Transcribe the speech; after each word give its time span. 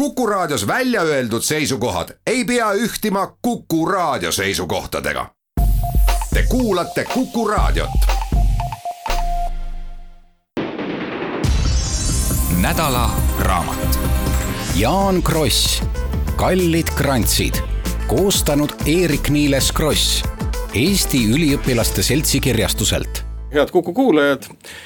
Kuku 0.00 0.26
Raadios 0.26 0.66
välja 0.66 1.02
öeldud 1.02 1.42
seisukohad 1.42 2.08
ei 2.26 2.44
pea 2.44 2.72
ühtima 2.72 3.36
Kuku 3.42 3.86
Raadio 3.86 4.32
seisukohtadega. 4.32 5.26
Te 6.34 6.42
kuulate 6.48 7.04
Kuku 7.04 7.48
Raadiot. 7.48 7.90
nädala 12.60 13.10
raamat. 13.38 13.98
Jaan 14.74 15.22
Kross, 15.22 15.82
Kallid 16.36 16.88
krantsid, 16.96 17.54
koostanud 18.06 18.70
Eerik-Niiles 18.86 19.72
Kross, 19.72 20.24
Eesti 20.74 21.26
Üliõpilaste 21.28 22.02
Seltsi 22.02 22.40
kirjastuselt 22.40 23.29
head 23.52 23.70
Kuku 23.70 23.92
kuulajad, 23.92 24.42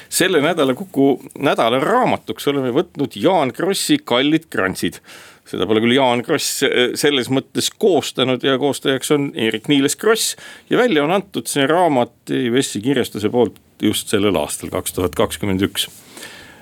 selle 0.09 0.41
nädala 0.41 0.73
Kuku 0.73 1.21
nädala 1.39 1.79
raamatuks 1.79 2.47
oleme 2.47 2.71
võtnud 2.73 3.13
Jaan 3.19 3.53
Krossi 3.53 3.99
Kallid 4.03 4.47
krantsid. 4.49 4.99
seda 5.45 5.67
pole 5.69 5.83
küll 5.83 5.93
Jaan 5.93 6.23
Kross 6.25 6.63
eh, 6.65 6.95
selles 6.97 7.29
mõttes 7.29 7.69
koostanud 7.77 8.43
ja 8.43 8.57
koostajaks 8.57 9.11
on 9.13 9.27
Eerik-Niiles 9.37 9.95
Kross 10.01 10.33
ja 10.69 10.79
välja 10.81 11.03
on 11.03 11.13
antud 11.13 11.45
see 11.47 11.67
raamat 11.69 12.33
EÜS-i 12.33 12.81
kirjastuse 12.81 13.29
poolt 13.29 13.61
just 13.81 14.09
sellel 14.09 14.35
aastal, 14.41 14.71
kaks 14.73 14.97
tuhat 14.97 15.15
kakskümmend 15.15 15.61
üks. 15.67 15.85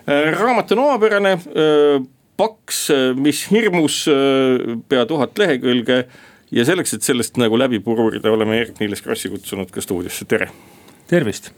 Eh, 0.04 0.34
raamat 0.36 0.76
on 0.76 0.84
omapärane, 0.90 1.38
eh, 1.40 2.04
paks, 2.38 2.90
mis 3.16 3.46
hirmus 3.52 4.04
pea 4.90 5.06
tuhat 5.08 5.38
lehekülge 5.40 6.04
ja 6.52 6.66
selleks, 6.68 6.98
et 6.98 7.08
sellest 7.08 7.38
nagu 7.40 7.56
läbi 7.62 7.80
pururida, 7.80 8.34
oleme 8.34 8.60
Eerik-Niiles 8.60 9.06
Krossi 9.06 9.32
kutsunud 9.32 9.72
ka 9.72 9.86
stuudiosse, 9.86 10.28
tere. 10.28 10.52
tervist 11.08 11.54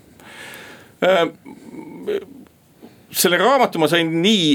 selle 3.16 3.38
raamatu 3.42 3.80
ma 3.80 3.88
sain 3.92 4.12
nii 4.22 4.48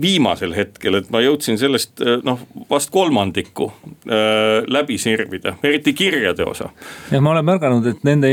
viimasel 0.00 0.52
hetkel, 0.54 0.94
et 1.00 1.08
ma 1.10 1.18
jõudsin 1.22 1.58
sellest 1.58 1.98
äh, 2.04 2.20
noh, 2.22 2.38
vast 2.70 2.92
kolmandiku 2.94 3.66
äh, 3.66 4.60
läbi 4.70 4.98
sirvida, 5.02 5.56
eriti 5.66 5.92
kirjade 5.98 6.46
osa. 6.46 6.68
jah, 7.10 7.22
ma 7.22 7.32
olen 7.32 7.48
märganud, 7.48 7.88
et 7.90 8.04
nende 8.06 8.30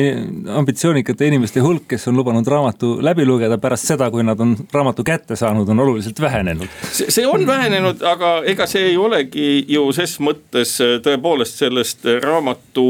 ambitsioonikate 0.53 1.31
inimeste 1.31 1.63
hulk, 1.65 1.87
kes 1.89 2.07
on 2.11 2.19
lubanud 2.19 2.47
raamatu 2.47 2.97
läbi 3.01 3.25
lugeda 3.25 3.57
pärast 3.61 3.89
seda, 3.89 4.11
kui 4.13 4.25
nad 4.27 4.39
on 4.43 4.53
raamatu 4.73 5.05
kätte 5.07 5.35
saanud, 5.39 5.69
on 5.73 5.81
oluliselt 5.87 6.21
vähenenud. 6.21 6.69
see, 6.91 7.09
see 7.09 7.25
on 7.27 7.47
vähenenud, 7.47 8.05
aga 8.05 8.37
ega 8.45 8.69
see 8.69 8.91
ei 8.91 8.97
olegi 9.01 9.49
ju 9.73 9.89
ses 9.97 10.19
mõttes 10.21 10.77
tõepoolest 10.77 11.65
sellest 11.65 12.05
raamatu 12.21 12.87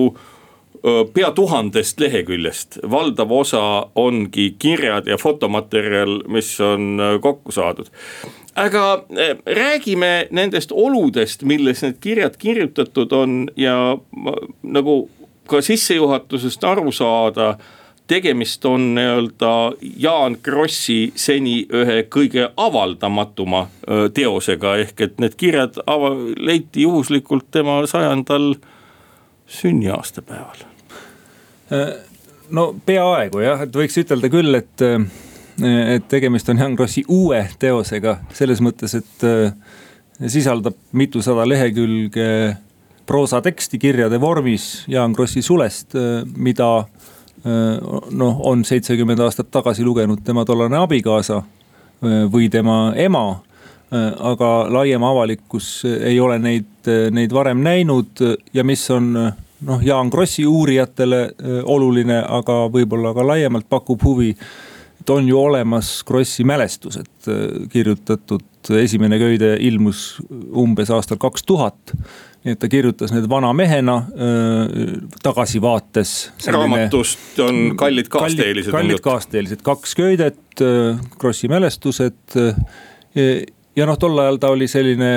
pea 1.14 1.32
tuhandest 1.32 2.00
leheküljest, 2.00 2.80
valdav 2.92 3.32
osa 3.32 3.62
ongi 3.96 4.56
kirjad 4.60 5.08
ja 5.08 5.18
fotomaterjal, 5.18 6.22
mis 6.28 6.52
on 6.62 7.02
kokku 7.22 7.52
saadud. 7.52 7.90
aga 8.56 9.04
räägime 9.46 10.28
nendest 10.32 10.72
oludest, 10.72 11.44
milles 11.44 11.82
need 11.82 12.00
kirjad 12.02 12.38
kirjutatud 12.38 13.12
on 13.12 13.50
ja 13.56 13.98
nagu 14.64 15.10
ka 15.48 15.62
sissejuhatusest 15.62 16.64
aru 16.64 16.92
saada 16.92 17.56
tegemist 18.08 18.66
on 18.66 18.96
nii-öelda 18.96 19.72
Jaan 19.98 20.38
Krossi 20.44 21.12
seni 21.16 21.66
ühe 21.74 22.04
kõige 22.14 22.50
avaldamatumma 22.58 23.68
teosega, 24.14 24.78
ehk 24.84 25.02
et 25.02 25.20
need 25.22 25.36
kirjad 25.38 25.80
ava-, 25.86 26.16
leiti 26.40 26.86
juhuslikult 26.88 27.50
tema 27.52 27.82
sajandal 27.88 28.54
sünniaastapäeval. 29.48 30.66
Äh, 31.72 31.94
no 32.50 32.70
peaaegu 32.86 33.42
jah, 33.44 33.64
et 33.66 33.76
võiks 33.76 33.98
ütelda 34.00 34.30
küll, 34.32 34.56
et, 34.60 34.84
äh, 34.84 35.04
et 35.96 36.08
tegemist 36.12 36.50
on 36.52 36.62
Jan 36.62 36.78
Krossi 36.80 37.04
uue 37.08 37.42
teosega 37.60 38.20
selles 38.36 38.62
mõttes, 38.64 38.96
et 39.00 39.28
äh, 39.28 39.52
sisaldab 40.28 40.78
mitusada 40.98 41.48
lehekülge 41.48 42.30
proosateksti 43.08 43.80
kirjade 43.80 44.20
vormis 44.20 44.84
Jaan 44.92 45.14
Krossi 45.16 45.42
sulest, 45.42 45.94
mida 46.36 46.72
noh, 47.46 48.40
on 48.50 48.66
seitsekümmend 48.68 49.22
aastat 49.24 49.48
tagasi 49.54 49.86
lugenud 49.86 50.26
tema 50.26 50.44
tollane 50.44 50.76
abikaasa 50.82 51.38
või 52.34 52.50
tema 52.52 52.90
ema 53.00 53.38
aga 53.92 54.48
laiem 54.74 55.04
avalikkus 55.04 55.86
ei 55.88 56.20
ole 56.20 56.40
neid, 56.44 56.90
neid 57.12 57.32
varem 57.32 57.62
näinud 57.64 58.20
ja 58.54 58.64
mis 58.68 58.82
on 58.92 59.14
noh, 59.16 59.84
Jaan 59.84 60.10
Krossi 60.12 60.44
uurijatele 60.46 61.22
oluline, 61.64 62.20
aga 62.20 62.66
võib-olla 62.74 63.14
ka 63.16 63.24
laiemalt 63.28 63.70
pakub 63.70 64.04
huvi. 64.04 64.36
et 65.00 65.10
on 65.10 65.28
ju 65.28 65.40
olemas 65.40 66.04
Krossi 66.04 66.44
mälestused 66.44 67.32
kirjutatud, 67.72 68.44
esimene 68.76 69.20
köide 69.20 69.56
ilmus 69.60 70.18
umbes 70.52 70.92
aastal 70.92 71.18
kaks 71.18 71.48
tuhat 71.48 71.96
nii 72.48 72.56
et 72.56 72.62
ta 72.62 72.70
kirjutas 72.72 73.12
need 73.12 73.28
vana 73.30 73.52
mehena 73.56 73.98
äh, 73.98 74.78
tagasivaates. 75.24 76.14
raamatust 76.48 77.40
on 77.44 77.76
kallid 77.80 78.08
kaasteelised. 78.14 78.72
kallid 78.72 79.04
kaasteelised, 79.04 79.64
kaks 79.66 79.96
köidet 80.00 80.64
äh,, 80.64 81.00
Krossi 81.20 81.52
mälestused 81.52 82.38
äh, 82.40 82.56
ja 83.78 83.86
noh, 83.86 83.98
tol 84.00 84.18
ajal 84.20 84.40
ta 84.42 84.50
oli 84.54 84.68
selline 84.70 85.12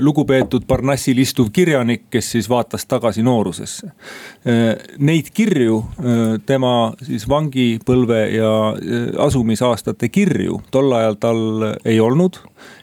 lugupeetud 0.00 0.64
Parnassil 0.68 1.20
istuv 1.22 1.50
kirjanik, 1.52 2.06
kes 2.10 2.30
siis 2.36 2.48
vaatas 2.50 2.86
tagasi 2.88 3.24
noorusesse. 3.26 3.90
Neid 4.98 5.28
kirju 5.34 5.78
tema 6.48 6.92
siis 7.04 7.26
vangipõlve 7.28 8.22
ja 8.32 8.52
asumisaastate 9.26 10.08
kirju 10.12 10.62
tol 10.72 10.92
ajal 10.96 11.18
tal 11.20 11.68
ei 11.84 12.00
olnud. 12.00 12.40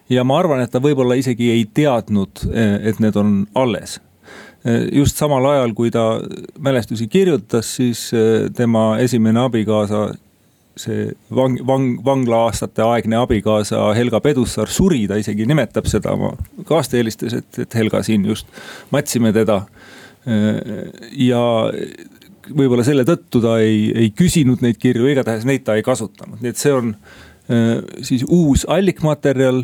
ja 0.10 0.24
ma 0.24 0.40
arvan, 0.40 0.62
et 0.62 0.72
ta 0.72 0.80
võib-olla 0.82 1.18
isegi 1.18 1.52
ei 1.52 1.66
teadnud, 1.74 2.46
et 2.82 3.00
need 3.00 3.16
on 3.16 3.46
alles 3.56 4.00
just 4.92 5.16
samal 5.16 5.46
ajal, 5.46 5.74
kui 5.74 5.92
ta 5.92 6.20
mälestusi 6.60 7.08
kirjutas, 7.08 7.76
siis 7.76 8.10
tema 8.56 8.98
esimene 9.00 9.40
abikaasa 9.40 10.10
see 10.80 11.10
vang, 11.36 11.58
vang, 11.68 11.92
vangla-aastate 12.06 12.84
aegne 12.86 13.20
abikaasa 13.20 13.90
Helga 13.98 14.22
Pedussaar 14.24 14.72
suri, 14.72 15.06
ta 15.10 15.20
isegi 15.20 15.48
nimetab 15.50 15.90
seda 15.92 16.14
oma 16.16 16.34
kaasteelistes, 16.70 17.36
et, 17.42 17.64
et 17.66 17.80
Helga 17.80 18.04
siin 18.06 18.28
just 18.30 18.48
matsime 18.94 19.34
teda. 19.36 19.64
ja 21.16 21.42
võib-olla 22.50 22.84
selle 22.86 23.06
tõttu 23.08 23.42
ta 23.42 23.56
ei, 23.64 23.90
ei 23.96 24.10
küsinud 24.16 24.62
neid 24.66 24.78
kirju, 24.82 25.08
igatahes 25.10 25.46
neid 25.48 25.64
ta 25.66 25.78
ei 25.80 25.86
kasutanud, 25.86 26.42
nii 26.44 26.52
et 26.54 26.60
see 26.60 26.74
on 26.76 26.94
siis 28.06 28.26
uus 28.28 28.66
allikmaterjal, 28.70 29.64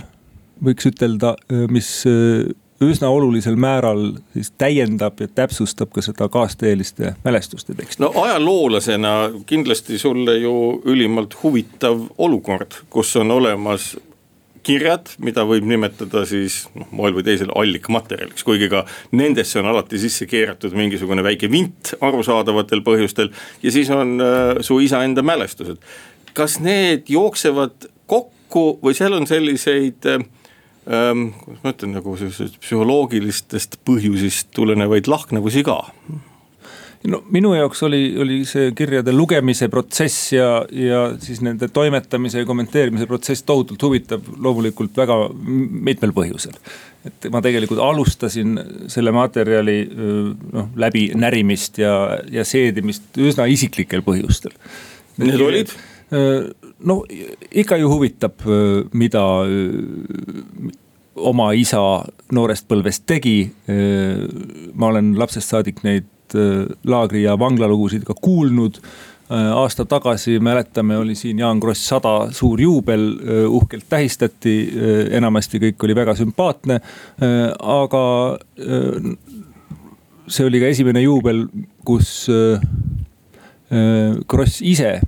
võiks 0.64 0.88
ütelda, 0.90 1.36
mis 1.70 1.90
üsna 2.82 3.10
olulisel 3.10 3.56
määral 3.56 4.18
siis 4.34 4.52
täiendab 4.58 5.20
ja 5.20 5.28
täpsustab 5.28 5.94
ka 5.96 6.02
seda 6.04 6.28
kaasteeliste 6.30 7.14
mälestuste 7.24 7.74
teksti. 7.74 8.04
no 8.04 8.12
ajaloolasena 8.16 9.32
kindlasti 9.46 9.98
sulle 10.00 10.38
ju 10.38 10.82
ülimalt 10.86 11.38
huvitav 11.44 12.02
olukord, 12.18 12.82
kus 12.90 13.16
on 13.16 13.32
olemas 13.32 13.96
kirjad, 14.66 15.12
mida 15.22 15.46
võib 15.48 15.68
nimetada 15.70 16.26
siis 16.28 16.66
noh, 16.76 16.88
moel 16.92 17.16
või 17.16 17.26
teisel 17.28 17.52
allikmaterjaliks, 17.56 18.44
kuigi 18.44 18.70
ka 18.72 18.84
nendesse 19.16 19.60
on 19.62 19.70
alati 19.72 20.00
sisse 20.02 20.26
keeratud 20.30 20.74
mingisugune 20.76 21.24
väike 21.24 21.50
vint 21.52 21.94
arusaadavatel 22.02 22.82
põhjustel. 22.86 23.32
ja 23.64 23.72
siis 23.72 23.90
on 23.94 24.18
äh, 24.22 24.56
su 24.62 24.80
isa 24.80 25.04
enda 25.04 25.24
mälestused. 25.24 25.78
kas 26.34 26.60
need 26.60 27.08
jooksevad 27.08 27.88
kokku 28.06 28.80
või 28.84 28.98
seal 28.98 29.14
on 29.14 29.28
selliseid 29.28 30.10
äh, 30.10 30.26
ähm,, 30.88 31.28
kuidas 31.42 31.64
ma 31.64 31.74
ütlen, 31.76 31.98
nagu 31.98 32.16
sellisest 32.20 32.62
psühholoogilistest 32.64 33.80
põhjusest 33.88 34.54
tulenevaid 34.56 35.10
lahknevusi 35.12 35.66
ka 35.66 35.82
no 37.12 37.22
minu 37.34 37.54
jaoks 37.56 37.84
oli, 37.86 38.02
oli 38.22 38.40
see 38.50 38.72
kirjade 38.78 39.14
lugemise 39.16 39.68
protsess 39.72 40.34
ja, 40.34 40.50
ja 40.72 41.02
siis 41.22 41.42
nende 41.46 41.70
toimetamise 41.74 42.42
ja 42.42 42.48
kommenteerimise 42.48 43.08
protsess 43.10 43.46
tohutult 43.46 43.82
huvitav, 43.86 44.26
loomulikult 44.42 44.98
väga 44.98 45.18
mitmel 45.36 46.14
põhjusel. 46.16 46.58
et 47.06 47.28
ma 47.34 47.42
tegelikult 47.46 47.82
alustasin 47.84 48.58
selle 48.92 49.14
materjali 49.16 49.78
noh, 49.86 50.72
läbi 50.82 51.08
närimist 51.16 51.80
ja, 51.82 51.96
ja 52.32 52.46
seedimist 52.48 53.18
üsna 53.22 53.46
isiklikel 53.52 54.02
põhjustel. 54.06 54.56
Need 55.22 55.42
olid? 55.42 55.74
No 56.80 57.04
ikka 57.52 57.78
ju 57.80 57.90
huvitab, 57.90 58.44
mida 58.94 59.24
oma 61.16 61.52
isa 61.56 61.80
noorest 62.36 62.68
põlvest 62.68 63.06
tegi. 63.08 63.52
ma 64.74 64.92
olen 64.92 65.16
lapsest 65.20 65.54
saadik 65.54 65.84
neid 65.84 66.36
laagri 66.84 67.24
ja 67.24 67.38
vanglalugusid 67.40 68.04
ka 68.04 68.16
kuulnud 68.22 68.82
aasta 69.30 69.86
tagasi 69.86 70.40
mäletame, 70.40 70.98
oli 70.98 71.16
siin 71.16 71.40
Jaan 71.40 71.60
Kross 71.60 71.88
sada 71.88 72.28
suur 72.32 72.62
juubel, 72.62 73.08
uhkelt 73.50 73.88
tähistati, 73.90 74.70
enamasti 75.12 75.62
kõik 75.64 75.86
oli 75.88 75.96
väga 75.96 76.14
sümpaatne. 76.16 76.80
aga 77.60 78.04
see 80.28 80.46
oli 80.46 80.60
ka 80.60 80.70
esimene 80.76 81.02
juubel, 81.02 81.48
kus 81.86 82.28
Kross 84.28 84.62
ise 84.62 85.00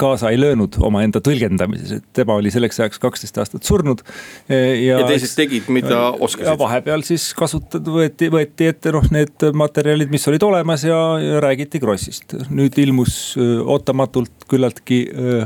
kaasa 0.00 0.30
ei 0.32 0.40
löönud 0.40 0.76
omaenda 0.82 1.20
tõlgendamises, 1.24 2.00
et 2.00 2.06
tema 2.16 2.34
oli 2.40 2.50
selleks 2.50 2.80
ajaks 2.80 2.98
kaksteist 3.02 3.38
aastat 3.38 3.66
surnud. 3.66 4.02
ja, 4.48 4.98
ja 4.98 5.06
teised 5.06 5.36
tegid, 5.38 5.68
mida 5.72 6.10
oskasid. 6.12 6.48
ja 6.48 6.56
vahepeal 6.58 7.04
siis 7.06 7.30
kasutati, 7.38 7.94
võeti, 7.94 8.30
võeti 8.32 8.70
ette 8.72 8.94
noh, 8.94 9.06
need 9.14 9.46
materjalid, 9.54 10.10
mis 10.12 10.26
olid 10.30 10.46
olemas 10.46 10.84
ja, 10.88 10.98
ja 11.22 11.40
räägiti 11.44 11.80
Krossist. 11.82 12.36
nüüd 12.50 12.78
ilmus 12.82 13.36
ootamatult 13.38 14.48
küllaltki, 14.50 15.04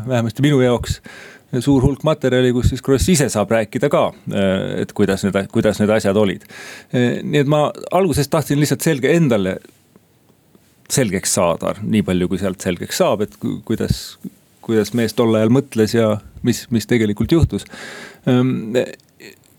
vähemasti 0.09 0.45
minu 0.45 0.63
jaoks 0.65 1.01
suur 1.63 1.85
hulk 1.85 2.03
materjali, 2.07 2.51
kus 2.55 2.73
siis 2.73 2.83
Kross 2.83 3.09
ise 3.13 3.29
saab 3.33 3.53
rääkida 3.55 3.91
ka, 3.93 4.09
et 4.81 4.93
kuidas 4.97 5.25
need, 5.27 5.39
kuidas 5.55 5.81
need 5.81 5.93
asjad 5.95 6.19
olid. 6.19 6.47
nii 6.95 7.45
et 7.45 7.51
ma 7.51 7.67
alguses 7.95 8.31
tahtsin 8.33 8.61
lihtsalt 8.61 8.85
selge 8.87 9.13
endale 9.15 9.59
selgeks 10.93 11.35
saada, 11.37 11.75
nii 11.83 12.03
palju 12.07 12.29
kui 12.31 12.41
sealt 12.41 12.65
selgeks 12.65 13.01
saab, 13.01 13.25
et 13.25 13.37
kuidas, 13.41 14.19
kuidas 14.65 14.93
mees 14.97 15.17
tol 15.17 15.35
ajal 15.39 15.53
mõtles 15.55 15.97
ja 15.97 16.11
mis, 16.45 16.65
mis 16.75 16.89
tegelikult 16.91 17.33
juhtus. 17.33 17.67
Ehm, 18.31 18.77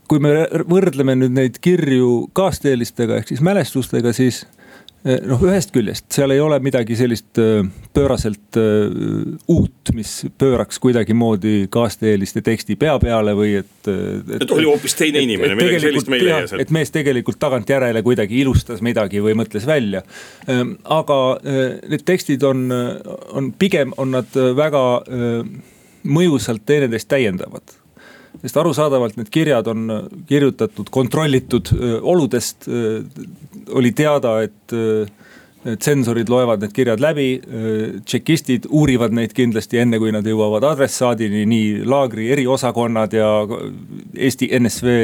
kui 0.09 0.21
me 0.21 0.45
võrdleme 0.69 1.15
nüüd 1.17 1.33
neid 1.33 1.59
kirju 1.63 2.27
kaasteelistega 2.37 3.21
ehk 3.21 3.33
siis 3.33 3.41
mälestustega, 3.45 4.13
siis 4.13 4.43
noh, 5.05 5.43
ühest 5.45 5.69
küljest 5.75 6.07
seal 6.15 6.33
ei 6.33 6.39
ole 6.41 6.57
midagi 6.63 6.97
sellist 6.97 7.37
pööraselt 7.93 8.57
uut, 8.57 9.91
mis 9.93 10.13
pööraks 10.41 10.79
kuidagimoodi 10.81 11.67
kaasteeliste 11.73 12.41
teksti 12.45 12.77
pea 12.81 12.95
peale 13.01 13.35
või 13.37 13.53
et. 13.61 13.71
et, 13.85 14.33
et 14.39 14.55
oli 14.55 14.67
hoopis 14.69 14.97
teine 14.97 15.21
et, 15.21 15.27
inimene, 15.29 15.57
midagi 15.59 15.83
sellist 15.85 16.09
me 16.11 16.19
ei 16.19 16.27
leia 16.29 16.41
sealt. 16.49 16.65
et 16.65 16.73
mees 16.73 16.93
tegelikult 16.95 17.39
tagantjärele 17.41 18.01
kuidagi 18.05 18.41
ilustas 18.41 18.81
midagi 18.85 19.21
või 19.23 19.37
mõtles 19.37 19.67
välja. 19.69 20.01
Aga 20.97 21.21
need 21.45 22.05
tekstid 22.07 22.43
on, 22.47 22.67
on 23.37 23.53
pigem 23.59 23.93
on 24.01 24.15
nad 24.17 24.37
väga 24.57 24.83
mõjusalt 26.05 26.65
teineteist 26.65 27.09
täiendavad 27.11 27.77
sest 28.41 28.57
arusaadavalt 28.59 29.17
need 29.19 29.29
kirjad 29.33 29.67
on 29.71 29.87
kirjutatud 30.29 30.89
kontrollitud 30.93 31.71
oludest. 32.01 32.67
Oli 33.73 33.91
teada, 33.95 34.39
et 34.45 34.75
tsensorid 35.65 36.29
loevad 36.29 36.61
need 36.61 36.73
kirjad 36.75 37.01
läbi, 37.01 37.27
tšekistid 38.05 38.67
uurivad 38.69 39.15
neid 39.17 39.33
kindlasti 39.33 39.79
enne, 39.81 39.97
kui 40.01 40.11
nad 40.13 40.25
jõuavad 40.27 40.65
adressaadini, 40.69 41.41
nii 41.49 41.69
laagri 41.89 42.27
eriosakonnad 42.35 43.15
ja 43.17 43.29
Eesti 44.13 44.51
NSV 44.59 44.95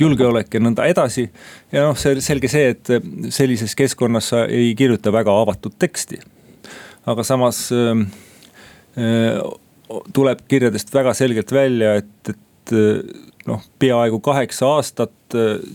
julgeolek 0.00 0.56
ja 0.56 0.62
nõnda 0.64 0.88
edasi. 0.90 1.28
ja 1.72 1.86
noh, 1.86 1.98
see 1.98 2.18
selge 2.24 2.50
see, 2.50 2.74
et 2.74 2.90
sellises 3.34 3.76
keskkonnas 3.78 4.32
sa 4.34 4.44
ei 4.50 4.74
kirjuta 4.78 5.12
väga 5.14 5.34
avatud 5.44 5.78
teksti. 5.78 6.18
aga 7.06 7.22
samas 7.22 7.68
tuleb 10.12 10.42
kirjadest 10.48 10.94
väga 10.94 11.14
selgelt 11.14 11.52
välja, 11.52 11.94
et 12.02 12.34
et 12.64 13.33
noh, 13.46 13.62
peaaegu 13.78 14.20
kaheksa 14.24 14.74
aastat 14.76 15.12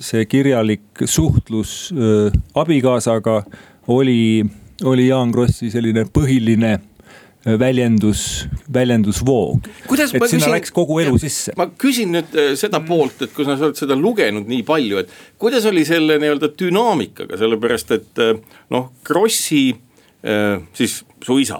see 0.03 0.25
kirjalik 0.29 1.03
suhtlus 1.05 1.93
äh, 1.93 2.31
abikaasaga 2.55 3.43
oli, 3.87 4.45
oli 4.83 5.07
Jaan 5.07 5.31
Krossi 5.31 5.71
selline 5.71 6.05
põhiline 6.13 6.71
äh, 6.77 7.59
väljendus, 7.59 8.47
väljendusvoog. 8.73 9.67
et 9.67 9.99
sinna 9.99 10.25
küsin, 10.25 10.51
läks 10.53 10.73
kogu 10.75 10.99
elu 11.03 11.17
sisse. 11.21 11.55
ma 11.57 11.69
küsin 11.81 12.13
nüüd 12.15 12.37
äh, 12.37 12.53
seda 12.59 12.81
poolt, 12.85 13.25
et 13.25 13.35
kui 13.35 13.47
sa 13.47 13.57
oled 13.57 13.79
seda 13.79 13.97
lugenud 13.97 14.49
nii 14.49 14.63
palju, 14.67 15.03
et 15.03 15.13
kuidas 15.41 15.67
oli 15.69 15.85
selle 15.87 16.19
nii-öelda 16.21 16.53
dünaamikaga, 16.59 17.39
sellepärast 17.39 17.95
et 17.97 18.25
noh, 18.73 18.91
Krossi 19.07 19.69
siis 20.73 21.05
su 21.23 21.37
isa 21.39 21.57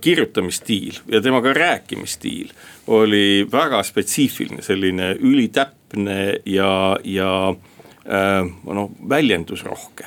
kirjutamisstiil 0.00 0.98
ja 1.08 1.20
temaga 1.24 1.52
rääkimisstiil 1.56 2.50
oli 2.86 3.46
väga 3.52 3.82
spetsiifiline, 3.82 4.62
selline 4.62 5.12
ülitäpne 5.20 6.40
ja, 6.46 6.98
ja 7.04 7.54
äh, 8.06 8.50
noh, 8.64 8.90
väljendusrohke. 9.08 10.06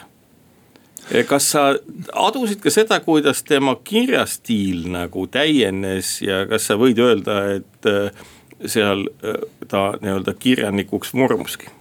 kas 1.30 1.52
sa 1.52 1.75
adusid 2.13 2.60
ka 2.63 2.74
seda, 2.74 3.00
kuidas 3.00 3.44
tema 3.44 3.75
kirjastiil 3.84 4.88
nagu 4.92 5.28
täienes 5.28 6.18
ja 6.22 6.46
kas 6.50 6.66
sa 6.68 6.80
võid 6.81 7.00
öelda, 7.00 7.40
et 7.60 7.90
äh, 7.90 8.25
seal 8.66 9.07
äh, 9.22 9.40
ta 9.68 9.94
nii-öelda 10.02 10.34
kirjanikuks 10.40 11.13
vormuski? 11.13 11.75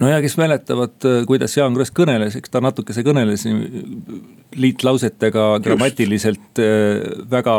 No 0.00 0.10
ja 0.10 0.20
kes 0.24 0.36
mäletavad, 0.40 0.96
kuidas 1.28 1.56
Jaan 1.56 1.76
Kross 1.76 1.94
kõneles, 1.94 2.36
eks 2.38 2.52
ta 2.52 2.62
natukese 2.64 3.04
kõneles 3.06 3.46
liitlausetega 4.56 5.44
grammatiliselt 5.64 6.60
äh, 6.62 7.02
väga 7.30 7.54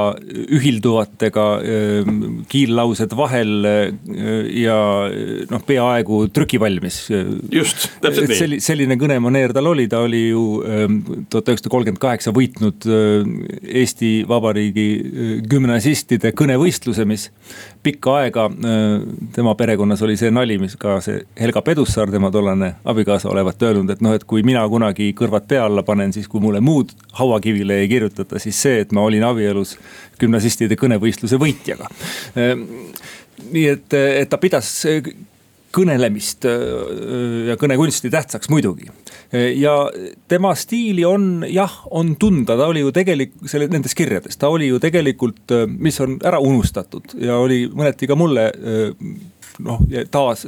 ühilduvatega 0.58 1.46
äh, 1.60 2.12
kiillaused 2.50 3.14
vahel 3.18 3.68
äh, 3.68 4.50
ja 4.64 4.78
noh, 5.52 5.64
peaaegu 5.68 6.24
trükivalmis. 6.34 7.00
just, 7.54 7.90
täpselt 8.04 8.32
nii. 8.32 8.60
selline 8.64 8.98
kõnemaneer 9.00 9.54
tal 9.56 9.70
oli, 9.72 9.88
ta 9.92 10.02
oli 10.06 10.24
ju 10.30 10.44
ähm, 10.66 11.00
tuhat 11.30 11.52
üheksasada 11.52 11.74
kolmkümmend 11.74 12.02
kaheksa 12.02 12.34
võitnud 12.36 12.88
Eesti 12.88 14.12
Vabariigi 14.28 14.88
gümnasistide 15.50 16.34
kõnevõistluse, 16.38 17.06
mis 17.10 17.28
pikka 17.86 18.18
aega 18.24 18.48
tema 19.36 19.54
perekonnas 19.60 20.02
oli 20.06 20.18
see 20.20 20.32
nali, 20.34 20.58
mis 20.62 20.76
ka 20.80 20.98
see 21.04 21.22
Helga 21.40 21.64
Pedussaar, 21.66 22.12
tema 22.12 22.27
tollane 22.32 22.74
abikaasa 22.86 23.30
olevat 23.30 23.64
öelnud, 23.64 23.90
et 23.94 24.02
noh, 24.06 24.16
et 24.18 24.26
kui 24.28 24.44
mina 24.48 24.64
kunagi 24.70 25.12
kõrvad 25.18 25.48
pea 25.50 25.66
alla 25.68 25.84
panen, 25.88 26.14
siis 26.16 26.28
kui 26.32 26.44
mulle 26.44 26.62
muud 26.64 26.94
hauakivile 27.20 27.82
ei 27.82 27.90
kirjutata, 27.92 28.40
siis 28.40 28.60
see, 28.62 28.82
et 28.84 28.94
ma 28.96 29.06
olin 29.08 29.26
abielus 29.28 29.78
gümnasistide 30.20 30.78
kõnevõistluse 30.80 31.40
võitjaga. 31.42 31.90
Ehm, 32.38 32.68
nii 33.52 33.66
et, 33.72 33.94
et 33.94 34.30
ta 34.30 34.40
pidas 34.42 34.72
kõnelemist 35.78 36.48
ja 37.48 37.58
kõnekunsti 37.60 38.10
tähtsaks 38.10 38.50
muidugi. 38.50 38.88
ja 39.56 39.74
tema 40.28 40.56
stiili 40.56 41.06
on 41.06 41.46
jah, 41.50 41.74
on 41.92 42.16
tunda, 42.16 42.56
ta 42.58 42.70
oli 42.72 42.82
ju 42.86 42.92
tegelikult 42.96 43.52
selle 43.52 43.68
nendes 43.68 43.96
kirjades, 43.96 44.38
ta 44.38 44.50
oli 44.50 44.72
ju 44.72 44.80
tegelikult, 44.80 45.54
mis 45.68 46.00
on 46.02 46.18
ära 46.24 46.40
unustatud 46.40 47.18
ja 47.22 47.38
oli 47.38 47.66
mõneti 47.68 48.08
ka 48.08 48.16
mulle 48.16 48.52
noh, 49.60 49.82
taas 50.12 50.46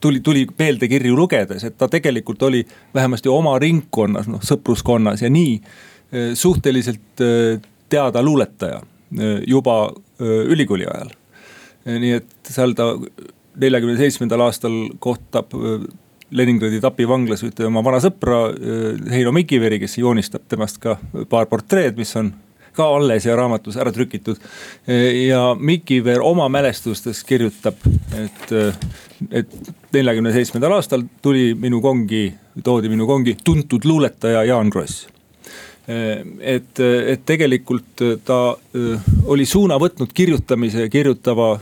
tuli, 0.00 0.20
tuli 0.20 0.46
meelde 0.58 0.88
kirju 0.88 1.16
lugedes, 1.16 1.64
et 1.64 1.76
ta 1.78 1.88
tegelikult 1.88 2.42
oli 2.42 2.64
vähemasti 2.94 3.28
oma 3.28 3.58
ringkonnas, 3.58 4.28
noh 4.30 4.42
sõpruskonnas 4.44 5.22
ja 5.22 5.30
nii 5.30 5.58
suhteliselt 6.34 7.22
teada 7.88 8.22
luuletaja 8.24 8.80
juba 9.46 9.74
ülikooli 10.20 10.86
ajal. 10.88 11.10
nii 11.84 12.12
et 12.16 12.48
seal 12.48 12.72
ta 12.76 12.94
neljakümne 13.60 13.96
seitsmendal 14.00 14.46
aastal 14.46 14.76
kohtab 14.98 15.52
Leningradi 16.30 16.80
Tapi 16.80 17.06
vanglas 17.08 17.40
ühte 17.46 17.64
oma 17.64 17.80
vana 17.84 18.00
sõpra 18.04 18.42
Heino 19.08 19.32
Mikiveri, 19.32 19.78
kes 19.80 19.96
joonistab 19.98 20.44
temast 20.48 20.76
ka 20.82 20.98
paar 21.30 21.48
portreed, 21.48 21.96
mis 21.96 22.12
on 22.20 22.34
ka 22.76 22.88
alles 22.96 23.26
ja 23.26 23.36
raamatus 23.36 23.76
ära 23.76 23.92
trükitud. 23.92 24.40
ja 25.28 25.42
Mikki 25.58 26.00
Veer 26.04 26.22
oma 26.22 26.48
mälestustes 26.48 27.24
kirjutab, 27.24 27.76
et, 28.18 28.52
et 29.30 29.54
neljakümne 29.92 30.32
seitsmendal 30.32 30.78
aastal 30.78 31.04
tuli 31.22 31.52
minu 31.58 31.80
kongi, 31.84 32.32
toodi 32.64 32.88
minu 32.88 33.06
kongi 33.06 33.36
tuntud 33.44 33.84
luuletaja 33.84 34.44
Jaan 34.48 34.70
Kross 34.70 35.06
et, 35.88 36.80
et 36.80 37.22
tegelikult 37.24 38.02
ta 38.24 38.38
oli 39.32 39.46
suuna 39.48 39.78
võtnud 39.80 40.12
kirjutamise 40.14 40.88
kirjutava 40.92 41.54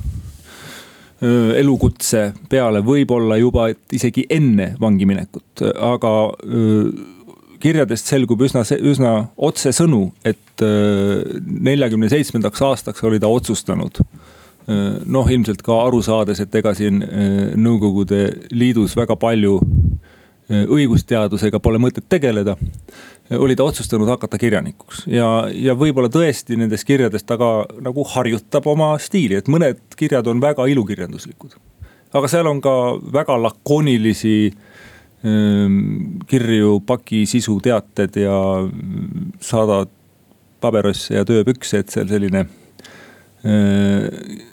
elukutse 1.56 2.32
peale 2.50 2.82
võib-olla 2.84 3.38
juba 3.40 3.70
isegi 3.94 4.26
enne 4.30 4.74
vangi 4.80 5.06
minekut, 5.08 5.62
aga 5.80 6.12
kirjadest 7.60 8.10
selgub 8.10 8.42
üsna, 8.46 8.62
üsna 8.78 9.12
otsesõnu, 9.36 10.10
et 10.26 10.64
äh, 10.64 11.22
neljakümne 11.44 12.10
seitsmendaks 12.12 12.62
aastaks 12.66 13.04
oli 13.06 13.20
ta 13.22 13.30
otsustanud. 13.32 14.00
Äh, 14.66 14.82
noh, 15.04 15.30
ilmselt 15.30 15.62
ka 15.66 15.78
aru 15.86 16.02
saades, 16.04 16.40
et 16.42 16.54
ega 16.58 16.74
siin 16.76 17.02
äh, 17.04 17.54
Nõukogude 17.56 18.28
Liidus 18.52 18.96
väga 18.98 19.18
palju 19.20 19.60
õigusteadusega 20.46 21.58
pole 21.58 21.80
mõtet 21.82 22.04
tegeleda. 22.06 22.52
oli 23.34 23.56
ta 23.58 23.64
otsustanud 23.66 24.06
hakata 24.06 24.38
kirjanikuks 24.38 25.00
ja, 25.10 25.48
ja 25.50 25.74
võib-olla 25.74 26.06
tõesti 26.06 26.54
nendest 26.54 26.86
kirjadest 26.86 27.26
ta 27.26 27.34
ka 27.36 27.66
nagu 27.82 28.04
harjutab 28.06 28.66
oma 28.70 28.92
stiili, 29.02 29.34
et 29.34 29.48
mõned 29.50 29.80
kirjad 29.98 30.26
on 30.30 30.38
väga 30.40 30.68
ilukirjanduslikud. 30.70 31.56
aga 32.14 32.28
seal 32.30 32.46
on 32.46 32.60
ka 32.62 32.76
väga 33.12 33.40
lakoonilisi 33.42 34.52
kirju 36.30 36.80
pakisisu 36.86 37.58
teated 37.64 38.18
ja 38.20 38.36
saadad 39.42 39.90
paberosse 40.60 41.16
ja 41.16 41.24
tööpükse, 41.26 41.80
et 41.82 41.92
seal 41.92 42.06
selline 42.10 42.44
ehm, 43.44 44.44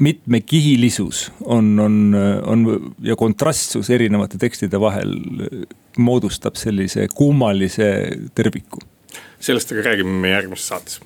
mitmekihilisus 0.00 1.26
on, 1.44 1.74
on, 1.80 2.00
on 2.46 2.66
ja 3.04 3.16
kontrastsus 3.20 3.90
erinevate 3.92 4.40
tekstide 4.40 4.80
vahel 4.80 5.14
moodustab 5.98 6.56
sellise 6.56 7.06
kummalise 7.14 7.90
terviku. 8.34 8.80
sellest 9.40 9.72
aga 9.72 9.90
räägime 9.90 10.20
meie 10.24 10.34
järgmises 10.34 10.68
saates 10.72 11.00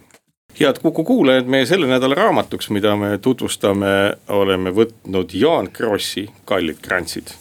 head 0.61 0.79
Kuku 0.83 1.05
kuulajad, 1.05 1.47
meie 1.51 1.67
selle 1.67 1.87
nädala 1.91 2.15
raamatuks, 2.15 2.71
mida 2.71 2.97
me 2.97 3.17
tutvustame, 3.19 4.15
oleme 4.29 4.71
võtnud 4.75 5.35
Jaan 5.35 5.71
Krossi 5.75 6.29
Kallid 6.45 6.79
krantsid. 6.83 7.35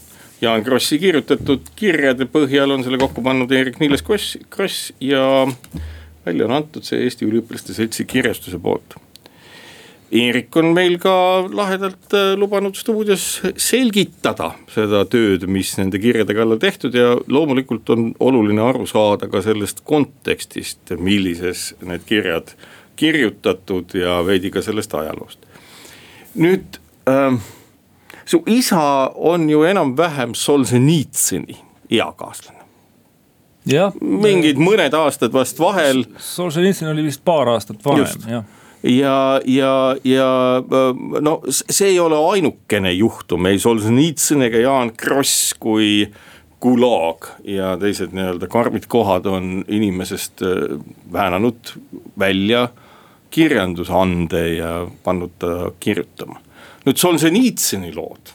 Jaan 0.43 0.63
Krossi 0.63 0.99
kirjutatud 0.99 1.69
kirjade 1.79 2.25
põhjal 2.27 2.73
on 2.75 2.83
selle 2.83 2.99
kokku 2.99 3.23
pannud 3.23 3.51
Eerik-Niiles 3.55 4.03
Kross, 4.03 4.35
Kross 4.51 4.89
ja 4.99 5.23
välja 6.25 6.49
on 6.49 6.55
antud 6.57 6.83
see 6.83 6.99
Eesti 7.05 7.27
Üliõpilaste 7.29 7.75
Seltsi 7.75 8.03
kirjastuse 8.09 8.59
poolt. 8.59 8.97
Eerik 10.13 10.53
on 10.59 10.73
meil 10.75 10.99
ka 11.01 11.13
lahedalt 11.47 12.13
äh, 12.13 12.33
lubanud 12.37 12.75
stuudios 12.77 13.39
selgitada 13.55 14.51
seda 14.69 15.05
tööd, 15.09 15.47
mis 15.49 15.71
nende 15.79 15.97
kirjade 16.03 16.35
kallal 16.37 16.59
tehtud 16.61 16.93
ja 16.93 17.15
loomulikult 17.31 17.89
on 17.95 18.11
oluline 18.21 18.61
aru 18.61 18.85
saada 18.89 19.31
ka 19.31 19.41
sellest 19.41 19.81
kontekstist, 19.87 20.93
millises 20.99 21.71
need 21.81 22.03
kirjad 22.05 22.53
kirjutatud 22.99 23.95
ja 23.97 24.19
veidi 24.27 24.51
ka 24.53 24.61
sellest 24.61 24.93
ajaloost. 24.99 25.39
nüüd 26.35 26.81
äh, 27.09 27.39
su 28.25 28.43
isa 28.47 29.11
on 29.15 29.49
ju 29.49 29.63
enam-vähem 29.67 30.33
Solženitsõni 30.37 31.57
eakaaslane. 31.91 32.59
mingid 34.01 34.59
mõned 34.59 34.93
aastad 34.97 35.33
vast 35.33 35.59
vahel. 35.59 36.05
Solženitsõn 36.19 36.91
oli 36.91 37.07
vist 37.07 37.23
paar 37.23 37.53
aastat 37.55 37.83
vanem, 37.85 38.27
jah 38.27 38.43
ja, 38.83 39.41
ja, 39.45 39.95
ja 40.03 40.29
no 41.21 41.39
see 41.49 41.93
ei 41.93 41.99
ole 41.99 42.19
ainukene 42.33 42.91
juhtum, 42.91 43.47
ei 43.47 43.59
Solženitsõn 43.61 44.47
ega 44.49 44.63
Jaan 44.65 44.93
Kross 44.97 45.53
kui 45.59 46.07
Gulag 46.63 47.27
ja 47.47 47.73
teised 47.79 48.13
nii-öelda 48.15 48.47
karmid 48.51 48.87
kohad 48.91 49.27
on 49.27 49.65
inimesest 49.67 50.43
äh, 50.47 50.77
väänanud 51.11 51.75
välja 52.19 52.69
kirjandusande 53.33 54.43
ja 54.53 54.87
pannud 55.03 55.31
ta 55.39 55.71
kirjutama. 55.79 56.39
Nüüd 56.87 56.99
Solženitsõni 56.99 57.93
lood 57.95 58.33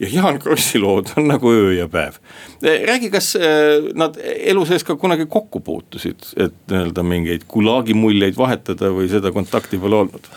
ja 0.00 0.08
Jaan 0.12 0.38
Krossi 0.38 0.80
lood 0.80 1.12
on 1.16 1.28
nagu 1.30 1.50
öö 1.52 1.72
ja 1.72 1.88
päev. 1.88 2.18
räägi, 2.62 3.10
kas 3.10 3.34
äh, 3.36 3.92
nad 3.94 4.18
elu 4.24 4.66
sees 4.66 4.84
ka 4.84 4.96
kunagi 4.96 5.26
kokku 5.26 5.60
puutusid, 5.60 6.32
et 6.36 6.56
nii-öelda 6.70 7.02
mingeid 7.02 7.46
Gulagi 7.48 7.94
muljeid 7.94 8.36
vahetada 8.36 8.92
või 8.92 9.08
seda 9.12 9.32
kontakti 9.32 9.78
pole 9.78 10.04
olnud? 10.04 10.30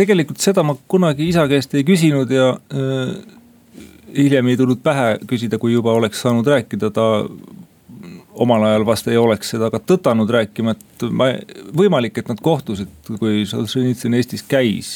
tegelikult 0.00 0.40
seda 0.40 0.62
ma 0.64 0.76
kunagi 0.88 1.26
isa 1.28 1.44
käest 1.48 1.74
ei 1.76 1.84
küsinud 1.84 2.30
ja 2.32 2.52
äh, 2.56 3.16
hiljem 4.16 4.48
ei 4.52 4.56
tulnud 4.56 4.82
pähe 4.84 5.18
küsida, 5.28 5.58
kui 5.58 5.72
juba 5.72 5.92
oleks 5.92 6.22
saanud 6.24 6.46
rääkida, 6.46 6.90
ta 6.94 7.06
omal 8.40 8.64
ajal 8.64 8.86
vast 8.88 9.08
ei 9.10 9.18
oleks 9.20 9.52
seda 9.54 9.68
ka 9.72 9.80
tõtanud 9.84 10.30
rääkima, 10.32 10.72
et 10.76 11.04
ma, 11.12 11.28
võimalik, 11.76 12.22
et 12.22 12.30
nad 12.30 12.40
kohtusid, 12.42 12.90
kui 13.20 13.44
Solženitsõn 13.48 14.16
Eestis 14.16 14.44
käis, 14.48 14.94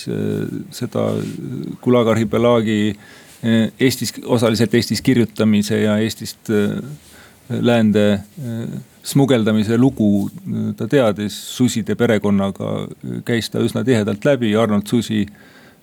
seda 0.74 1.06
Gulag 1.84 2.08
arhipelaagi 2.14 2.78
Eestis, 3.44 4.14
osaliselt 4.24 4.74
Eestis 4.78 5.04
kirjutamise 5.04 5.82
ja 5.82 5.98
Eestist 6.00 6.48
läände 7.48 8.06
smugeldamise 9.04 9.76
lugu 9.76 10.30
ta 10.78 10.88
teadis, 10.88 11.36
Suside 11.56 11.98
perekonnaga 12.00 12.86
käis 13.28 13.52
ta 13.52 13.60
üsna 13.60 13.84
tihedalt 13.84 14.24
läbi, 14.24 14.54
Arnold 14.56 14.88
Susi 14.88 15.26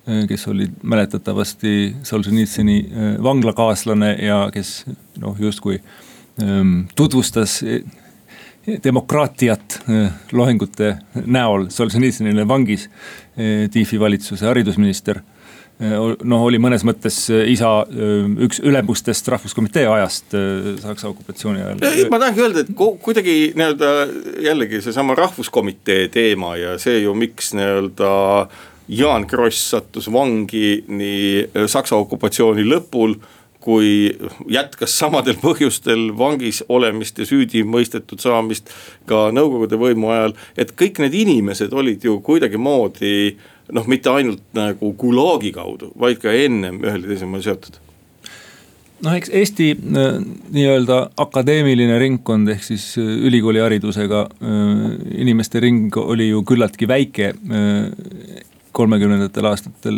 kes 0.01 0.47
oli 0.49 0.65
mäletatavasti 0.81 1.97
Solženitsõni 2.09 2.77
vanglakaaslane 3.21 4.15
ja 4.25 4.47
kes 4.49 4.79
noh, 5.21 5.37
justkui 5.37 5.77
äh, 5.77 5.99
tutvustas 6.95 7.63
eh, 7.63 7.81
demokraatiat 8.83 9.81
eh, 9.89 10.09
loengute 10.31 10.95
näol 11.25 11.67
Solženitsõnile 11.69 12.47
vangis. 12.47 12.87
Eh, 13.37 13.67
Tiifi 13.71 13.99
valitsuse 13.99 14.47
haridusminister 14.49 15.21
noh, 15.81 16.43
oli 16.45 16.59
mõnes 16.61 16.83
mõttes 16.85 17.15
isa 17.49 17.69
üks 18.45 18.59
ülemustest 18.61 19.25
rahvuskomitee 19.33 19.87
ajast 19.89 20.35
Saksa 20.83 21.07
okupatsiooni 21.09 21.63
ajal. 21.63 21.79
ma 22.13 22.19
tahangi 22.21 22.43
öelda, 22.43 22.61
et 22.61 22.69
kuidagi 22.77 23.33
nii-öelda 23.57 23.89
jällegi 24.45 24.83
seesama 24.85 25.15
rahvuskomitee 25.17 26.03
teema 26.13 26.53
ja 26.59 26.75
see 26.77 26.99
ju, 27.01 27.15
miks 27.17 27.55
nii-öelda 27.57 28.11
Jaan 28.93 29.25
Kross 29.25 29.71
sattus 29.73 30.11
vangi 30.13 30.83
nii 30.85 31.65
Saksa 31.65 31.97
okupatsiooni 31.97 32.67
lõpul 32.75 33.17
kui 33.61 34.09
jätkas 34.49 34.97
samadel 34.97 35.37
põhjustel 35.41 36.09
vangis 36.17 36.63
olemist 36.69 37.21
ja 37.21 37.27
süüdi 37.29 37.63
mõistetud 37.67 38.21
saamist 38.23 38.73
ka 39.09 39.29
nõukogude 39.35 39.79
võimu 39.81 40.11
ajal. 40.13 40.35
et 40.57 40.73
kõik 40.77 40.99
need 41.03 41.15
inimesed 41.21 41.73
olid 41.73 42.03
ju 42.03 42.19
kuidagimoodi 42.25 43.37
noh, 43.71 43.87
mitte 43.87 44.09
ainult 44.09 44.43
nagu 44.57 44.93
Gulagi 44.97 45.53
kaudu, 45.55 45.93
vaid 45.99 46.19
ka 46.21 46.33
ennem 46.33 46.81
ühel 46.83 47.05
või 47.05 47.13
teisel 47.13 47.31
moel 47.31 47.45
seotud 47.45 47.79
noh, 49.05 49.15
eks 49.17 49.31
Eesti 49.33 49.71
äh, 49.75 50.19
nii-öelda 50.53 50.99
akadeemiline 51.21 51.97
ringkond 52.01 52.51
ehk 52.53 52.63
siis 52.65 52.93
äh, 53.01 53.09
ülikooliharidusega 53.29 54.21
äh, 54.27 54.85
inimeste 55.23 55.61
ring 55.63 55.97
oli 56.01 56.31
ju 56.31 56.43
küllaltki 56.47 56.87
väike 56.89 57.33
kolmekümnendatel 58.71 59.45
aastatel. 59.49 59.97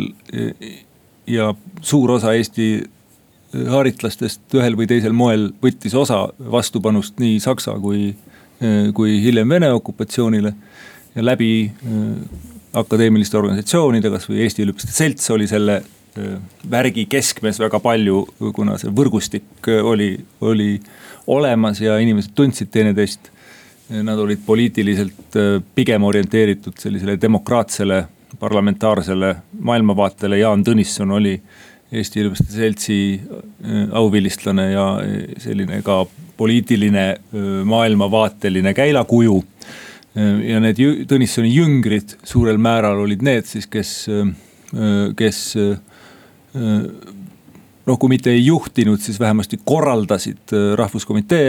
ja 1.26 1.52
suur 1.80 2.10
osa 2.16 2.32
Eesti 2.34 2.66
haritlastest 3.70 4.54
ühel 4.58 4.76
või 4.78 4.88
teisel 4.90 5.14
moel 5.16 5.48
võttis 5.62 5.94
osa 5.98 6.24
vastupanust 6.38 7.20
nii 7.22 7.38
Saksa 7.42 7.76
kui, 7.82 8.12
kui 8.94 9.18
hiljem 9.22 9.48
Vene 9.56 9.72
okupatsioonile. 9.72 10.54
ja 11.14 11.24
läbi 11.24 11.70
akadeemiliste 12.74 13.38
organisatsioonide, 13.38 14.10
kasvõi 14.10 14.40
Eesti 14.42 14.64
Üliõpilaste 14.64 14.94
Selts 14.94 15.30
oli 15.30 15.46
selle 15.46 15.82
värgi 16.70 17.06
keskmes 17.10 17.58
väga 17.62 17.80
palju, 17.82 18.24
kuna 18.54 18.76
see 18.78 18.90
võrgustik 18.94 19.68
oli, 19.82 20.16
oli 20.40 20.80
olemas 21.26 21.80
ja 21.82 21.98
inimesed 22.02 22.34
tundsid 22.34 22.70
teineteist. 22.74 23.30
Nad 24.02 24.18
olid 24.18 24.40
poliitiliselt 24.46 25.36
pigem 25.74 26.04
orienteeritud 26.08 26.78
sellisele 26.80 27.18
demokraatsele 27.20 28.04
parlamentaarsele 28.40 29.34
maailmavaatele, 29.60 30.38
Jaan 30.38 30.64
Tõnisson 30.64 31.12
oli 31.14 31.34
Eesti 31.92 32.22
Üliõpilaste 32.22 32.54
Seltsi 32.54 32.98
auvilistlane 33.92 34.70
ja 34.72 34.86
äh, 35.00 35.16
selline 35.42 35.80
ka 35.86 36.04
poliitiline 36.36 37.08
äh, 37.10 37.48
maailmavaateline 37.64 38.74
käilakuju. 38.74 39.42
ja 40.46 40.60
need 40.62 40.78
Tõnissoni 41.10 41.48
jüngrid 41.50 42.12
suurel 42.22 42.54
määral 42.62 43.00
olid 43.02 43.24
need 43.26 43.48
siis, 43.50 43.64
kes, 43.66 43.88
kes 45.18 45.38
noh, 46.54 47.96
kui 47.98 48.12
mitte 48.12 48.30
ei 48.30 48.44
juhtinud, 48.46 49.02
siis 49.02 49.18
vähemasti 49.18 49.58
korraldasid 49.66 50.54
rahvuskomitee. 50.78 51.48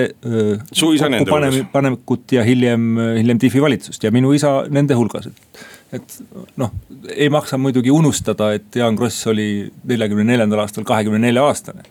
panekut 1.69 2.33
ja 2.39 2.41
hiljem, 2.47 2.97
hiljem 3.19 3.43
TIFi 3.45 3.61
valitsust 3.67 4.09
ja 4.09 4.09
minu 4.09 4.33
isa 4.33 4.55
nende 4.73 4.97
hulgas, 4.97 5.29
et 5.29 5.61
et 5.93 6.17
noh, 6.57 6.71
ei 7.13 7.29
maksa 7.29 7.57
muidugi 7.61 7.91
unustada, 7.91 8.51
et 8.57 8.75
Jaan 8.75 8.95
Kross 8.97 9.27
oli 9.27 9.71
neljakümne 9.83 10.25
neljandal 10.31 10.63
aastal 10.65 10.85
kahekümne 10.87 11.19
nelja 11.21 11.45
aastane. 11.45 11.83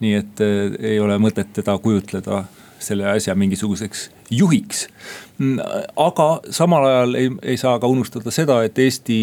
nii 0.00 0.14
et 0.14 0.40
äh, 0.44 0.76
ei 0.92 1.00
ole 1.00 1.18
mõtet 1.18 1.52
teda 1.52 1.78
kujutleda 1.78 2.44
selle 2.80 3.08
asja 3.10 3.34
mingisuguseks 3.34 4.10
juhiks. 4.30 4.86
aga 5.96 6.28
samal 6.50 6.86
ajal 6.86 7.14
ei, 7.14 7.30
ei 7.42 7.56
saa 7.56 7.78
ka 7.78 7.86
unustada 7.86 8.30
seda, 8.30 8.62
et 8.64 8.78
Eesti 8.78 9.18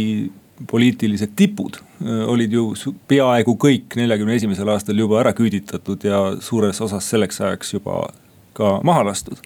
poliitilised 0.67 1.33
tipud 1.35 1.79
äh, 1.79 2.23
olid 2.29 2.53
ju 2.53 2.69
peaaegu 3.07 3.57
kõik 3.61 3.97
neljakümne 3.99 4.35
esimesel 4.35 4.69
aastal 4.73 4.97
juba 4.97 5.21
ära 5.21 5.33
küüditatud 5.37 6.03
ja 6.03 6.21
suures 6.41 6.81
osas 6.81 7.09
selleks 7.09 7.41
ajaks 7.41 7.73
juba 7.77 8.07
ka 8.57 8.79
maha 8.83 9.03
lastud. 9.05 9.37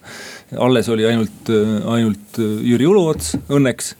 alles 0.57 0.89
oli 0.89 1.05
ainult, 1.05 1.49
äh, 1.49 1.73
ainult 1.95 2.39
Jüri 2.63 2.87
Uluots 2.87 3.35
õnneks 3.49 3.95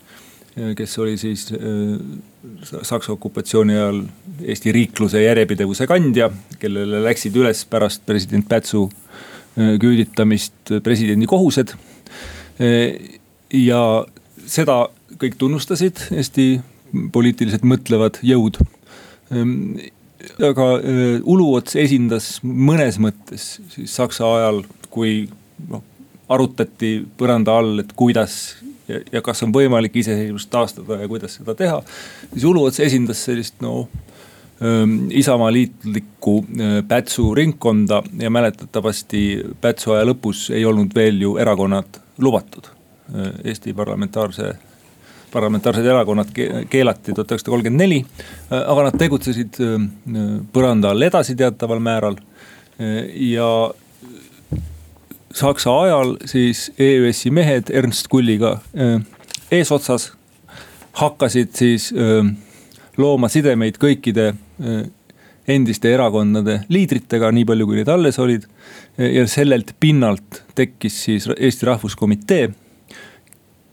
kes 0.76 0.98
oli 1.00 1.18
siis 1.18 1.52
äh, 1.54 2.80
Saksa 2.84 3.14
okupatsiooni 3.14 3.74
ajal 3.74 4.02
Eesti 4.42 4.72
riikluse 4.72 5.22
järjepidevuse 5.24 5.88
kandja, 5.88 6.30
kellele 6.60 7.04
läksid 7.06 7.36
üles 7.40 7.64
pärast 7.70 8.04
president 8.06 8.48
Pätsu 8.50 8.88
äh, 8.90 9.78
küüditamist 9.80 10.74
presidendi 10.84 11.30
kohused. 11.30 11.76
Äh, 12.60 13.20
ja 13.54 13.82
seda 14.48 14.84
kõik 15.22 15.38
tunnustasid 15.40 16.08
Eesti 16.12 16.54
poliitiliselt 17.14 17.64
mõtlevad 17.68 18.20
jõud. 18.26 18.60
Ähm, 19.32 19.80
aga 20.44 20.66
Uluots 21.24 21.78
esindas 21.80 22.34
mõnes 22.44 23.00
mõttes 23.02 23.56
siis 23.72 23.96
Saksa 23.96 24.28
ajal, 24.36 24.66
kui 24.92 25.24
noh 25.72 25.88
arutati 26.32 27.02
põranda 27.18 27.56
all, 27.60 27.82
et 27.84 27.92
kuidas 27.98 28.58
ja, 28.92 29.02
ja 29.12 29.22
kas 29.26 29.44
on 29.46 29.54
võimalik 29.56 29.96
iseseisvust 30.04 30.52
taastada 30.52 31.02
ja 31.02 31.10
kuidas 31.12 31.40
seda 31.40 31.56
teha. 31.58 31.82
siis 32.34 32.48
Uluots 32.48 32.80
esindas 32.80 33.24
sellist 33.26 33.62
noh 33.64 33.88
isamaaliitlikku 35.10 36.46
Pätsu 36.88 37.36
ringkonda 37.36 38.04
ja 38.20 38.30
mäletatavasti 38.30 39.22
Pätsu 39.62 39.96
aja 39.96 40.06
lõpus 40.06 40.50
ei 40.54 40.66
olnud 40.66 40.94
veel 40.96 41.22
ju 41.22 41.38
erakonnad 41.42 41.98
lubatud. 42.22 42.70
Eesti 43.44 43.74
parlamentaarse 43.74 44.54
parlamentaarsed 45.32 45.86
erakonnad 45.86 46.30
keelati 46.70 47.14
tuhat 47.14 47.32
üheksasada 47.32 47.54
kolmkümmend 47.56 47.82
neli, 47.82 48.00
aga 48.52 48.84
nad 48.88 48.98
tegutsesid 49.00 49.60
põranda 50.54 50.92
all 50.92 51.08
edasi 51.08 51.36
teataval 51.40 51.80
määral. 51.80 52.20
ja 53.16 53.48
Saksa 55.34 55.74
ajal 55.84 56.16
siis 56.26 56.72
EÜS-i 56.80 57.32
mehed 57.32 57.70
Ernst 57.74 58.08
Kulliga 58.12 58.58
eesotsas 59.52 60.12
hakkasid 61.00 61.54
siis 61.56 61.90
looma 62.98 63.30
sidemeid 63.32 63.80
kõikide 63.80 64.34
endiste 65.48 65.92
erakondade 65.94 66.62
liidritega, 66.72 67.32
nii 67.34 67.46
palju 67.48 67.68
kui 67.68 67.80
neid 67.80 67.92
alles 67.92 68.20
olid. 68.20 68.48
ja 68.98 69.28
sellelt 69.28 69.76
pinnalt 69.80 70.44
tekkis 70.56 71.04
siis 71.06 71.30
Eesti 71.38 71.66
Rahvuskomitee, 71.66 72.50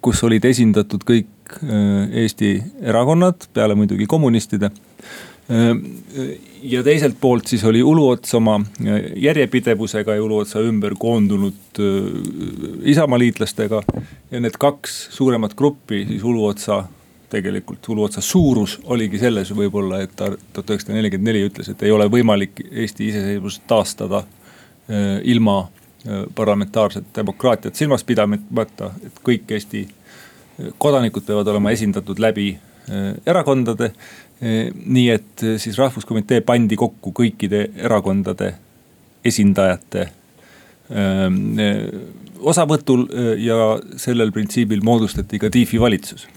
kus 0.01 0.23
olid 0.25 0.45
esindatud 0.45 1.05
kõik 1.05 1.59
Eesti 2.13 2.63
erakonnad, 2.83 3.49
peale 3.53 3.75
muidugi 3.75 4.07
kommunistide. 4.07 4.71
Ja 6.63 6.83
teiselt 6.85 7.17
poolt 7.21 7.47
siis 7.49 7.65
oli 7.65 7.83
Uluots 7.83 8.35
oma 8.35 8.59
järjepidevusega 9.17 10.15
ja 10.15 10.25
Uluotsa 10.25 10.61
ümber 10.61 10.95
koondunud 10.99 11.81
isamaliitlastega. 12.85 13.83
ja 14.31 14.41
need 14.41 14.59
kaks 14.59 15.09
suuremat 15.11 15.55
gruppi, 15.55 16.05
siis 16.09 16.25
Uluotsa 16.25 16.85
tegelikult 17.31 17.89
Uluotsa 17.89 18.21
suurus 18.21 18.79
oligi 18.85 19.19
selles 19.19 19.53
võib-olla, 19.57 20.03
et 20.03 20.17
ta 20.17 20.31
tuhat 20.53 20.71
üheksasada 20.71 20.97
nelikümmend 20.97 21.33
neli 21.33 21.45
ütles, 21.49 21.69
et 21.71 21.83
ei 21.83 21.93
ole 21.93 22.09
võimalik 22.13 22.61
Eesti 22.71 23.09
iseseisvust 23.09 23.63
taastada 23.67 24.25
ilma 25.25 25.69
parlamentaarset 26.35 27.05
demokraatiat 27.17 27.77
silmas 27.77 28.05
pidamata, 28.05 28.93
et 29.05 29.21
kõik 29.25 29.51
Eesti 29.53 29.87
kodanikud 30.79 31.27
peavad 31.27 31.49
olema 31.53 31.71
esindatud 31.71 32.19
läbi 32.19 32.53
erakondade. 33.27 33.93
Nii 34.41 35.09
et 35.11 35.45
siis 35.59 35.79
rahvuskomitee 35.79 36.41
pandi 36.47 36.77
kokku 36.79 37.11
kõikide 37.17 37.65
erakondade 37.75 38.53
esindajate 39.27 40.05
osavõtul 42.39 43.07
ja 43.43 43.57
sellel 43.99 44.31
printsiibil 44.33 44.81
moodustati 44.87 45.41
ka 45.43 45.51
Tiifi 45.51 45.81
valitsus. 45.81 46.29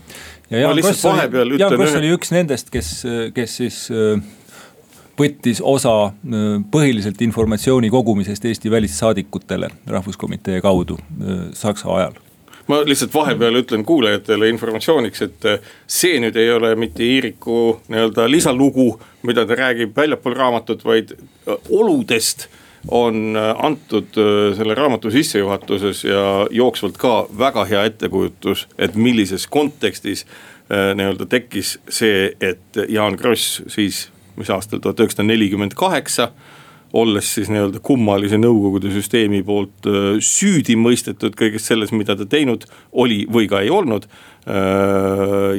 Ja 0.49 0.65
Jaan 0.65 0.81
Kross 0.81 1.05
oli, 1.05 1.59
Jaan 1.61 1.75
Kross 1.77 1.95
oli 1.99 2.09
üks 2.15 2.33
nendest, 2.33 2.73
kes, 2.73 2.89
kes 3.35 3.55
siis 3.61 3.77
võttis 5.21 5.61
osa 5.61 5.93
põhiliselt 6.73 7.21
informatsiooni 7.21 7.91
kogumisest 7.93 8.49
Eesti 8.49 8.71
välissaadikutele 8.73 9.69
rahvuskomitee 9.87 10.61
kaudu 10.65 10.97
Saksa 11.53 11.93
ajal 11.99 12.17
ma 12.67 12.81
lihtsalt 12.85 13.13
vahepeal 13.13 13.61
ütlen 13.61 13.85
kuulajatele 13.87 14.49
informatsiooniks, 14.53 15.21
et 15.27 15.47
see 15.87 16.19
nüüd 16.23 16.37
ei 16.39 16.51
ole 16.53 16.75
mitte 16.75 17.03
Iiriku 17.03 17.81
nii-öelda 17.91 18.27
lisalugu, 18.31 18.93
mida 19.27 19.45
ta 19.45 19.57
räägib 19.59 19.95
väljapool 19.97 20.35
raamatut, 20.37 20.85
vaid 20.85 21.15
oludest 21.69 22.47
on 22.87 23.37
antud 23.37 24.15
selle 24.57 24.73
raamatu 24.73 25.11
sissejuhatuses 25.13 26.03
ja 26.03 26.47
jooksvalt 26.49 26.97
ka 26.97 27.27
väga 27.37 27.65
hea 27.69 27.83
ettekujutus, 27.91 28.65
et 28.77 28.95
millises 28.95 29.45
kontekstis 29.47 30.25
Äh, 30.71 30.93
nii-öelda 30.95 31.25
tekkis 31.25 31.79
see, 31.89 32.31
et 32.39 32.77
Jaan 32.89 33.17
Kross 33.19 33.61
siis, 33.67 34.05
mis 34.39 34.49
aastal? 34.49 34.79
tuhat 34.79 35.01
üheksasada 35.03 35.25
nelikümmend 35.27 35.73
kaheksa 35.75 36.29
olles 36.93 37.29
siis 37.35 37.51
nii-öelda 37.51 37.79
kummalise 37.83 38.39
nõukogude 38.41 38.91
süsteemi 38.93 39.43
poolt 39.47 39.87
süüdi 40.25 40.75
mõistetud 40.79 41.37
kõiges 41.39 41.69
selles, 41.71 41.93
mida 41.95 42.17
ta 42.19 42.27
teinud 42.27 42.67
oli 42.91 43.23
või 43.31 43.47
ka 43.51 43.63
ei 43.63 43.71
olnud. 43.71 44.09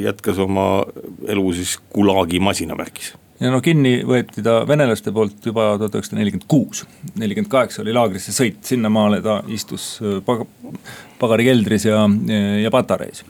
Jätkas 0.03 0.41
oma 0.43 0.85
elu 1.31 1.53
siis 1.57 1.77
Gulagi 1.95 2.41
masinavärgis 2.43 3.15
ja 3.43 3.51
no 3.51 3.61
kinni 3.65 4.01
võeti 4.07 4.43
ta 4.45 4.61
venelaste 4.69 5.13
poolt 5.15 5.47
juba 5.47 5.73
tuhat 5.81 5.97
üheksasada 5.97 6.21
nelikümmend 6.21 6.49
kuus. 6.51 6.85
nelikümmend 7.19 7.51
kaheksa 7.51 7.83
oli 7.83 7.95
laagrisse 7.97 8.35
sõit, 8.35 8.61
sinnamaale 8.67 9.21
ta 9.25 9.41
istus 9.51 9.97
pag 10.27 10.45
pagarikeldris 11.23 11.87
ja, 11.87 12.03
ja 12.63 12.71
patareis. 12.75 13.23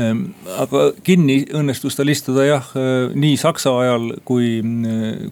Ehm, 0.00 0.26
aga 0.60 0.86
kinni 1.04 1.42
õnnestus 1.52 1.96
tal 1.98 2.08
istuda 2.12 2.46
jah, 2.48 2.70
nii 3.14 3.36
Saksa 3.40 3.74
ajal 3.82 4.14
kui, 4.24 4.58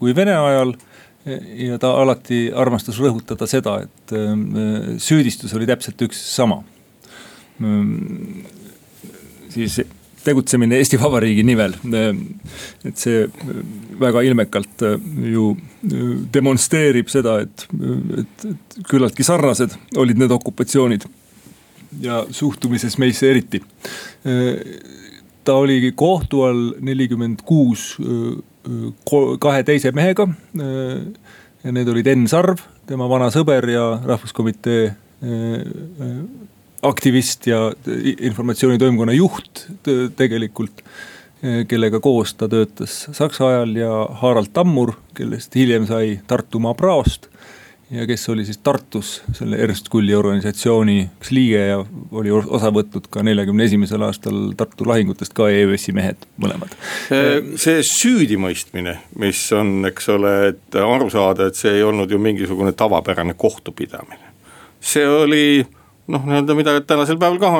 kui 0.00 0.16
Vene 0.16 0.36
ajal 0.36 0.74
ja 1.24 1.78
ta 1.78 1.92
alati 2.02 2.44
armastas 2.54 2.98
rõhutada 2.98 3.46
seda, 3.50 3.78
et 3.86 4.14
ehm, 4.16 4.98
süüdistus 5.02 5.54
oli 5.54 5.68
täpselt 5.70 6.02
üks 6.08 6.20
sama. 6.34 6.62
Ehm, 7.62 8.42
siis 9.52 9.80
tegutsemine 10.24 10.76
Eesti 10.76 11.00
Vabariigi 11.00 11.42
nimel. 11.46 11.74
et 12.84 12.98
see 12.98 13.26
väga 14.00 14.22
ilmekalt 14.26 14.84
äh, 14.86 14.98
ju 15.32 15.52
äh, 15.56 16.12
demonstreerib 16.34 17.10
seda, 17.12 17.40
et, 17.42 17.66
et, 18.18 18.46
et 18.52 18.78
küllaltki 18.88 19.26
sarnased 19.26 19.74
olid 19.96 20.20
need 20.20 20.30
okupatsioonid. 20.30 21.06
ja 22.00 22.22
suhtumises 22.30 22.96
meisse 22.98 23.30
eriti. 23.30 23.60
Äh, 24.24 24.62
ta 25.44 25.58
oligi 25.58 25.92
kohtu 25.92 26.42
all 26.46 26.72
nelikümmend 26.80 27.42
kuus 27.44 27.96
kahe 29.40 29.64
teise 29.66 29.92
mehega. 29.94 30.28
ja 31.62 31.72
need 31.72 31.88
olid 31.88 32.06
Enn 32.10 32.28
Sarv, 32.30 32.62
tema 32.86 33.08
vana 33.10 33.30
sõber 33.34 33.68
ja 33.70 33.86
rahvuskomitee 34.04 34.94
aktivist 36.82 37.46
ja 37.46 37.68
informatsioonitoimkonna 37.86 39.14
juht 39.14 39.66
tegelikult, 40.18 40.82
kellega 41.70 42.00
koos 42.02 42.34
ta 42.38 42.48
töötas 42.50 43.04
Saksa 43.14 43.48
ajal 43.48 43.76
ja 43.78 43.92
Harald 44.22 44.52
Tammur, 44.54 44.94
kellest 45.14 45.54
hiljem 45.58 45.86
sai 45.90 46.20
Tartumaa 46.26 46.74
praost. 46.78 47.31
Ja 47.92 48.06
kes 48.06 48.28
oli 48.28 48.44
siis 48.44 48.58
Tartus 48.58 49.22
selle 49.36 49.58
Ernst 49.60 49.88
Kulli 49.92 50.14
organisatsiooni 50.16 50.96
üks 51.04 51.32
liige 51.34 51.60
ja 51.66 51.80
oli 52.10 52.32
osa 52.32 52.70
võtnud 52.72 53.08
ka 53.12 53.24
neljakümne 53.26 53.66
esimesel 53.68 54.04
aastal 54.06 54.38
Tartu 54.56 54.86
lahingutest 54.88 55.34
ka 55.36 55.50
EÜS-i 55.52 55.92
mehed 55.96 56.24
mõlemad. 56.40 56.72
see 57.60 57.82
süüdimõistmine, 57.86 58.96
mis 59.20 59.42
on, 59.56 59.74
eks 59.90 60.08
ole, 60.14 60.32
et 60.52 60.78
aru 60.80 61.10
saada, 61.12 61.50
et 61.50 61.58
see 61.58 61.76
ei 61.78 61.84
olnud 61.84 62.10
ju 62.10 62.20
mingisugune 62.22 62.72
tavapärane 62.72 63.36
kohtupidamine. 63.36 64.32
see 64.80 65.04
oli 65.08 65.44
noh, 66.08 66.24
nii-öelda, 66.24 66.56
mida 66.56 66.78
tänasel 66.80 67.20
päeval 67.20 67.38
ka 67.42 67.52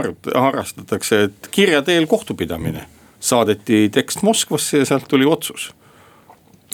harrastatakse, 0.47 1.23
et 1.29 1.53
kirja 1.53 1.83
teel 1.83 2.07
kohtupidamine. 2.07 2.87
saadeti 3.21 3.89
tekst 3.93 4.23
Moskvasse 4.23 4.79
ja 4.79 4.89
sealt 4.89 5.05
tuli 5.09 5.29
otsus. 5.29 5.75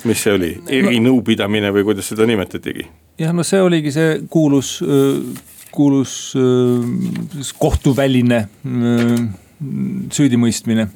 mis 0.04 0.22
see 0.22 0.38
oli, 0.38 0.54
erinõupidamine 0.70 1.74
või 1.74 1.90
kuidas 1.90 2.14
seda 2.14 2.26
nimetatigi? 2.26 2.86
Jah, 3.18 3.34
no 3.34 3.44
see 3.46 3.60
oligi 3.62 3.92
see 3.94 4.16
kuulus, 4.30 4.78
kuulus 5.74 6.14
kohtuväline 7.58 8.44
süüdimõistmine. 10.14 10.88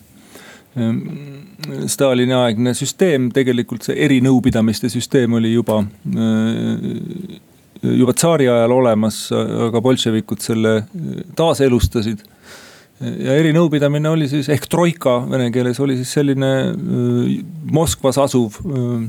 Stalini 1.93 2.33
aegne 2.35 2.73
süsteem, 2.75 3.29
tegelikult 3.35 3.85
see 3.85 3.99
erinõupidamiste 4.07 4.89
süsteem 4.93 5.35
oli 5.37 5.53
juba 5.53 5.83
juba 7.83 8.13
tsaari 8.15 8.47
ajal 8.49 8.73
olemas, 8.77 9.25
aga 9.35 9.81
bolševikud 9.83 10.43
selle 10.45 10.83
taaselustasid. 11.39 12.23
ja 13.03 13.35
erinõupidamine 13.35 14.07
oli 14.13 14.29
siis 14.31 14.47
ehk 14.53 14.69
troika 14.71 15.17
vene 15.27 15.49
keeles 15.51 15.81
oli 15.83 15.97
siis 15.99 16.13
selline 16.15 16.51
Moskvas 17.75 18.19
asuv 18.23 18.61
äh, 18.63 19.09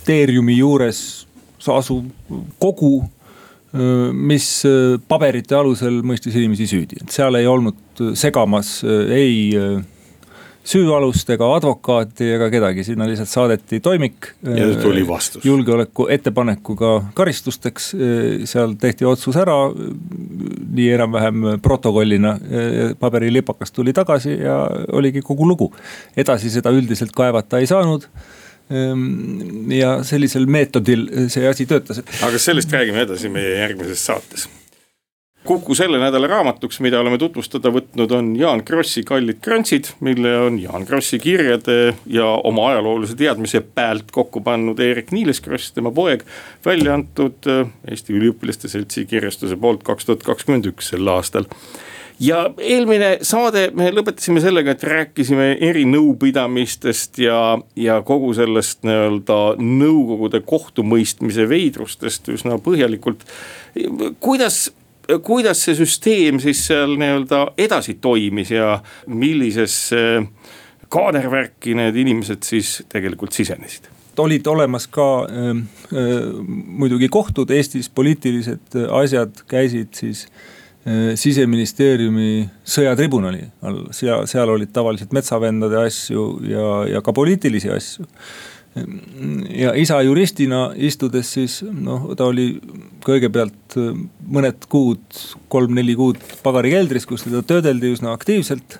julgeolekuministeeriumi 0.00 0.58
juures 0.58 1.26
asuv 1.68 2.04
kogu 2.58 3.04
mis 4.12 4.64
paberite 5.06 5.54
alusel 5.54 6.00
mõistis 6.02 6.34
inimesi 6.34 6.66
süüdi, 6.66 7.04
et 7.04 7.10
seal 7.14 7.36
ei 7.38 7.46
olnud 7.46 8.00
segamas 8.18 8.80
ei 8.84 9.52
süüalust 10.66 11.30
ega 11.30 11.46
advokaati 11.54 12.32
ega 12.34 12.48
kedagi, 12.50 12.82
sinna 12.84 13.06
lihtsalt 13.06 13.30
saadeti 13.30 13.80
toimik. 13.80 14.32
ja 14.42 14.66
tuli 14.82 15.06
vastus. 15.06 15.44
julgeoleku 15.44 16.08
ettepanekuga 16.10 17.12
karistusteks, 17.14 17.92
seal 18.44 18.74
tehti 18.74 19.04
otsus 19.04 19.36
ära, 19.36 19.70
nii 19.70 20.90
enam-vähem 20.96 21.60
protokollina. 21.62 22.38
paberilipakas 22.98 23.72
tuli 23.72 23.92
tagasi 23.92 24.40
ja 24.40 24.66
oligi 24.92 25.22
kogu 25.22 25.46
lugu. 25.46 25.72
edasi 26.16 26.50
seda 26.50 26.70
üldiselt 26.74 27.14
kaevata 27.14 27.58
ei 27.58 27.70
saanud 27.70 28.08
ja 28.70 29.96
sellisel 30.06 30.46
meetodil 30.46 31.08
see 31.32 31.48
asi 31.48 31.66
töötas. 31.66 32.02
aga 32.22 32.38
sellest 32.38 32.72
räägime 32.72 33.02
edasi 33.02 33.32
meie 33.32 33.56
järgmises 33.58 34.04
saates 34.06 34.46
Kuku 35.44 35.72
selle 35.74 35.96
nädala 35.96 36.28
raamatuks, 36.28 36.82
mida 36.84 36.98
oleme 37.00 37.16
tutvustada 37.18 37.70
võtnud, 37.72 38.12
on 38.12 38.26
Jaan 38.36 38.60
Krossi 38.64 39.00
Kallid 39.08 39.38
krantsid, 39.40 39.88
mille 40.04 40.34
on 40.36 40.58
Jaan 40.60 40.84
Krossi 40.86 41.16
kirjade 41.18 41.94
ja 42.12 42.26
oma 42.44 42.66
ajaloolise 42.68 43.16
teadmise 43.16 43.62
pealt 43.64 44.12
kokku 44.12 44.42
pannud 44.44 44.82
Eerik-Niiles 44.84 45.40
Kross, 45.40 45.72
tema 45.72 45.94
poeg. 45.96 46.26
välja 46.64 46.92
antud 46.94 47.48
äh, 47.48 47.72
Eesti 47.88 48.18
Üliõpilaste 48.18 48.68
Seltsi 48.68 49.06
kirjastuse 49.08 49.56
poolt 49.56 49.80
kaks 49.82 50.10
tuhat 50.10 50.28
kakskümmend 50.28 50.68
üks 50.74 50.92
sel 50.92 51.08
aastal 51.08 51.48
ja 52.20 52.40
eelmine 52.58 53.10
saade 53.26 53.68
me 53.76 53.90
lõpetasime 53.94 54.42
sellega, 54.44 54.74
et 54.74 54.84
rääkisime 54.84 55.52
erinõupidamistest 55.70 57.22
ja, 57.24 57.40
ja 57.76 58.00
kogu 58.06 58.32
sellest 58.36 58.84
nii-öelda 58.86 59.38
nõukogude 59.60 60.42
kohtumõistmise 60.46 61.48
veidrustest 61.48 62.28
üsna 62.34 62.60
põhjalikult. 62.62 63.24
kuidas 64.20 64.68
kuidas 65.26 65.64
see 65.64 65.74
süsteem 65.74 66.38
siis 66.42 66.60
seal 66.68 66.94
nii-öelda 67.00 67.46
edasi 67.58 67.96
toimis 68.02 68.52
ja 68.54 68.76
millisesse 69.06 70.22
kaadervärki 70.90 71.74
need 71.78 71.96
inimesed 71.96 72.44
siis 72.46 72.80
tegelikult 72.88 73.32
sisenesid? 73.32 73.90
olid 74.20 74.44
olemas 74.52 74.84
ka 74.92 75.04
äh, 75.24 75.46
äh, 75.96 76.16
muidugi 76.44 77.08
kohtud, 77.08 77.48
Eestis 77.56 77.88
poliitilised 77.88 78.74
asjad 78.92 79.38
käisid 79.48 79.96
siis 79.96 80.26
äh, 80.26 80.59
siseministeeriumi 81.20 82.46
sõjatribunali 82.64 83.42
all, 83.68 83.82
seal, 83.92 84.22
seal 84.30 84.48
olid 84.48 84.70
tavaliselt 84.72 85.10
metsavendade 85.12 85.76
asju 85.76 86.22
ja, 86.48 86.68
ja 86.88 87.02
ka 87.04 87.12
poliitilisi 87.12 87.68
asju 87.74 88.06
ja 89.50 89.72
isa 89.74 89.98
juristina 90.02 90.70
istudes 90.76 91.32
siis 91.34 91.60
noh, 91.66 92.10
ta 92.16 92.28
oli 92.30 92.52
kõigepealt 93.04 93.78
äh, 93.80 93.96
mõned 94.30 94.66
kuud, 94.70 95.02
kolm-neli 95.50 95.96
kuud 95.98 96.20
pagarikeldris, 96.44 97.08
kus 97.08 97.26
teda 97.26 97.42
töödeldi 97.46 97.90
üsna 97.96 98.14
aktiivselt. 98.14 98.78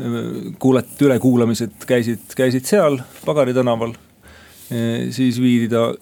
Äh, 0.00 0.18
kuulati 0.58 1.06
ülekuulamised 1.06 1.86
käisid, 1.86 2.26
käisid 2.36 2.66
seal 2.66 2.98
Pagari 3.24 3.54
tänaval. 3.54 3.94
Äh, 4.72 5.12
siis 5.14 5.38
viidi 5.42 5.70
ta 5.70 5.92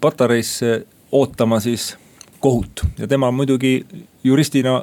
Patareisse 0.00 0.84
ootama 1.10 1.58
siis 1.60 1.96
kohut 2.40 2.84
ja 2.98 3.08
tema 3.08 3.30
muidugi 3.34 3.84
juristina 4.24 4.80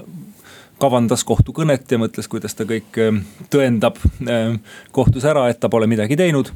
kavandas 0.78 1.24
kohtukõnet 1.26 1.90
ja 1.92 1.98
mõtles, 1.98 2.28
kuidas 2.30 2.54
ta 2.54 2.68
kõik 2.70 3.00
tõendab 3.50 3.98
kohtus 4.94 5.26
ära, 5.26 5.48
et 5.50 5.58
ta 5.60 5.72
pole 5.74 5.88
midagi 5.90 6.16
teinud 6.20 6.52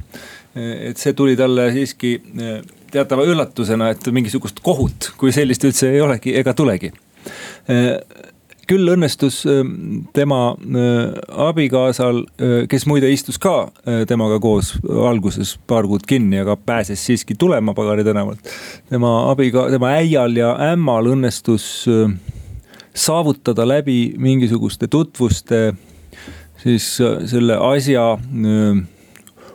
et 0.56 1.00
see 1.00 1.14
tuli 1.16 1.36
talle 1.40 1.70
siiski 1.72 2.16
eh, 2.20 2.58
teatava 2.92 3.26
üllatusena, 3.28 3.92
et 3.94 4.10
mingisugust 4.12 4.60
kohut 4.64 5.12
kui 5.20 5.32
sellist 5.36 5.64
üldse 5.68 5.92
ei 5.94 6.02
olegi 6.04 6.36
ega 6.40 6.54
tulegi. 6.58 6.92
Küll 8.70 8.88
õnnestus 8.94 9.42
tema 10.16 10.40
abikaasal, 11.48 12.22
kes 12.70 12.86
muide 12.88 13.10
istus 13.12 13.40
ka 13.42 13.72
temaga 14.08 14.38
koos 14.40 14.74
alguses 14.88 15.56
paar 15.68 15.88
kuud 15.90 16.06
kinni, 16.08 16.40
aga 16.44 16.56
pääses 16.56 17.02
siiski 17.06 17.36
tulema 17.36 17.74
Pagari 17.78 18.06
tänavalt. 18.08 18.54
tema 18.90 19.32
abiga-, 19.32 19.70
tema 19.74 19.96
äial 19.98 20.38
ja 20.38 20.54
ämmal 20.72 21.10
õnnestus 21.16 21.66
saavutada 22.94 23.68
läbi 23.68 24.14
mingisuguste 24.18 24.88
tutvuste 24.88 25.74
siis 26.64 26.88
selle 27.26 27.58
asja 27.58 28.18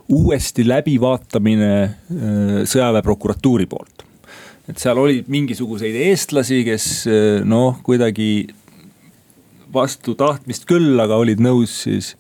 uuesti 0.09 0.69
läbivaatamine 0.69 1.73
sõjaväeprokuratuuri 2.67 3.67
poolt. 3.67 4.05
et 4.69 4.79
seal 4.83 4.99
oli 4.99 5.21
mingisuguseid 5.31 5.95
eestlasi, 6.09 6.65
kes 6.67 6.87
noh, 7.47 7.79
kuidagi 7.87 8.49
vastu 9.73 10.15
tahtmist 10.19 10.67
küll, 10.69 10.95
aga 11.03 11.19
olid 11.21 11.43
nõus 11.43 11.75
siis 11.85 12.13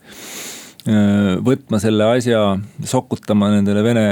äh, 0.89 1.37
võtma 1.45 1.81
selle 1.83 2.11
asja, 2.17 2.43
sokutama 2.85 3.51
nendele 3.55 3.85
Vene 3.87 4.07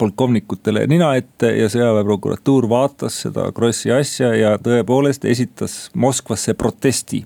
polkovnikutele 0.00 0.86
nina 0.90 1.14
ette 1.18 1.52
ja 1.56 1.70
sõjaväeprokuratuur 1.72 2.68
vaatas 2.70 3.22
seda 3.26 3.48
Krossi 3.56 3.92
asja 3.94 4.34
ja 4.36 4.56
tõepoolest 4.62 5.28
esitas 5.28 5.88
Moskvasse 5.94 6.54
protesti 6.58 7.24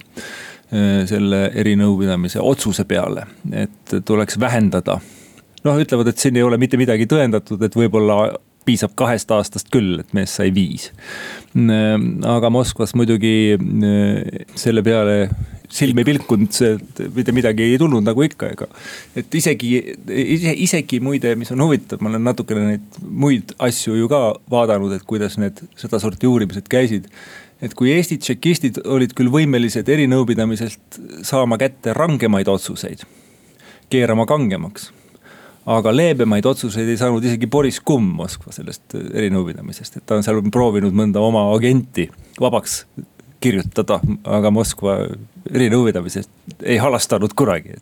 selle 0.72 1.50
erinõupidamise 1.60 2.40
otsuse 2.40 2.86
peale, 2.88 3.26
et 3.52 3.92
tuleks 4.08 4.38
vähendada 4.40 4.94
noh, 5.66 5.78
ütlevad, 5.78 6.10
et 6.10 6.22
siin 6.22 6.38
ei 6.38 6.44
ole 6.46 6.58
mitte 6.60 6.80
midagi 6.80 7.06
tõendatud, 7.10 7.62
et 7.62 7.76
võib-olla 7.76 8.32
piisab 8.66 8.94
kahest 8.98 9.30
aastast 9.34 9.70
küll, 9.74 9.98
et 10.02 10.12
mees 10.14 10.34
sai 10.38 10.52
viis. 10.54 10.90
aga 12.34 12.50
Moskvas 12.50 12.94
muidugi 12.98 13.56
äh, 13.56 14.46
selle 14.54 14.84
peale 14.86 15.16
silm 15.72 16.00
ei 16.02 16.06
pilkunud, 16.06 16.58
mitte 17.16 17.34
midagi 17.34 17.66
ei 17.66 17.78
tulnud 17.80 18.04
nagu 18.04 18.24
ikka, 18.26 18.50
ega. 18.52 18.68
et 19.16 19.34
isegi, 19.34 19.70
ise, 20.06 20.54
isegi 20.66 21.00
muide, 21.04 21.34
mis 21.40 21.52
on 21.54 21.64
huvitav, 21.64 22.02
ma 22.04 22.12
olen 22.12 22.26
natukene 22.28 22.66
neid 22.66 23.00
muid 23.02 23.54
asju 23.62 23.96
ju 24.00 24.10
ka 24.12 24.22
vaadanud, 24.52 24.92
et 24.96 25.06
kuidas 25.08 25.38
need 25.40 25.64
sedasorti 25.80 26.30
uurimised 26.30 26.68
käisid 26.72 27.08
et 27.62 27.76
kui 27.78 27.92
Eesti 27.94 28.18
tšekistid 28.18 28.82
olid 28.90 29.12
küll 29.16 29.30
võimelised 29.32 29.88
erinõupidamiselt 29.88 30.98
saama 31.26 31.58
kätte 31.62 31.94
rangemaid 31.96 32.50
otsuseid, 32.50 33.06
keerama 33.92 34.26
kangemaks 34.26 34.90
aga 35.70 35.92
leebemaid 35.94 36.46
otsuseid 36.48 36.88
ei 36.90 36.98
saanud 36.98 37.24
isegi 37.24 37.46
Boris 37.46 37.78
Kumm 37.86 38.16
Moskva 38.18 38.54
sellest 38.54 38.96
erinõupidamisest, 38.98 39.98
et 39.98 40.06
ta 40.06 40.18
on 40.18 40.26
seal 40.26 40.42
proovinud 40.50 40.94
mõnda 40.96 41.22
oma 41.22 41.44
agenti 41.54 42.08
vabaks 42.40 42.82
kirjutada, 43.42 44.00
aga 44.24 44.52
Moskva 44.54 44.98
erinõupidamisest 45.50 46.30
ei 46.62 46.78
halastanud 46.82 47.34
kunagi. 47.36 47.80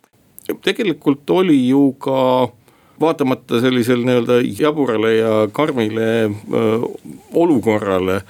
tegelikult 0.65 1.29
oli 1.29 1.57
ju 1.69 1.91
ka 2.01 2.49
vaatamata 3.01 3.61
sellisele 3.61 4.05
nii-öelda 4.05 4.39
jaburale 4.59 5.15
ja 5.15 5.33
karmile 5.53 6.07
öö, 6.29 6.79
olukorrale 7.33 8.21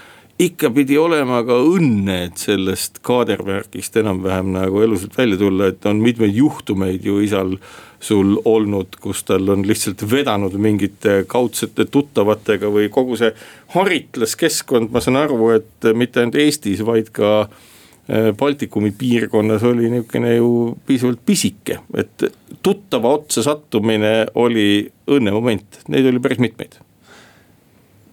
ikka 0.42 0.72
pidi 0.74 0.98
olema 0.98 1.42
ka 1.46 1.58
õnne, 1.62 2.18
et 2.28 2.42
sellest 2.42 3.02
kaadervärgist 3.06 3.98
enam-vähem 4.02 4.52
nagu 4.56 4.82
elusalt 4.82 5.18
välja 5.18 5.38
tulla, 5.38 5.70
et 5.70 5.86
on 5.86 6.02
mitmeid 6.02 6.36
juhtumeid 6.38 7.06
ju 7.06 7.20
isal 7.22 7.58
sul 8.02 8.36
olnud, 8.46 8.98
kus 9.02 9.24
tal 9.28 9.50
on 9.54 9.66
lihtsalt 9.68 10.02
vedanud 10.10 10.56
mingite 10.62 11.22
kaudsete 11.30 11.86
tuttavatega 11.86 12.72
või 12.74 12.90
kogu 12.94 13.18
see 13.20 13.30
haritlaskeskkond, 13.76 14.90
ma 14.92 15.04
saan 15.04 15.22
aru, 15.22 15.52
et 15.54 15.92
mitte 15.96 16.24
ainult 16.24 16.40
Eestis, 16.42 16.82
vaid 16.86 17.12
ka 17.14 17.32
äh, 17.46 18.32
Baltikumi 18.38 18.94
piirkonnas 18.98 19.64
oli 19.70 19.92
niisugune 19.94 20.36
ju 20.36 20.52
piisavalt 20.88 21.22
pisike, 21.26 21.78
et 21.94 22.26
tuttava 22.66 23.14
otsa 23.20 23.46
sattumine 23.46 24.32
oli 24.42 24.88
õnnemoment, 25.12 25.84
neid 25.94 26.10
oli 26.10 26.24
päris 26.24 26.42
mitmeid. 26.42 26.82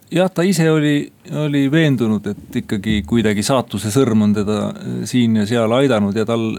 Jah, 0.09 0.29
ta 0.33 0.41
ise 0.45 0.65
oli, 0.71 1.03
oli 1.37 1.67
veendunud, 1.69 2.25
et 2.31 2.61
ikkagi 2.63 3.03
kuidagi 3.09 3.43
saatuse 3.45 3.91
sõrm 3.93 4.25
on 4.25 4.31
teda 4.33 4.61
siin 5.09 5.37
ja 5.37 5.45
seal 5.49 5.73
aidanud 5.81 6.17
ja 6.17 6.25
tal 6.25 6.51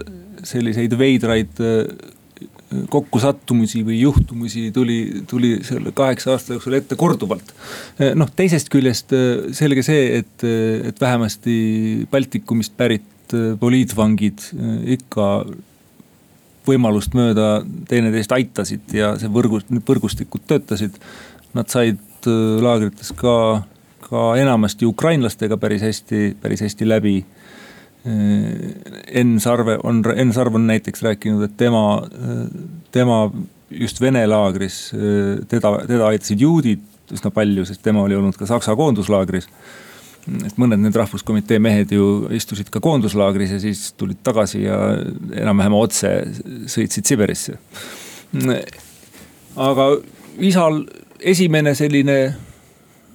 selliseid 0.47 0.95
veidraid 0.97 1.59
kokkusattumusi 2.89 3.83
või 3.85 3.99
juhtumusi 4.01 4.69
tuli, 4.71 5.23
tuli 5.27 5.57
selle 5.67 5.91
kaheksa 5.95 6.35
aasta 6.35 6.55
jooksul 6.55 6.77
ette 6.77 6.95
korduvalt. 6.95 7.53
noh, 8.15 8.29
teisest 8.35 8.71
küljest 8.71 9.11
äh, 9.15 9.49
selge 9.55 9.83
see, 9.83 10.21
et, 10.21 10.45
äh, 10.47 10.87
et 10.91 11.01
vähemasti 11.01 12.07
Baltikumist 12.11 12.77
pärit 12.77 13.07
poliitvangid 13.31 14.41
ikka 14.91 15.25
võimalust 16.67 17.13
mööda 17.15 17.61
teineteist 17.87 18.33
aitasid 18.35 18.91
ja 18.91 19.13
see 19.19 19.31
võrgus, 19.31 19.63
võrgustikud 19.87 20.43
töötasid. 20.49 20.97
Nad 21.55 21.71
said 21.71 22.27
laagrites 22.27 23.13
ka, 23.15 23.63
ka 24.03 24.25
enamasti 24.35 24.83
ukrainlastega 24.85 25.55
päris 25.63 25.85
hästi, 25.87 26.35
päris 26.43 26.65
hästi 26.67 26.89
läbi 26.89 27.15
Enn 28.05 29.35
Sarve 29.39 29.77
on, 29.83 30.01
Enn 30.15 30.33
Sarv 30.33 30.55
on 30.57 30.63
näiteks 30.65 31.03
rääkinud, 31.05 31.43
et 31.45 31.57
tema, 31.57 32.01
tema 32.91 33.19
just 33.69 34.01
Vene 34.01 34.23
laagris, 34.27 34.87
teda, 35.51 35.75
teda 35.87 36.07
aitasid 36.09 36.41
juudid 36.41 36.81
üsna 37.11 37.31
palju, 37.33 37.65
sest 37.67 37.83
tema 37.83 38.03
oli 38.05 38.17
olnud 38.17 38.37
ka 38.39 38.47
Saksa 38.49 38.75
koonduslaagris. 38.79 39.47
et 40.45 40.57
mõned 40.61 40.77
need 40.77 40.95
rahvuskomitee 40.95 41.57
mehed 41.59 41.91
ju 41.91 42.27
istusid 42.29 42.67
ka 42.69 42.79
koonduslaagris 42.79 43.55
ja 43.55 43.59
siis 43.59 43.87
tulid 43.97 44.19
tagasi 44.23 44.63
ja 44.67 44.77
enam-vähem 45.33 45.73
otse 45.73 46.11
sõitsid 46.69 47.09
Siberisse. 47.09 47.57
aga 49.55 49.87
isal 50.39 50.85
esimene 51.19 51.73
selline 51.75 52.35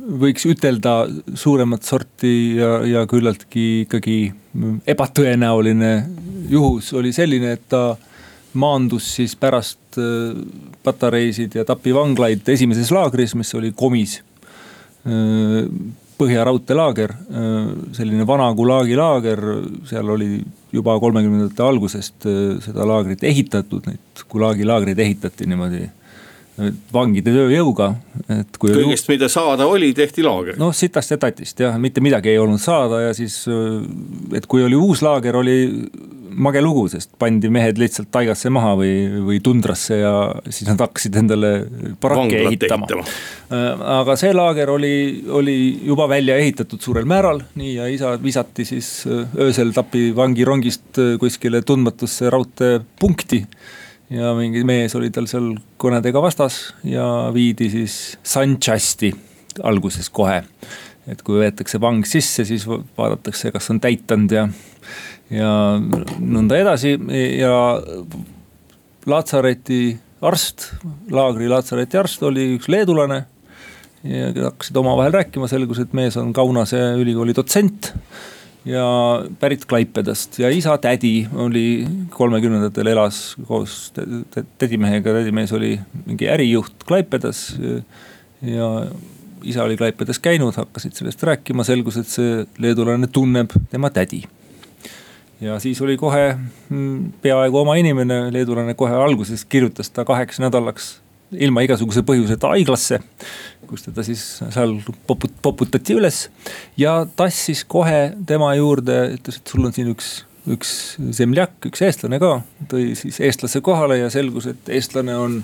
võiks 0.06 0.46
ütelda 0.48 1.06
suuremat 1.34 1.86
sorti 1.86 2.56
ja, 2.58 2.78
ja 2.86 3.04
küllaltki 3.10 3.66
ikkagi 3.84 4.18
ebatõenäoline 4.88 5.92
juhus 6.50 6.92
oli 6.96 7.12
selline, 7.14 7.56
et 7.56 7.66
ta 7.68 7.96
maandus 8.56 9.08
siis 9.18 9.34
pärast 9.38 9.98
äh, 10.00 10.38
patareisid 10.86 11.58
ja 11.58 11.66
tapivanglaid 11.68 12.46
esimeses 12.54 12.92
laagris, 12.94 13.34
mis 13.36 13.52
oli 13.58 13.74
Komis. 13.76 14.20
Äh, 15.06 15.62
Põhja 16.16 16.46
raudteelaager, 16.48 17.10
selline 17.92 18.24
vana 18.24 18.46
Gulagi 18.56 18.94
laager, 18.96 19.42
seal 19.84 20.08
oli 20.14 20.38
juba 20.72 20.94
kolmekümnendate 20.96 21.60
algusest 21.60 22.24
seda 22.64 22.86
laagrit 22.88 23.20
ehitatud, 23.28 23.84
neid 23.84 24.22
Gulagi 24.32 24.64
laagreid 24.64 25.02
ehitati 25.04 25.44
niimoodi 25.44 25.82
vangide 26.92 27.32
tööjõuga, 27.34 27.90
et 28.32 28.58
kui. 28.60 28.72
kõigest, 28.72 29.08
mida 29.12 29.28
saada 29.32 29.66
oli, 29.68 29.92
tehti 29.96 30.24
laager. 30.24 30.56
noh, 30.60 30.72
sitast 30.76 31.12
ja 31.12 31.20
tatist 31.20 31.60
jah, 31.60 31.76
mitte 31.80 32.00
midagi 32.04 32.32
ei 32.32 32.40
olnud 32.40 32.60
saada 32.62 33.02
ja 33.08 33.16
siis, 33.16 33.42
et 34.36 34.46
kui 34.48 34.64
oli 34.64 34.78
uus 34.78 35.04
laager, 35.04 35.36
oli 35.36 35.58
mage 36.36 36.60
lugu, 36.60 36.84
sest 36.92 37.14
pandi 37.20 37.48
mehed 37.52 37.78
lihtsalt 37.80 38.10
taigasse 38.12 38.50
maha 38.52 38.74
või, 38.78 38.92
või 39.24 39.38
tundrasse 39.44 40.00
ja 40.00 40.12
siis 40.48 40.68
nad 40.68 40.80
hakkasid 40.84 41.16
endale 41.22 41.52
barakke 42.02 42.42
ehitama. 42.44 42.88
aga 44.00 44.16
see 44.20 44.34
laager 44.36 44.72
oli, 44.74 44.96
oli 45.32 45.56
juba 45.86 46.08
välja 46.10 46.36
ehitatud 46.42 46.82
suurel 46.82 47.08
määral, 47.08 47.40
nii 47.56 47.72
ja 47.78 47.88
isa 47.92 48.14
visati 48.22 48.68
siis 48.68 48.90
öösel 49.08 49.72
Tapi 49.76 50.10
vangirongist 50.16 50.98
kuskile 51.20 51.60
tundmatusse 51.66 52.30
raudteepunkti 52.32 53.42
ja 54.10 54.32
mingi 54.38 54.62
mees 54.66 54.94
oli 54.98 55.10
tal 55.14 55.26
seal 55.30 55.54
kõnedega 55.80 56.22
vastas 56.22 56.60
ja 56.86 57.30
viidi 57.34 57.68
siis 57.72 58.16
Sanchasti 58.22 59.12
alguses 59.64 60.10
kohe. 60.10 60.42
et 61.06 61.22
kui 61.22 61.38
võetakse 61.38 61.78
vang 61.80 62.02
sisse, 62.06 62.44
siis 62.44 62.64
vaadatakse, 62.66 63.52
kas 63.54 63.70
on 63.70 63.78
täitanud 63.80 64.32
ja, 64.32 64.48
ja 65.30 65.50
nõnda 66.18 66.58
edasi 66.58 66.96
ja 67.38 67.52
Laatsareti 69.06 69.96
arst, 70.26 70.72
laagri 71.14 71.46
Laatsareti 71.48 71.98
arst 71.98 72.22
oli 72.26 72.56
üks 72.56 72.66
leedulane. 72.68 73.24
ja 74.06 74.30
hakkasid 74.48 74.76
omavahel 74.76 75.14
rääkima, 75.14 75.48
selgus, 75.50 75.78
et 75.82 75.94
mees 75.94 76.16
on 76.16 76.32
Kaunase 76.32 76.78
ülikooli 76.98 77.34
dotsent 77.34 77.94
ja 78.66 78.86
pärit 79.40 79.64
Klaipedast 79.66 80.38
ja 80.38 80.50
isa 80.50 80.74
tädi 80.78 81.26
oli 81.34 81.86
kolmekümnendatel 82.10 82.90
elas 82.90 83.36
koos 83.46 83.92
tädimehega, 84.58 85.12
tädimees 85.20 85.52
oli 85.52 85.76
mingi 86.06 86.28
ärijuht 86.28 86.84
Klaipedas. 86.86 87.56
ja 88.42 88.86
isa 89.42 89.64
oli 89.64 89.76
Klaipedas 89.76 90.18
käinud, 90.18 90.54
hakkasid 90.56 90.92
sellest 90.92 91.22
rääkima, 91.22 91.64
selgus, 91.64 91.96
et 91.96 92.10
see 92.10 92.46
leedulane 92.58 93.06
tunneb 93.06 93.54
tema 93.70 93.90
tädi. 93.90 94.22
ja 95.40 95.60
siis 95.60 95.80
oli 95.82 95.96
kohe 95.96 96.36
mm, 96.68 97.12
peaaegu 97.22 97.58
oma 97.58 97.74
inimene, 97.76 98.32
leedulane 98.32 98.74
kohe 98.74 98.94
alguses 98.94 99.44
kirjutas 99.44 99.90
ta 99.90 100.04
kaheks 100.04 100.40
nädalaks 100.40 100.96
ilma 101.34 101.64
igasuguse 101.66 102.04
põhjuseta 102.06 102.52
haiglasse. 102.54 103.00
kus 103.66 103.82
teda 103.82 104.04
siis 104.06 104.22
seal 104.54 104.76
poput-, 105.08 105.34
poputati 105.42 105.96
üles 105.98 106.28
ja 106.78 107.00
tassis 107.18 107.64
kohe 107.66 108.12
tema 108.26 108.52
juurde, 108.54 109.16
ütles, 109.16 109.40
et 109.40 109.50
sul 109.50 109.66
on 109.66 109.74
siin 109.74 109.90
üks, 109.90 110.10
üks 110.46 110.70
zemljak, 111.18 111.58
üks 111.66 111.82
eestlane 111.82 112.20
ka. 112.22 112.38
tõi 112.70 112.92
siis 112.98 113.18
eestlase 113.20 113.60
kohale 113.66 113.98
ja 113.98 114.12
selgus, 114.12 114.46
et 114.52 114.70
eestlane 114.70 115.16
on 115.18 115.40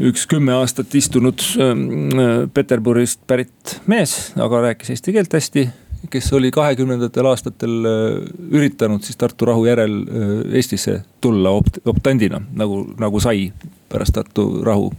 üks 0.00 0.24
kümme 0.30 0.54
aastat 0.56 0.94
istunud 0.94 1.42
äh, 1.58 2.46
Peterburist 2.54 3.24
pärit 3.26 3.80
mees, 3.90 4.32
aga 4.38 4.68
rääkis 4.70 4.94
eesti 4.94 5.18
keelt 5.18 5.34
hästi 5.34 5.66
kes 6.10 6.32
oli 6.32 6.50
kahekümnendatel 6.50 7.26
aastatel 7.28 7.84
äh, 7.84 8.16
üritanud 8.50 9.04
siis 9.04 9.18
Tartu 9.20 9.48
rahu 9.50 9.66
järel 9.68 9.96
äh, 10.02 10.32
Eestisse 10.56 11.00
tulla 11.20 11.52
opt-, 11.58 11.82
optandina, 11.84 12.40
nagu, 12.56 12.82
nagu 12.98 13.20
sai 13.20 13.50
pärast 13.90 14.16
Tartu 14.16 14.64
rahu. 14.64 14.90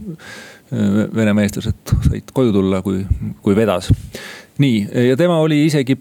Äh, 0.72 1.02
venemeestlased 1.14 1.96
said 2.08 2.30
koju 2.32 2.52
tulla, 2.54 2.82
kui, 2.82 3.02
kui 3.42 3.56
vedas. 3.56 3.90
nii, 4.62 4.84
ja 5.08 5.16
tema 5.16 5.38
oli 5.40 5.64
isegi 5.66 5.96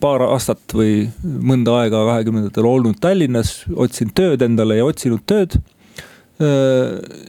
paar 0.00 0.26
aastat 0.26 0.74
või 0.74 1.06
mõnda 1.22 1.78
aega 1.80 2.02
kahekümnendatel 2.10 2.66
olnud 2.66 2.98
Tallinnas, 3.00 3.62
otsinud 3.74 4.12
tööd 4.14 4.42
endale 4.42 4.76
ja 4.80 4.84
otsinud 4.84 5.22
tööd. 5.26 5.54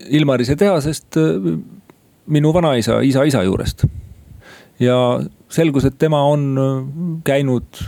Ilmarise 0.10 0.58
tehasest 0.60 1.16
minu 2.28 2.52
vanaisa, 2.54 3.00
isa 3.06 3.24
isa 3.24 3.46
juurest 3.46 3.86
ja 4.80 4.98
selgus, 5.50 5.86
et 5.86 5.98
tema 6.00 6.22
on 6.28 6.50
äh, 6.58 6.74
käinud 7.28 7.84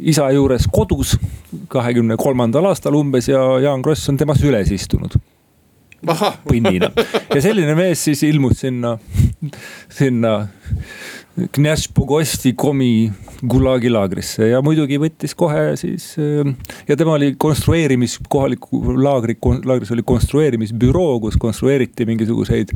isa 0.00 0.30
juures 0.30 0.68
kodus 0.72 1.16
kahekümne 1.72 2.16
kolmandal 2.20 2.70
aastal 2.70 2.96
umbes 2.96 3.28
ja 3.28 3.42
Jaan 3.62 3.82
Kross 3.82 4.08
on 4.08 4.16
temas 4.20 4.42
üles 4.44 4.70
istunud. 4.72 5.18
põnnina 6.48 6.90
ja 7.30 7.42
selline 7.42 7.76
mees 7.78 8.00
siis 8.08 8.24
ilmus 8.26 8.64
sinna, 8.64 8.96
sinna 9.88 10.32
Knjaž 11.32 11.88
Pogosti 11.94 12.52
komi 12.52 13.10
Gulagi 13.48 13.88
laagrisse 13.90 14.50
ja 14.50 14.58
muidugi 14.62 14.98
võttis 15.00 15.32
kohe 15.34 15.72
siis. 15.80 16.10
Äh, 16.20 16.50
ja 16.86 16.96
tema 17.00 17.16
oli 17.16 17.32
konstrueerimis, 17.40 18.18
kohaliku 18.30 18.82
laagri, 19.00 19.38
laagris 19.64 19.90
oli 19.96 20.04
konstrueerimisbüroo, 20.06 21.16
kus 21.24 21.38
konstrueeriti 21.40 22.04
mingisuguseid 22.06 22.74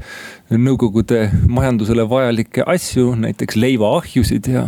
nõukogude 0.57 1.27
majandusele 1.53 2.07
vajalikke 2.09 2.65
asju, 2.67 3.13
näiteks 3.27 3.59
leivaahjusid 3.61 4.49
ja 4.51 4.65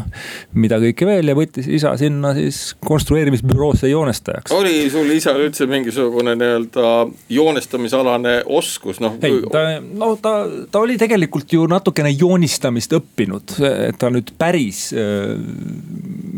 mida 0.53 0.79
kõike 0.85 1.09
veel 1.09 1.33
ja 1.33 1.39
võttis 1.39 1.71
isa 1.79 1.95
sinna 1.99 2.35
siis 2.37 2.77
konstrueerimisbüroosse 2.85 3.89
joonestajaks. 3.89 4.53
oli 4.53 4.85
sul 4.93 5.11
isal 5.17 5.41
üldse 5.47 5.67
mingisugune 5.71 6.37
nii-öelda 6.37 6.93
joonestamisalane 7.33 8.43
oskus, 8.45 9.01
noh? 9.01 9.17
ei, 9.23 9.41
ta, 9.51 9.65
no 9.81 10.13
ta, 10.21 10.37
ta 10.71 10.85
oli 10.85 11.01
tegelikult 11.01 11.57
ju 11.57 11.67
natukene 11.71 12.13
joonistamist 12.13 12.93
õppinud 13.01 13.57
et 13.89 13.99
ta 14.01 14.11
nüüd 14.13 14.33
päris 14.39 14.89
äh, 14.97 15.35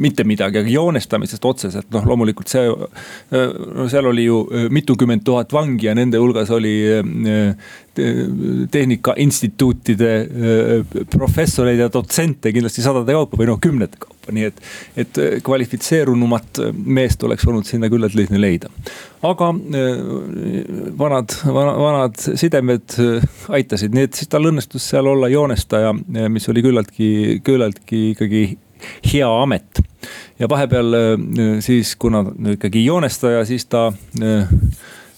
mitte 0.00 0.24
midagi, 0.29 0.61
aga 0.61 0.72
joonestamisest 0.72 1.44
otseselt, 1.48 1.88
noh 1.94 2.07
loomulikult 2.09 2.50
see, 2.53 2.66
äh, 2.70 3.53
no 3.76 3.88
seal 3.90 4.09
oli 4.11 4.24
ju 4.26 4.42
äh, 4.48 4.68
mitukümmend 4.72 5.24
tuhat 5.26 5.53
vangi 5.55 5.88
ja 5.88 5.94
nende 5.98 6.20
hulgas 6.22 6.50
oli 6.55 6.74
tehnikainstituutide 8.70 10.11
professoreid 11.11 11.81
ja 11.83 11.88
dotsente 11.92 12.53
kindlasti 12.55 12.85
sadade 12.85 13.12
kaupa 13.16 13.37
või 13.40 13.48
noh, 13.50 13.59
kümnete 13.61 13.98
kaupa, 14.00 14.33
nii 14.37 14.46
et. 14.48 14.62
et 15.03 15.20
kvalifitseerunumat 15.44 16.62
meest 16.72 17.22
oleks 17.26 17.44
olnud 17.50 17.66
sinna 17.68 17.90
küllalt 17.92 18.14
lihtne 18.16 18.40
leida. 18.40 18.70
Aga 19.23 19.51
vanad, 20.99 21.35
vanad 21.45 22.17
sidemed 22.41 22.97
aitasid, 23.53 23.95
nii 23.95 24.09
et 24.09 24.21
siis 24.21 24.31
tal 24.33 24.49
õnnestus 24.49 24.87
seal 24.93 25.11
olla 25.11 25.29
joonestaja, 25.29 25.93
mis 26.33 26.49
oli 26.49 26.65
küllaltki, 26.65 27.11
küllaltki 27.45 28.01
ikkagi 28.15 28.45
hea 29.13 29.29
amet. 29.43 29.83
ja 30.41 30.49
vahepeal 30.49 30.97
siis, 31.61 31.93
kuna 32.01 32.25
ikkagi 32.55 32.85
joonestaja, 32.87 33.45
siis 33.45 33.69
ta 33.69 33.91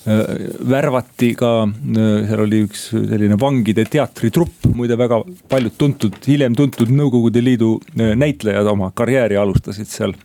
Äh, 0.02 0.18
värvati 0.66 1.28
ka, 1.38 1.62
äh, 1.62 2.24
seal 2.26 2.40
oli 2.42 2.64
üks 2.66 2.88
selline 2.90 3.36
vangide 3.38 3.84
teatritrupp, 3.86 4.64
muide 4.74 4.96
väga 4.98 5.20
paljud 5.46 5.76
tuntud, 5.78 6.16
hiljem 6.26 6.56
tuntud 6.58 6.90
Nõukogude 6.90 7.38
Liidu 7.38 7.76
äh, 7.94 8.10
näitlejad 8.18 8.66
oma 8.66 8.90
karjääri 8.98 9.38
alustasid 9.38 9.86
seal. 9.86 10.16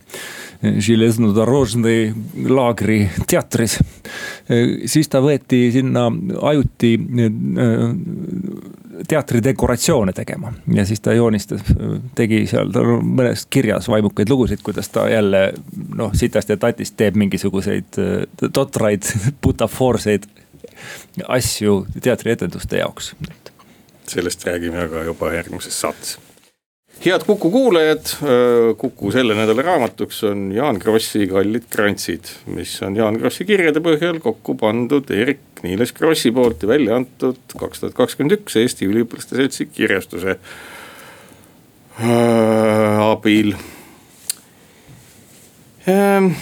Železnodorožnõi 0.58 2.08
laagri 2.50 3.04
teatris. 3.30 3.78
siis 4.86 5.08
ta 5.08 5.20
võeti 5.22 5.68
sinna 5.72 6.08
ajuti 6.50 6.96
teatri 9.08 9.42
dekoratsioone 9.44 10.12
tegema 10.12 10.52
ja 10.74 10.84
siis 10.86 11.00
ta 11.00 11.14
joonistas, 11.14 11.62
tegi 12.18 12.42
seal, 12.50 12.72
tal 12.74 12.96
on 12.96 13.06
mõnes 13.20 13.46
kirjas 13.50 13.86
vaimukaid 13.88 14.30
lugusid, 14.30 14.62
kuidas 14.66 14.90
ta 14.90 15.06
jälle 15.08 15.52
noh, 15.94 16.10
sitast 16.18 16.50
ja 16.50 16.56
tatist 16.56 16.96
teeb 16.98 17.18
mingisuguseid 17.22 18.00
totraid 18.52 19.06
butafoorseid 19.42 20.26
asju 21.28 21.84
teatrietenduste 22.02 22.82
jaoks. 22.82 23.14
sellest 24.08 24.46
räägime 24.46 24.82
aga 24.88 25.04
juba 25.04 25.32
järgmises 25.32 25.80
saates 25.80 26.18
head 27.04 27.24
Kuku 27.26 27.50
kuulajad, 27.50 28.06
Kuku 28.78 29.12
selle 29.14 29.34
nädala 29.38 29.62
raamatuks 29.62 30.24
on 30.24 30.52
Jaan 30.52 30.78
Krossi 30.82 31.26
Kallid 31.30 31.68
krantsid, 31.70 32.30
mis 32.54 32.74
on 32.82 32.96
Jaan 32.96 33.18
Krossi 33.20 33.44
kirjade 33.48 33.80
põhjal 33.84 34.18
kokku 34.22 34.54
pandud 34.58 35.10
Eerik-Niiles 35.14 35.94
Krossi 35.94 36.32
poolt 36.34 36.62
ja 36.62 36.68
välja 36.72 36.98
antud 36.98 37.38
kaks 37.58 37.84
tuhat 37.84 37.96
kakskümmend 37.98 38.38
üks 38.40 38.58
Eesti 38.58 38.88
Üliõpilaste 38.90 39.38
Seltsi 39.38 39.68
kirjastuse 39.72 40.38
äh, 42.02 43.02
abil 43.08 43.54
ähm,. 45.88 46.32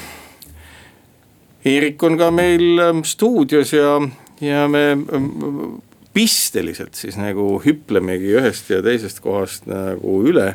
Eerik 1.66 2.02
on 2.06 2.14
ka 2.14 2.28
meil 2.30 2.78
ähm, 2.78 3.02
stuudios 3.02 3.72
ja, 3.74 3.96
ja 4.40 4.68
me 4.70 4.84
ähm, 4.94 5.80
pisteliselt 6.16 6.96
siis 6.96 7.18
nagu 7.20 7.58
hüplemegi 7.60 8.32
ühest 8.38 8.70
ja 8.72 8.80
teisest 8.84 9.20
kohast 9.24 9.68
nagu 9.68 10.22
üle. 10.24 10.54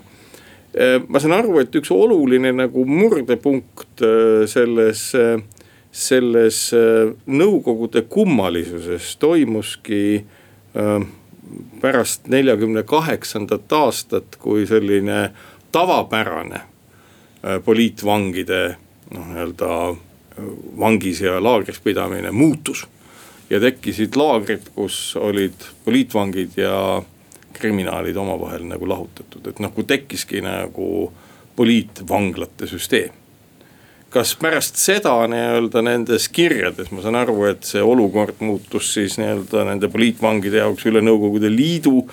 Äh, 0.74 0.98
ma 1.08 1.22
saan 1.22 1.36
aru, 1.38 1.60
et 1.62 1.76
üks 1.78 1.92
oluline 1.94 2.54
nagu 2.56 2.86
murdepunkt 2.88 4.02
äh, 4.02 4.44
selles, 4.50 5.12
äh, 5.14 5.38
selles 5.92 6.64
nõukogude 7.28 8.06
kummalisuses 8.08 9.18
toimuski 9.20 10.24
pärast 11.82 12.30
neljakümne 12.32 12.86
kaheksandat 12.88 13.74
aastat, 13.76 14.38
kui 14.40 14.64
selline 14.70 15.34
tavapärane 15.76 16.62
poliitvangide 17.66 18.62
noh, 19.12 19.28
nii-öelda 19.34 19.76
vangis 20.80 21.20
ja 21.26 21.36
laagris 21.44 21.84
pidamine 21.84 22.32
muutus. 22.32 22.86
Ja 23.52 23.60
tekkisid 23.60 24.16
laagrid, 24.16 24.72
kus 24.76 25.16
olid 25.20 25.68
poliitvangid 25.86 26.56
ja 26.62 27.02
kriminaalid 27.54 28.16
omavahel 28.18 28.64
nagu 28.70 28.88
lahutatud, 28.88 29.48
et 29.52 29.60
nagu 29.60 29.84
tekkiski 29.84 30.40
nagu 30.46 31.12
poliitvanglate 31.56 32.70
süsteem 32.72 33.22
kas 34.12 34.34
pärast 34.36 34.76
seda 34.76 35.14
nii-öelda 35.32 35.82
nendes 35.88 36.28
kirjades, 36.36 36.90
ma 36.92 37.04
saan 37.04 37.16
aru, 37.22 37.38
et 37.48 37.64
see 37.68 37.84
olukord 37.84 38.42
muutus 38.44 38.92
siis 38.98 39.16
nii-öelda 39.22 39.64
nende 39.70 39.88
poliitvangide 39.92 40.60
jaoks 40.60 40.88
üle 40.92 41.04
Nõukogude 41.06 41.52
Liidu. 41.52 42.04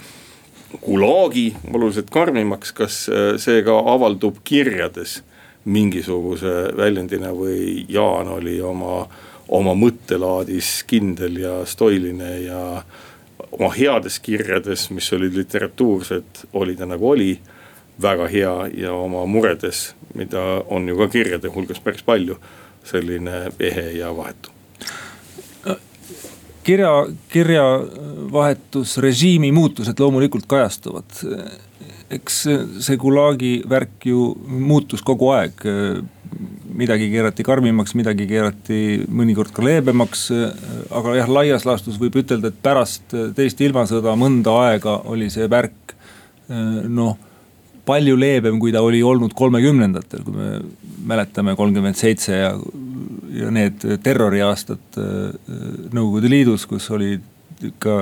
Gulagi 0.84 1.48
oluliselt 1.72 2.10
karmimaks, 2.12 2.74
kas 2.76 3.00
äh, 3.10 3.32
see 3.40 3.64
ka 3.66 3.74
avaldub 3.94 4.42
kirjades 4.46 5.22
mingisuguse 5.68 6.54
väljendina 6.76 7.32
või 7.34 7.86
Jaan 7.90 8.30
oli 8.36 8.60
oma, 8.62 9.02
oma 9.48 9.74
mõttelaadis 9.78 10.82
kindel 10.88 11.40
ja 11.42 11.54
stoiline 11.66 12.32
ja 12.44 12.62
oma 13.50 13.70
heades 13.74 14.18
kirjades, 14.20 14.90
mis 14.90 15.08
olid 15.16 15.38
literatuursed, 15.38 16.44
oli 16.52 16.76
ta 16.76 16.86
nagu 16.86 17.10
oli 17.10 17.32
väga 18.02 18.28
hea 18.28 18.54
ja 18.84 18.92
oma 18.92 19.24
muredes, 19.26 19.94
mida 20.14 20.44
on 20.68 20.88
ju 20.88 20.98
ka 20.98 21.08
kirjade 21.08 21.50
hulgas 21.54 21.80
päris 21.80 22.04
palju, 22.06 22.38
selline 22.84 23.48
ehe 23.58 23.90
ja 23.98 24.12
vahetu 24.16 24.58
kirja, 26.68 27.06
kirjavahetusrežiimi 27.32 29.52
muutused 29.52 30.00
loomulikult 30.00 30.44
kajastuvad. 30.46 31.04
Eks 32.14 32.38
see 32.84 32.96
Gulagi 33.00 33.58
värk 33.68 34.08
ju 34.10 34.32
muutus 34.46 35.04
kogu 35.04 35.32
aeg. 35.36 35.66
midagi 36.78 37.08
keerati 37.10 37.42
karmimaks, 37.42 37.94
midagi 37.98 38.26
keerati 38.28 38.80
mõnikord 39.10 39.50
ka 39.52 39.62
leebemaks. 39.64 40.28
aga 40.90 41.16
jah, 41.16 41.28
laias 41.28 41.64
laastus 41.64 41.98
võib 42.00 42.20
ütelda, 42.22 42.48
et 42.48 42.60
pärast 42.62 43.14
teist 43.36 43.60
ilmasõda 43.60 44.14
mõnda 44.16 44.54
aega 44.68 45.00
oli 45.04 45.30
see 45.30 45.48
värk 45.48 45.96
noh 46.88 47.16
palju 47.88 48.18
leebem, 48.20 48.58
kui 48.60 48.72
ta 48.74 48.82
oli 48.84 49.00
olnud 49.04 49.32
kolmekümnendatel, 49.36 50.24
kui 50.26 50.36
me 50.36 50.48
mäletame 51.08 51.54
kolmkümmend 51.56 51.96
seitse 51.98 52.36
ja, 52.36 52.52
ja 53.32 53.50
need 53.54 53.84
terroriaastad 54.04 55.00
äh, 55.00 55.32
Nõukogude 55.94 56.30
Liidus, 56.30 56.66
kus 56.68 56.90
oli 56.94 57.16
ikka 57.64 57.96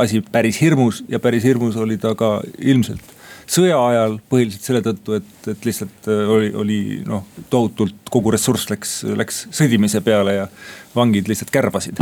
asi 0.00 0.22
päris 0.32 0.60
hirmus 0.62 1.02
ja 1.10 1.20
päris 1.20 1.44
hirmus 1.44 1.76
oli 1.80 1.98
ta 2.00 2.14
ka 2.16 2.38
ilmselt 2.58 3.15
sõja 3.50 3.76
ajal 3.90 4.16
põhiliselt 4.30 4.66
selle 4.66 4.82
tõttu, 4.84 5.16
et, 5.18 5.48
et 5.52 5.68
lihtsalt 5.68 6.08
äh, 6.10 6.32
oli, 6.32 6.50
oli 6.62 6.78
noh, 7.06 7.26
tohutult 7.52 8.10
kogu 8.12 8.32
ressurss 8.34 8.70
läks, 8.70 8.96
läks 9.18 9.44
sõdimise 9.54 10.02
peale 10.06 10.36
ja 10.38 10.48
vangid 10.96 11.28
lihtsalt 11.28 11.52
kärbasid. 11.52 12.00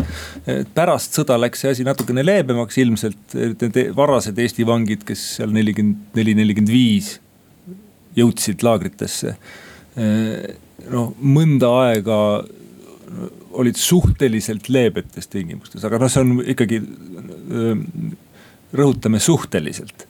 pärast 0.75 1.17
sõda 1.19 1.37
läks 1.41 1.65
see 1.65 1.73
asi 1.75 1.87
natukene 1.87 2.23
leebemaks 2.25 2.79
ilmselt, 2.79 3.35
need 3.35 3.81
varased 3.97 4.39
Eesti 4.39 4.67
vangid, 4.69 5.03
kes 5.07 5.25
seal 5.39 5.55
nelikümmend 5.55 6.15
neli, 6.19 6.37
nelikümmend 6.39 6.73
viis 6.73 7.17
jõudsid 8.15 8.63
laagritesse. 8.63 9.35
noh, 10.91 11.11
mõnda 11.19 11.71
aega 11.89 12.19
olid 13.55 13.79
suhteliselt 13.79 14.69
leebetes 14.69 15.27
tingimustes, 15.31 15.85
aga 15.87 15.99
noh, 16.03 16.11
see 16.11 16.23
on 16.23 16.39
ikkagi, 16.55 16.81
rõhutame 18.75 19.21
suhteliselt 19.23 20.07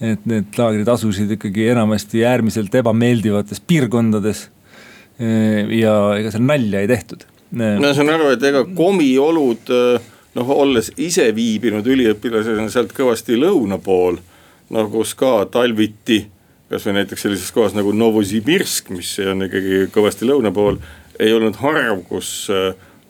et 0.00 0.24
need 0.26 0.58
laagrid 0.58 0.88
asusid 0.88 1.30
ikkagi 1.36 1.68
enamasti 1.74 2.24
äärmiselt 2.26 2.74
ebameeldivates 2.74 3.60
piirkondades. 3.60 4.48
ja 5.70 5.94
ega 6.18 6.30
seal 6.34 6.42
nalja 6.42 6.80
ei 6.80 6.88
tehtud. 6.90 7.22
no 7.54 7.94
saan 7.94 8.10
aru, 8.10 8.32
et 8.34 8.42
ega 8.42 8.64
komiolud 8.74 9.70
noh, 10.34 10.50
olles 10.50 10.90
ise 10.98 11.28
viibinud 11.34 11.86
üliõpilasena 11.86 12.66
sealt 12.72 12.94
kõvasti 12.96 13.38
lõuna 13.38 13.78
pool. 13.82 14.18
no 14.70 14.86
kus 14.90 15.14
ka 15.18 15.44
talviti, 15.52 16.24
kasvõi 16.70 16.98
näiteks 16.98 17.26
sellises 17.26 17.52
kohas 17.52 17.76
nagu 17.76 17.92
Novosibirsk, 17.92 18.90
mis 18.96 19.12
on 19.30 19.46
ikkagi 19.46 19.86
kõvasti 19.94 20.26
lõuna 20.26 20.50
pool, 20.54 20.80
ei 21.20 21.32
olnud 21.32 21.60
harv, 21.60 22.02
kus 22.08 22.48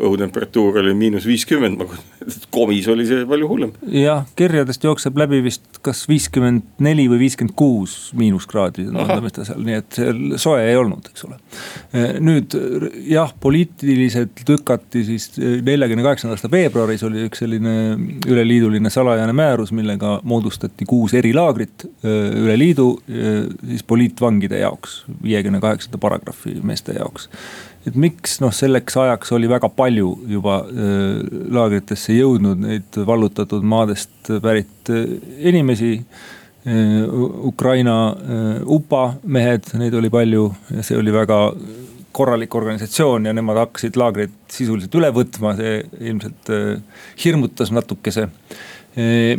õhutemperatuur 0.02 0.80
oli 0.80 0.94
miinus 0.98 1.26
viiskümmend, 1.28 1.78
ma 1.78 1.87
kujutan 1.87 2.24
ette, 2.24 2.33
et 2.40 2.46
komis 2.54 2.87
oli 2.90 3.07
see 3.07 3.22
palju 3.28 3.46
hullem. 3.50 3.72
jah, 3.94 4.24
kirjadest 4.38 4.85
jookseb 4.85 5.18
läbi 5.20 5.38
vist 5.44 5.78
kas 5.87 6.02
viiskümmend 6.11 6.83
neli 6.83 7.04
või 7.11 7.20
viiskümmend 7.22 7.54
kuus 7.59 7.94
miinuskraadi, 8.18 8.88
nii 8.90 9.76
et 9.78 9.98
seal 9.98 10.22
soe 10.40 10.64
ei 10.66 10.78
olnud, 10.80 11.07
eks 11.12 11.26
ole. 11.28 11.38
nüüd 12.24 12.57
jah, 13.07 13.30
poliitiliselt 13.40 14.42
lükati 14.48 15.04
siis 15.07 15.28
neljakümne 15.38 16.07
kaheksanda 16.07 16.35
aasta 16.35 16.50
veebruaris 16.50 17.04
oli 17.07 17.28
üks 17.28 17.44
selline 17.44 17.76
üleliiduline 18.26 18.90
salajane 18.90 19.37
määrus, 19.37 19.70
millega 19.76 20.16
moodustati 20.26 20.88
kuus 20.90 21.14
erilaagrit 21.14 21.87
üle 22.02 22.59
liidu 22.59 22.88
siis 23.07 23.87
poliitvangide 23.87 24.59
jaoks, 24.64 25.04
viiekümne 25.22 25.62
kaheksanda 25.62 26.02
paragrahvi 26.02 26.59
meeste 26.66 26.98
jaoks 26.98 27.30
et 27.85 27.97
miks 28.01 28.38
noh, 28.40 28.53
selleks 28.55 28.97
ajaks 29.01 29.35
oli 29.37 29.49
väga 29.51 29.68
palju 29.77 30.14
juba 30.31 30.61
äh, 30.64 31.18
laagritesse 31.53 32.16
jõudnud 32.16 32.62
neid 32.64 33.01
vallutatud 33.07 33.64
maadest 33.75 34.33
pärit 34.44 34.92
äh, 34.92 35.05
inimesi 35.51 35.99
äh,. 35.99 36.33
Ukraina 37.44 37.94
äh, 38.09 38.62
UPA 38.64 39.03
mehed, 39.29 39.66
neid 39.77 39.94
oli 39.99 40.09
palju 40.09 40.47
ja 40.73 40.85
see 40.87 40.97
oli 40.97 41.12
väga 41.12 41.40
korralik 42.14 42.55
organisatsioon 42.55 43.27
ja 43.29 43.35
nemad 43.37 43.59
hakkasid 43.59 43.99
laagreid 44.01 44.33
sisuliselt 44.49 44.94
üle 44.97 45.11
võtma, 45.12 45.53
see 45.59 45.83
ilmselt 46.09 46.49
äh, 46.55 47.03
hirmutas 47.20 47.73
natukese. 47.75 48.31
Äh, 48.97 49.35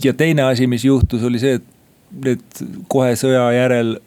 ja 0.00 0.14
teine 0.16 0.46
asi, 0.48 0.70
mis 0.70 0.86
juhtus, 0.88 1.26
oli 1.28 1.42
see, 1.42 1.58
et 1.58 2.16
need 2.24 2.62
kohe 2.88 3.12
sõja 3.20 3.42
järel 3.52 3.98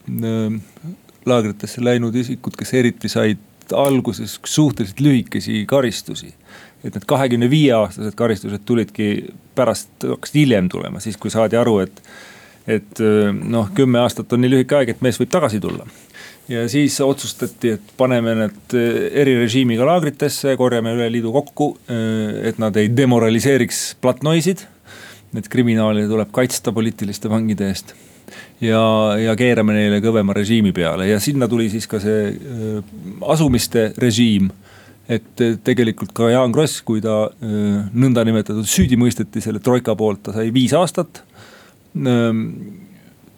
laagritesse 1.29 1.83
läinud 1.85 2.15
isikud, 2.17 2.55
kes 2.57 2.73
eriti 2.79 3.11
said 3.11 3.50
alguses 3.77 4.39
suhteliselt 4.45 4.99
lühikesi 4.99 5.65
karistusi. 5.67 6.33
et 6.83 6.95
need 6.95 7.05
kahekümne 7.05 7.45
viie 7.49 7.73
aastased 7.77 8.15
karistused 8.17 8.63
tulidki 8.65 9.33
pärast, 9.55 9.91
hakkasid 10.01 10.39
hiljem 10.39 10.69
tulema, 10.69 10.99
siis 10.99 11.17
kui 11.17 11.29
saadi 11.29 11.59
aru, 11.59 11.75
et, 11.83 11.99
et 12.65 13.01
noh, 13.37 13.69
kümme 13.77 13.99
aastat 14.01 14.33
on 14.33 14.41
nii 14.41 14.49
lühike 14.49 14.79
aeg, 14.79 14.95
et 14.95 15.03
mees 15.05 15.19
võib 15.21 15.29
tagasi 15.29 15.59
tulla 15.61 15.85
ja 16.49 16.65
siis 16.69 16.97
otsustati, 17.05 17.75
et 17.77 17.93
paneme 17.97 18.33
need 18.39 18.75
erirežiimiga 19.23 19.85
laagritesse, 19.87 20.55
korjame 20.57 20.95
üle 20.97 21.07
liidu 21.13 21.31
kokku, 21.35 21.75
et 22.43 22.57
nad 22.61 22.77
ei 22.81 22.89
demoraliseeriks 22.97 23.83
platnoisid. 24.01 24.65
Need 25.31 25.47
kriminaale 25.51 26.07
tuleb 26.09 26.33
kaitsta 26.35 26.73
poliitiliste 26.75 27.29
vangide 27.31 27.69
eest 27.71 27.93
ja, 28.61 28.81
ja 29.19 29.35
keerame 29.39 29.75
neile 29.77 30.01
kõvema 30.03 30.35
režiimi 30.37 30.73
peale 30.75 31.07
ja 31.09 31.19
sinna 31.19 31.47
tuli 31.51 31.69
siis 31.69 31.87
ka 31.91 31.99
see 32.03 32.27
äh, 32.31 32.91
asumiste 33.33 33.91
režiim 34.01 34.51
et 35.11 35.41
tegelikult 35.65 36.13
ka 36.15 36.29
Jaan 36.31 36.53
Kross, 36.55 36.81
kui 36.87 37.01
ta 37.03 37.25
äh, 37.27 37.89
nõndanimetatud 37.91 38.67
süüdi 38.69 38.99
mõisteti 38.99 39.43
selle 39.43 39.61
troika 39.63 39.95
poolt, 39.99 40.23
ta 40.27 40.35
sai 40.35 40.53
viis 40.55 40.75
aastat. 40.77 41.23
Ähm, 41.97 42.45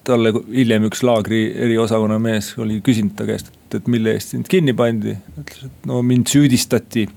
talle 0.06 0.34
hiljem 0.52 0.90
üks 0.90 1.02
laagri 1.06 1.46
eriosakonna 1.66 2.20
mees 2.22 2.52
oli 2.62 2.82
küsinud 2.86 3.16
ta 3.18 3.26
käest, 3.26 3.50
et, 3.50 3.80
et 3.80 3.92
mille 3.92 4.14
eest 4.14 4.36
sind 4.36 4.50
kinni 4.52 4.76
pandi. 4.78 5.16
ütles, 5.40 5.66
et 5.70 5.88
no 5.90 6.02
mind 6.06 6.30
süüdistati, 6.30 7.08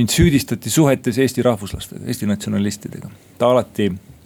mind 0.00 0.14
süüdistati 0.14 0.72
suhetes 0.72 1.20
Eesti 1.20 1.44
rahvuslastega, 1.46 2.06
Eesti 2.08 2.30
natsionalistidega. 2.30 3.12
ta 3.38 3.52
alati 3.52 3.92
Äh, 3.92 4.19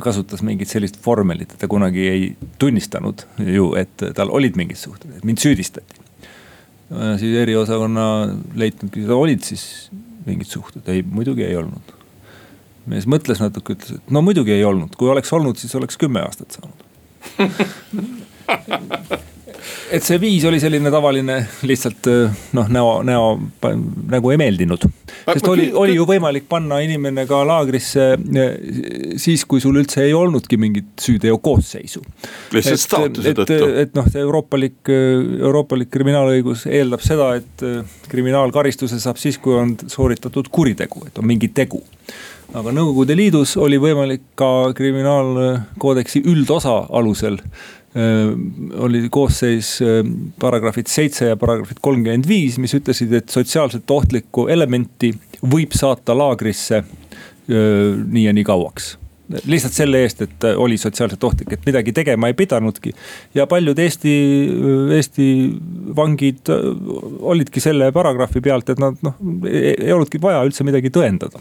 kasutas 0.00 0.40
mingit 0.46 0.70
sellist 0.70 0.96
vormelit, 1.04 1.50
et 1.52 1.60
ta 1.60 1.68
kunagi 1.68 2.06
ei 2.08 2.28
tunnistanud 2.58 3.26
ju, 3.44 3.74
et 3.76 4.04
tal 4.16 4.32
olid 4.32 4.56
mingid 4.56 4.80
suhted, 4.80 5.10
et 5.18 5.26
mind 5.28 5.42
süüdistati. 5.42 6.00
Äh, 6.88 7.18
siis 7.20 7.36
eriosakonna 7.36 8.04
leitnant 8.56 8.92
küsis, 8.94 9.12
olid 9.12 9.44
siis 9.44 9.64
mingid 10.24 10.48
suhted, 10.48 10.88
ei 10.88 11.04
muidugi 11.04 11.44
ei 11.44 11.56
olnud. 11.60 11.94
mees 12.88 13.04
mõtles 13.04 13.42
natuke, 13.42 13.76
ütles, 13.76 13.98
et 14.00 14.12
no 14.14 14.22
muidugi 14.24 14.54
ei 14.54 14.64
olnud, 14.64 14.94
kui 14.96 15.10
oleks 15.12 15.32
olnud, 15.36 15.60
siis 15.60 15.74
oleks 15.76 16.00
kümme 16.00 16.22
aastat 16.24 16.56
saanud 16.56 16.80
et 19.92 20.04
see 20.04 20.18
viis 20.20 20.44
oli 20.48 20.60
selline 20.60 20.90
tavaline 20.92 21.38
lihtsalt 21.68 22.08
noh, 22.56 22.68
näo, 22.72 22.90
näo 23.06 23.30
nagu 24.12 24.32
ei 24.32 24.38
meeldinud. 24.40 24.86
sest 25.32 25.48
oli, 25.50 25.68
oli 25.72 25.96
ju 25.96 26.06
võimalik 26.08 26.48
panna 26.50 26.80
inimene 26.84 27.24
ka 27.28 27.40
laagrisse 27.48 28.08
eh, 28.14 28.56
siis, 29.20 29.44
kui 29.48 29.62
sul 29.64 29.80
üldse 29.80 30.04
ei 30.04 30.14
olnudki 30.16 30.58
mingit 30.60 30.92
süüteo 31.02 31.38
koosseisu. 31.42 32.02
lihtsalt 32.56 32.84
staatuse 32.84 33.34
tõttu. 33.38 33.70
et 33.84 33.94
noh, 33.98 34.08
see 34.12 34.24
euroopalik, 34.24 34.80
euroopalik 34.92 35.92
kriminaalõigus 35.94 36.66
eeldab 36.70 37.04
seda, 37.04 37.34
et 37.40 37.68
kriminaalkaristuse 38.08 39.00
saab 39.02 39.20
siis, 39.20 39.40
kui 39.42 39.56
on 39.58 39.76
sooritatud 39.86 40.50
kuritegu, 40.52 41.06
et 41.08 41.22
on 41.22 41.28
mingi 41.28 41.52
tegu 41.54 41.82
aga 42.56 42.72
Nõukogude 42.72 43.16
Liidus 43.16 43.56
oli 43.60 43.76
võimalik 43.80 44.22
ka 44.38 44.72
kriminaalkoodeksi 44.76 46.22
üldosa 46.30 46.78
alusel 46.96 47.36
oli 48.84 49.00
koosseis 49.10 49.78
paragrahvid 50.40 50.90
seitse 50.92 51.30
ja 51.30 51.38
paragrahvid 51.40 51.80
kolmkümmend 51.82 52.28
viis, 52.28 52.58
mis 52.60 52.74
ütlesid, 52.76 53.14
et 53.16 53.32
sotsiaalselt 53.32 53.90
ohtlikku 53.90 54.44
elementi 54.52 55.14
võib 55.40 55.72
saata 55.72 56.16
laagrisse 56.18 56.82
nii 57.48 58.26
ja 58.26 58.34
nii 58.36 58.44
kauaks 58.44 58.92
lihtsalt 59.28 59.76
selle 59.76 60.02
eest, 60.04 60.22
et 60.24 60.46
oli 60.56 60.78
sotsiaalselt 60.80 61.24
ohtlik, 61.24 61.52
et 61.52 61.66
midagi 61.68 61.92
tegema 61.92 62.30
ei 62.30 62.36
pidanudki. 62.36 62.92
ja 63.34 63.46
paljud 63.46 63.78
Eesti, 63.78 64.14
Eesti 64.96 65.26
vangid 65.96 66.48
olidki 67.20 67.60
selle 67.60 67.90
paragrahvi 67.92 68.40
pealt, 68.44 68.72
et 68.72 68.80
nad 68.80 68.96
noh, 69.04 69.18
ei 69.50 69.92
olnudki 69.92 70.20
vaja 70.22 70.40
üldse 70.48 70.64
midagi 70.64 70.92
tõendada. 70.94 71.40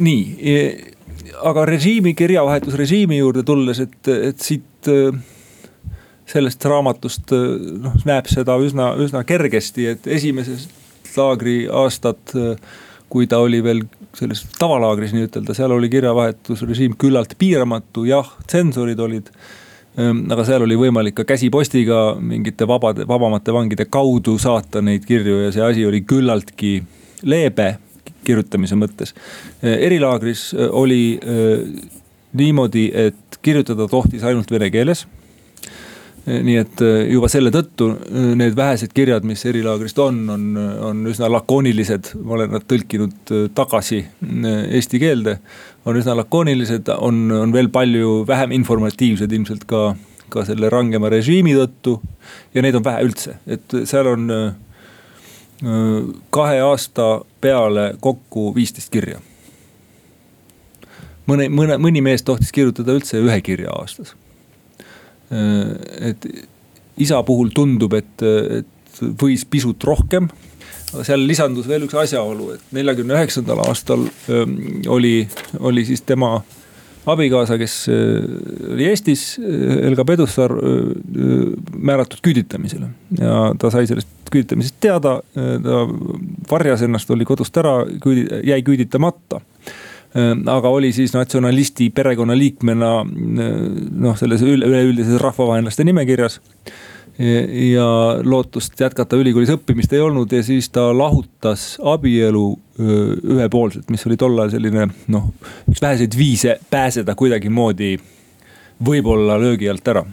nii, 0.00 0.22
aga 1.46 1.64
režiimi, 1.68 2.14
kirjavahetusrežiimi 2.18 3.20
juurde 3.20 3.44
tulles, 3.46 3.84
et, 3.84 4.00
et 4.32 4.40
siit 4.40 4.64
sellest 6.30 6.64
raamatust 6.64 7.32
noh, 7.32 7.96
näeb 8.06 8.28
seda 8.30 8.54
üsna, 8.62 8.92
üsna 9.02 9.24
kergesti, 9.26 9.88
et 9.94 10.06
esimesed 10.06 10.68
laagri 11.16 11.64
aastad 11.66 12.36
kui 13.10 13.26
ta 13.26 13.40
oli 13.42 13.58
veel 13.64 13.82
selles 14.16 14.44
tavalaagris 14.58 15.12
nii-ütelda, 15.14 15.54
seal 15.54 15.74
oli 15.74 15.90
kirjavahetusrežiim 15.90 16.94
küllalt 17.00 17.34
piiramatu, 17.38 18.04
jah, 18.08 18.28
tsensorid 18.46 19.02
olid. 19.02 19.30
Ehm, 19.98 20.24
aga 20.30 20.46
seal 20.46 20.64
oli 20.66 20.78
võimalik 20.78 21.18
ka 21.18 21.26
käsipostiga 21.26 22.14
mingite 22.22 22.68
vabade, 22.70 23.06
vabamate 23.10 23.54
vangide 23.54 23.86
kaudu 23.90 24.36
saata 24.38 24.82
neid 24.82 25.06
kirju 25.08 25.44
ja 25.44 25.54
see 25.54 25.64
asi 25.66 25.86
oli 25.86 26.04
küllaltki 26.06 26.76
leebe 27.26 27.72
kirjutamise 28.24 28.78
mõttes. 28.78 29.14
Erilaagris 29.62 30.50
oli 30.54 31.18
niimoodi, 32.36 32.90
et 32.94 33.40
kirjutada 33.42 33.88
tohtis 33.88 34.22
ainult 34.26 34.50
vene 34.50 34.70
keeles 34.70 35.06
nii 36.26 36.56
et 36.60 36.82
äh, 36.84 37.06
juba 37.10 37.28
selle 37.32 37.52
tõttu 37.54 37.90
äh, 37.94 38.30
need 38.38 38.56
vähesed 38.56 38.92
kirjad, 38.94 39.24
mis 39.26 39.42
erilaagrist 39.48 39.98
on, 40.02 40.20
on, 40.30 40.44
on 40.90 41.02
üsna 41.08 41.30
lakoonilised. 41.32 42.12
ma 42.22 42.36
olen 42.36 42.52
nad 42.56 42.66
tõlkinud 42.68 43.32
äh, 43.34 43.46
tagasi 43.56 44.02
eesti 44.76 45.00
keelde. 45.00 45.38
on 45.84 45.96
üsna 45.96 46.16
lakoonilised, 46.18 46.90
on, 46.98 47.30
on 47.32 47.52
veel 47.52 47.70
palju 47.72 48.24
vähem 48.28 48.52
informatiivsed 48.60 49.32
ilmselt 49.32 49.64
ka, 49.70 49.94
ka 50.28 50.44
selle 50.48 50.68
rangema 50.70 51.08
režiimi 51.08 51.56
tõttu. 51.56 52.00
ja 52.54 52.62
neid 52.62 52.76
on 52.76 52.84
vähe 52.84 53.06
üldse, 53.08 53.38
et 53.46 53.80
seal 53.84 54.14
on 54.14 54.28
kahe 56.32 56.60
aasta 56.64 57.06
peale 57.40 57.90
kokku 58.00 58.54
viisteist 58.56 58.88
kirja. 58.92 59.18
Mõne, 61.30 61.46
mõne, 61.48 61.78
mõni 61.78 62.02
mees 62.04 62.26
tohtis 62.26 62.52
kirjutada 62.54 62.98
üldse 62.98 63.22
ühe 63.22 63.38
kirja 63.46 63.72
aastas 63.78 64.16
Äh, 65.30 66.10
et 66.10 66.26
isa 66.98 67.20
puhul 67.22 67.52
tundub, 67.54 67.94
et, 67.94 68.22
et 68.22 69.02
võis 69.20 69.46
pisut 69.46 69.82
rohkem. 69.86 70.28
seal 71.06 71.22
lisandus 71.22 71.68
veel 71.70 71.84
üks 71.86 71.94
asjaolu, 71.94 72.48
et 72.56 72.72
neljakümne 72.74 73.14
üheksandal 73.14 73.60
aastal 73.62 74.08
ähm, 74.34 74.56
oli, 74.90 75.28
oli 75.60 75.84
siis 75.86 76.02
tema 76.02 76.40
abikaasa, 77.06 77.60
kes 77.60 77.76
äh, 77.94 78.26
oli 78.74 78.88
Eestis, 78.90 79.36
äh, 79.38 79.84
Helga 79.86 80.04
Pedussaar, 80.04 80.56
määratud 81.78 82.18
küüditamisele. 82.26 82.90
ja 83.20 83.36
ta 83.58 83.70
sai 83.70 83.86
sellest 83.86 84.10
küüditamisest 84.30 84.80
teada, 84.82 85.16
ta 85.34 85.78
varjas 86.50 86.82
ennast, 86.86 87.10
oli 87.10 87.24
kodust 87.26 87.56
ära, 87.58 87.80
jäi 88.46 88.60
küüditamata 88.66 89.40
aga 90.46 90.68
oli 90.68 90.92
siis 90.92 91.12
natsionalisti 91.14 91.90
perekonnaliikmena 91.94 92.92
äh, 93.00 93.50
noh, 93.90 94.16
selles 94.18 94.42
üleüldises 94.42 95.20
rahvavaenlaste 95.20 95.84
nimekirjas. 95.84 96.40
ja 97.20 97.84
lootust 98.24 98.80
jätkata 98.80 99.18
ülikoolis 99.20 99.50
õppimist 99.52 99.92
ei 99.92 100.00
olnud 100.00 100.30
ja 100.32 100.40
siis 100.42 100.70
ta 100.72 100.86
lahutas 100.96 101.74
abielu 101.84 102.44
äh, 102.54 102.86
ühepoolselt, 103.34 103.90
mis 103.90 104.06
oli 104.08 104.16
tol 104.16 104.38
ajal 104.38 104.54
selline 104.54 104.86
noh, 105.12 105.26
üks 105.68 105.82
väheseid 105.82 106.16
viise 106.16 106.56
pääseda 106.70 107.14
kuidagimoodi 107.14 107.98
võib-olla 108.86 109.36
löögi 109.40 109.68
alt 109.68 109.88
ära. 109.92 110.04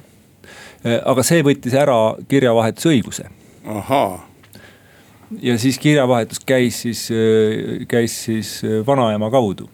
aga 0.83 1.23
see 1.23 1.45
võttis 1.47 1.73
ära 1.73 2.17
kirjavahetusõiguse. 2.27 3.29
ahaa 3.65 4.27
ja 5.41 5.57
siis 5.57 5.79
kirjavahetus 5.79 6.43
käis 6.45 6.81
siis, 6.81 7.07
käis 7.87 8.19
siis 8.25 8.61
vanaema 8.85 9.31
kaudu 9.31 9.69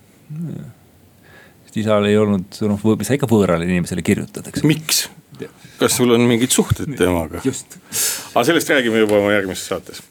sest 1.73 1.81
isal 1.81 2.05
ei 2.09 2.17
olnud, 2.19 2.61
noh, 2.69 2.87
mis 2.99 3.09
sa 3.09 3.17
ikka 3.17 3.29
võõrale 3.29 3.67
inimesele 3.67 4.05
kirjutad, 4.05 4.47
eks. 4.51 4.65
miks? 4.67 5.05
kas 5.79 5.97
sul 5.97 6.13
on 6.13 6.21
mingid 6.29 6.53
suhted 6.53 6.93
temaga? 6.97 7.41
aga 7.41 8.43
sellest 8.45 8.69
räägime 8.69 9.01
juba 9.03 9.17
oma 9.19 9.33
järgmises 9.33 9.65
saates. 9.71 10.03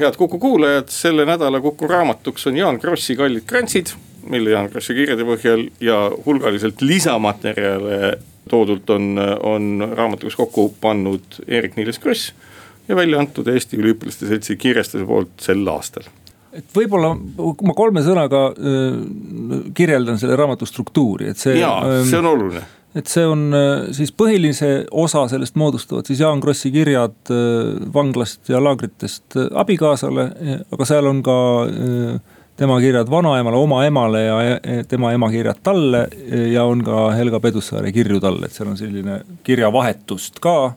head 0.00 0.16
Kuku 0.18 0.40
kuulajad, 0.42 0.88
selle 0.92 1.26
nädala 1.28 1.60
Kuku 1.60 1.88
raamatuks 1.90 2.48
on 2.50 2.56
Jaan 2.56 2.80
Krossi 2.80 3.16
Kallid 3.16 3.44
krantsid, 3.46 3.92
mille 4.30 4.54
Jaan 4.56 4.70
Krossi 4.72 4.96
kirjade 4.96 5.26
põhjal 5.28 5.68
ja 5.84 5.98
hulgaliselt 6.26 6.82
lisamaterjale 6.82 8.16
toodult 8.50 8.90
on, 8.90 9.14
on 9.42 9.92
raamatuks 9.92 10.36
kokku 10.36 10.68
pannud 10.80 11.40
Eerik-Niiles 11.46 12.00
Kross 12.00 12.32
ja 12.88 12.96
välja 12.96 13.20
antud 13.20 13.48
Eesti 13.48 13.78
Üliõpilaste 13.80 14.28
Seltsi 14.28 14.56
kirjastuse 14.60 15.06
poolt 15.08 15.32
sel 15.44 15.64
aastal 15.72 16.08
et 16.54 16.70
võib-olla 16.76 17.14
ma 17.14 17.74
kolme 17.76 18.04
sõnaga 18.04 18.46
kirjeldan 19.74 20.20
selle 20.20 20.38
raamatu 20.38 20.68
struktuuri, 20.68 21.32
et 21.32 21.40
see. 21.40 21.58
jaa, 21.60 22.02
see 22.06 22.20
on 22.20 22.32
oluline 22.34 22.64
et 22.94 23.10
see 23.10 23.24
on 23.26 23.48
siis 23.96 24.12
põhilise 24.14 24.68
osa 24.94 25.24
sellest 25.26 25.56
moodustavad 25.58 26.06
siis 26.06 26.20
Jaan 26.22 26.38
Krossi 26.42 26.70
kirjad 26.70 27.32
vanglast 27.94 28.52
ja 28.52 28.60
laagritest 28.62 29.34
abikaasale, 29.50 30.28
aga 30.70 30.86
seal 30.86 31.10
on 31.10 31.22
ka 31.26 31.38
tema 32.56 32.80
kirjad 32.80 33.10
vanaemale, 33.10 33.56
oma 33.56 33.84
emale 33.86 34.22
ja 34.24 34.36
tema 34.88 35.12
ema 35.12 35.30
kirjad 35.30 35.58
talle 35.62 36.06
ja 36.52 36.64
on 36.64 36.84
ka 36.86 37.08
Helga 37.16 37.40
Pedussaare 37.42 37.92
kirju 37.92 38.20
talle, 38.22 38.46
et 38.46 38.54
seal 38.54 38.70
on 38.70 38.78
selline 38.78 39.20
kirjavahetust 39.46 40.38
ka 40.42 40.72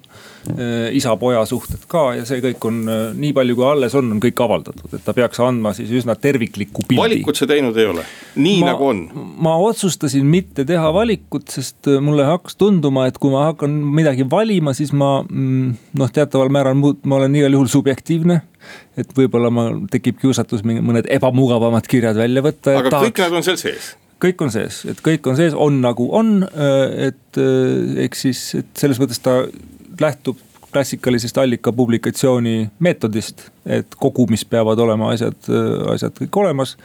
isa-poja 0.98 1.44
suhted 1.50 1.84
ka 1.90 2.04
ja 2.18 2.26
see 2.28 2.42
kõik 2.44 2.66
on 2.70 2.80
äh, 2.92 3.04
nii 3.18 3.34
palju, 3.38 3.58
kui 3.58 3.68
alles 3.68 3.96
on, 3.98 4.12
on 4.16 4.22
kõik 4.24 4.40
avaldatud, 4.44 4.94
et 4.96 5.04
ta 5.06 5.16
peaks 5.18 5.42
andma 5.44 5.74
siis 5.78 5.92
üsna 6.00 6.16
tervikliku 6.20 6.86
pildi. 6.88 7.02
valikut 7.02 7.40
sa 7.40 7.48
teinud 7.50 7.78
ei 7.78 7.90
ole, 7.92 8.06
nii 8.36 8.62
ma, 8.64 8.72
nagu 8.72 8.90
on? 8.92 9.04
ma 9.44 9.56
otsustasin 9.68 10.28
mitte 10.30 10.66
teha 10.68 10.92
valikut, 10.96 11.48
sest 11.54 11.90
äh, 11.92 12.02
mulle 12.04 12.28
hakkas 12.28 12.58
tunduma, 12.60 13.08
et 13.10 13.20
kui 13.22 13.34
ma 13.34 13.48
hakkan 13.52 13.74
midagi 13.98 14.28
valima, 14.30 14.76
siis 14.78 14.94
ma 14.96 15.20
mm, 15.24 15.78
noh, 16.00 16.12
teataval 16.14 16.52
määral 16.54 16.78
ma 16.78 17.20
olen 17.20 17.38
igal 17.40 17.58
juhul 17.58 17.72
subjektiivne 17.72 18.42
et 19.00 19.14
võib-olla 19.16 19.52
ma, 19.54 19.70
tekib 19.92 20.20
kiusatus 20.22 20.66
mõned 20.68 21.08
ebamugavamad 21.14 21.88
kirjad 21.88 22.18
välja 22.20 22.44
võtta. 22.44 22.76
aga 22.82 22.92
tahaks... 22.94 23.14
kõik 23.14 23.24
nad 23.26 23.40
on 23.40 23.48
seal 23.48 23.62
sees? 23.62 23.96
kõik 24.22 24.42
on 24.42 24.52
sees, 24.54 24.82
et 24.90 25.02
kõik 25.06 25.28
on 25.30 25.38
sees, 25.38 25.54
on 25.54 25.78
nagu 25.84 26.08
on, 26.18 26.40
et 26.50 27.40
eks 28.02 28.24
siis, 28.26 28.40
et 28.58 28.72
selles 28.82 28.98
mõttes 29.02 29.22
ta 29.22 29.44
lähtub 30.02 30.38
klassikalisest 30.72 31.38
allikapublikatsiooni 31.38 32.70
meetodist, 32.84 33.48
et 33.66 33.96
kogumis 33.98 34.46
peavad 34.46 34.80
olema 34.84 35.14
asjad, 35.14 35.38
asjad 35.94 36.16
kõik 36.20 36.42
olemas. 36.44 36.76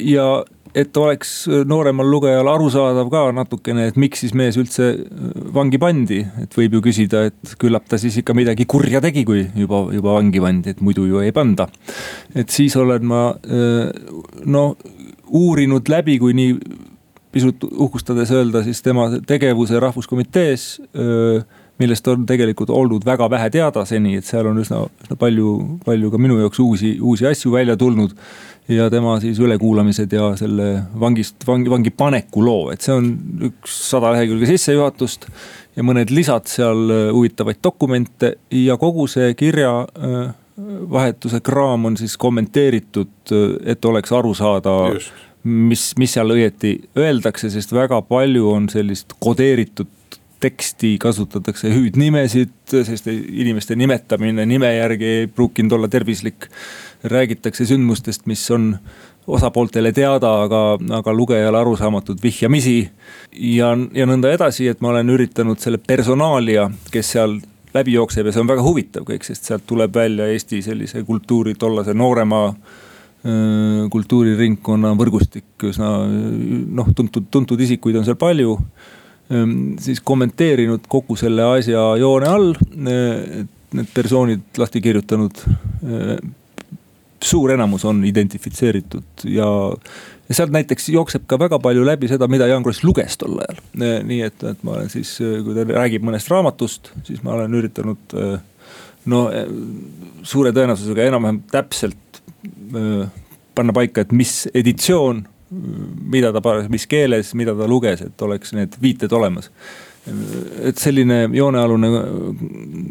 ja 0.00 0.44
et 0.76 0.96
oleks 1.00 1.30
nooremal 1.68 2.08
lugejal 2.10 2.48
arusaadav 2.52 3.08
ka 3.12 3.22
natukene, 3.34 3.88
et 3.88 3.96
miks 4.00 4.20
siis 4.24 4.34
mees 4.36 4.58
üldse 4.60 4.90
vangi 5.54 5.80
pandi. 5.80 6.20
et 6.42 6.56
võib 6.56 6.76
ju 6.76 6.82
küsida, 6.88 7.26
et 7.30 7.54
küllap 7.60 7.88
ta 7.88 7.98
siis 7.98 8.18
ikka 8.20 8.34
midagi 8.36 8.66
kurja 8.68 9.00
tegi, 9.00 9.24
kui 9.24 9.46
juba, 9.56 9.86
juba 9.94 10.18
vangi 10.18 10.42
pandi, 10.42 10.74
et 10.76 10.82
muidu 10.84 11.06
ju 11.08 11.22
ei 11.24 11.32
panda. 11.32 11.68
et 12.34 12.50
siis 12.50 12.76
olen 12.76 13.06
ma 13.06 13.22
no 14.44 14.66
uurinud 15.26 15.88
läbi, 15.88 16.18
kui 16.18 16.36
nii 16.36 16.58
pisut 17.32 17.64
uhkustades 17.68 18.30
öelda, 18.32 18.62
siis 18.64 18.80
tema 18.84 19.08
tegevuse 19.26 19.80
rahvuskomitees 19.80 20.68
millest 21.78 22.08
on 22.08 22.26
tegelikult 22.28 22.70
olnud 22.72 23.04
väga 23.04 23.28
vähe 23.30 23.50
teada 23.52 23.84
seni, 23.88 24.16
et 24.18 24.28
seal 24.28 24.48
on 24.50 24.60
üsna, 24.62 24.82
üsna 25.04 25.16
palju, 25.20 25.52
palju 25.84 26.10
ka 26.12 26.20
minu 26.20 26.38
jaoks 26.40 26.60
uusi, 26.62 26.96
uusi 27.00 27.28
asju 27.28 27.52
välja 27.52 27.76
tulnud. 27.76 28.16
ja 28.68 28.88
tema 28.90 29.20
siis 29.22 29.38
ülekuulamised 29.38 30.12
ja 30.12 30.32
selle 30.36 30.82
vangist, 31.00 31.36
vangi, 31.46 31.70
vangi 31.70 31.90
paneku 31.90 32.42
loo, 32.42 32.70
et 32.72 32.82
see 32.82 32.96
on 32.96 33.12
üks 33.46 33.76
sada 33.92 34.10
lehekülge 34.16 34.48
sissejuhatust. 34.50 35.28
ja 35.76 35.84
mõned 35.86 36.10
lisad 36.10 36.48
seal 36.50 36.90
äh, 36.90 37.04
huvitavaid 37.12 37.62
dokumente 37.62 38.34
ja 38.50 38.76
kogu 38.76 39.06
see 39.06 39.34
kirja 39.34 39.78
äh, 39.84 40.34
vahetuse 40.90 41.40
kraam 41.44 41.84
on 41.84 41.96
siis 41.96 42.16
kommenteeritud, 42.16 43.14
äh, 43.30 43.72
et 43.72 43.84
oleks 43.84 44.12
aru 44.12 44.34
saada 44.34 44.76
mis, 45.46 45.90
mis 45.98 46.16
seal 46.16 46.32
õieti 46.34 46.72
öeldakse, 46.98 47.50
sest 47.52 47.72
väga 47.76 48.00
palju 48.08 48.50
on 48.50 48.68
sellist 48.72 49.14
kodeeritud 49.22 49.90
teksti 50.46 50.94
kasutatakse 51.02 51.70
hüüdnimesid, 51.72 52.54
sest 52.70 53.08
inimeste 53.10 53.76
nimetamine 53.78 54.46
nime 54.46 54.70
järgi 54.76 55.12
ei 55.22 55.26
pruukinud 55.26 55.78
olla 55.78 55.88
tervislik. 55.88 56.48
räägitakse 57.04 57.64
sündmustest, 57.64 58.26
mis 58.26 58.50
on 58.50 58.78
osapooltele 59.26 59.92
teada, 59.92 60.30
aga, 60.42 60.78
aga 60.98 61.12
lugejale 61.12 61.58
arusaamatud 61.58 62.22
vihjamisi. 62.22 62.90
ja, 63.32 63.76
ja 63.92 64.06
nõnda 64.06 64.32
edasi, 64.32 64.68
et 64.68 64.80
ma 64.80 64.94
olen 64.94 65.10
üritanud 65.10 65.60
selle 65.62 65.78
personaalia, 65.78 66.70
kes 66.90 67.12
seal 67.16 67.38
läbi 67.74 67.96
jookseb 67.98 68.26
ja 68.26 68.32
see 68.32 68.42
on 68.42 68.50
väga 68.50 68.64
huvitav 68.64 69.06
kõik, 69.06 69.26
sest 69.26 69.48
sealt 69.48 69.66
tuleb 69.66 69.94
välja 69.94 70.28
Eesti 70.32 70.62
sellise 70.64 71.02
kultuuri 71.04 71.54
tollase 71.58 71.94
noorema 71.94 72.48
kultuuriringkonna 73.90 74.92
võrgustik 74.98 75.64
üsna 75.66 75.88
noh, 76.06 76.92
tuntud, 76.94 77.26
tuntud 77.30 77.60
isikuid 77.60 77.98
on 77.98 78.06
seal 78.06 78.18
palju 78.20 78.54
siis 79.82 80.00
kommenteerinud 80.06 80.86
kogu 80.88 81.16
selle 81.18 81.44
asja 81.56 81.82
joone 82.00 82.28
all. 82.30 82.52
Eh, 82.54 83.44
need 83.76 83.92
persoonid 83.94 84.60
lahti 84.60 84.82
kirjutanud. 84.84 85.42
Eh, 85.82 86.18
suur 87.26 87.50
enamus 87.50 87.84
on 87.88 88.04
identifitseeritud 88.06 89.24
ja, 89.32 89.48
ja 90.28 90.36
sealt 90.36 90.52
näiteks 90.54 90.90
jookseb 90.92 91.24
ka 91.26 91.38
väga 91.40 91.58
palju 91.64 91.82
läbi 91.86 92.10
seda, 92.10 92.28
mida 92.30 92.46
Jaan 92.46 92.62
Kross 92.62 92.84
luges 92.84 93.18
tol 93.18 93.38
ajal. 93.42 93.62
Eh, 93.80 93.96
nii 94.06 94.20
et, 94.28 94.44
et 94.52 94.62
ma 94.66 94.76
olen 94.76 94.92
siis, 94.92 95.16
kui 95.18 95.56
ta 95.56 95.66
räägib 95.66 96.06
mõnest 96.06 96.30
raamatust, 96.30 96.92
siis 97.08 97.24
ma 97.26 97.34
olen 97.34 97.56
üritanud 97.58 98.18
no 99.10 99.22
suure 100.26 100.50
tõenäosusega 100.54 101.06
enam-vähem 101.10 101.40
täpselt 101.50 102.20
panna 103.56 103.74
paika, 103.74 104.04
et 104.04 104.12
mis 104.14 104.44
editsioon 104.54 105.24
mida 105.50 106.32
ta, 106.34 106.42
mis 106.72 106.86
keeles, 106.90 107.34
mida 107.38 107.54
ta 107.56 107.68
luges, 107.70 108.02
et 108.02 108.22
oleks 108.22 108.54
need 108.56 108.78
viited 108.82 109.12
olemas. 109.12 109.50
et 110.62 110.78
selline 110.78 111.24
joonealune 111.34 111.88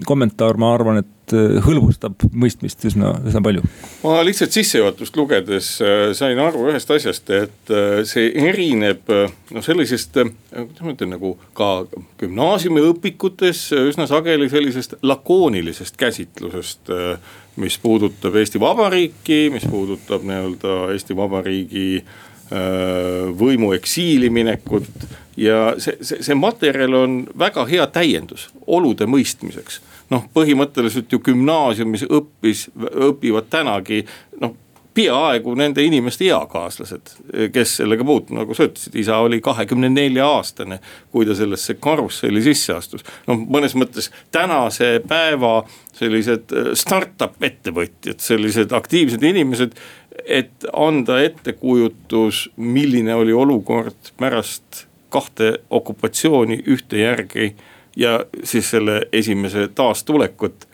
kommentaar, 0.04 0.58
ma 0.60 0.74
arvan, 0.76 0.98
et 1.00 1.32
hõlbustab 1.64 2.26
mõistmist 2.36 2.84
üsna, 2.90 3.14
üsna 3.24 3.40
palju. 3.44 3.64
ma 4.04 4.18
lihtsalt 4.28 4.52
sissejuhatust 4.52 5.16
lugedes 5.16 5.70
äh, 5.80 6.12
sain 6.18 6.40
aru 6.44 6.68
ühest 6.68 6.92
asjast, 6.92 7.32
et 7.32 7.72
äh, 7.72 8.04
see 8.04 8.34
erineb 8.50 9.08
noh, 9.08 9.64
sellisest, 9.64 10.20
äh, 10.20 10.36
kuidas 10.52 10.84
ma 10.84 10.92
ütlen, 10.98 11.16
nagu 11.16 11.34
ka 11.56 11.72
gümnaasiumiõpikutes 12.20 13.70
üsna 13.80 14.12
sageli 14.12 14.52
sellisest 14.52 15.00
lakoonilisest 15.02 15.96
käsitlusest 15.96 16.92
mis 17.56 17.80
puudutab 17.80 18.36
Eesti 18.36 18.60
Vabariiki, 18.60 19.46
mis 19.54 19.64
puudutab 19.72 20.28
nii-öelda 20.28 20.90
Eesti 20.92 21.16
Vabariigi 21.16 21.88
äh, 22.02 22.06
Äh, 22.06 22.25
võimu 22.50 23.72
eksiili 23.74 24.30
minekut. 24.30 24.86
ja 25.38 25.74
see, 25.78 25.98
see, 26.02 26.22
see 26.24 26.36
materjal 26.38 26.94
on 26.94 27.16
väga 27.40 27.66
hea 27.66 27.88
täiendus 27.88 28.50
olude 28.68 29.08
mõistmiseks. 29.10 29.82
noh, 30.10 30.28
põhimõtteliselt 30.34 31.12
ju 31.12 31.20
gümnaasiumis 31.20 32.06
õppis, 32.06 32.68
õpivad 33.10 33.50
tänagi 33.50 34.06
noh 34.42 34.54
peaaegu 34.96 35.56
nende 35.60 35.84
inimeste 35.84 36.30
eakaaslased, 36.30 37.12
kes 37.54 37.76
sellega 37.82 38.06
puutunud, 38.08 38.42
nagu 38.42 38.56
sa 38.56 38.70
ütlesid, 38.70 38.96
isa 39.00 39.18
oli 39.24 39.42
kahekümne 39.44 39.90
nelja 39.92 40.28
aastane, 40.38 40.80
kui 41.12 41.28
ta 41.28 41.36
sellesse 41.36 41.78
karusselli 41.84 42.44
sisse 42.46 42.74
astus. 42.78 43.04
noh, 43.28 43.40
mõnes 43.40 43.76
mõttes 43.76 44.12
tänase 44.32 45.02
päeva 45.08 45.58
sellised 45.96 46.56
äh, 46.56 46.72
startup 46.80 47.44
ettevõtjad, 47.44 48.20
sellised 48.24 48.74
aktiivsed 48.76 49.24
inimesed 49.24 49.76
et 50.26 50.66
anda 50.74 51.20
ettekujutus, 51.24 52.50
milline 52.56 53.16
oli 53.16 53.34
olukord 53.34 54.12
pärast 54.18 54.86
kahte 55.10 55.60
okupatsiooni 55.70 56.62
ühte 56.68 57.00
järgi 57.00 57.56
ja 57.96 58.20
siis 58.44 58.70
selle 58.70 59.02
esimese 59.14 59.68
taastulekut. 59.68 60.68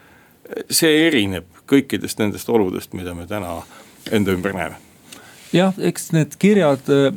see 0.70 1.08
erineb 1.08 1.46
kõikidest 1.70 2.20
nendest 2.20 2.50
oludest, 2.50 2.94
mida 2.94 3.14
me 3.16 3.28
täna 3.28 3.62
enda 4.12 4.34
ümber 4.36 4.56
näeme. 4.58 4.80
jah, 5.54 5.76
eks 5.78 6.12
need 6.16 6.38
kirjad 6.42 6.90
äh, 6.90 7.12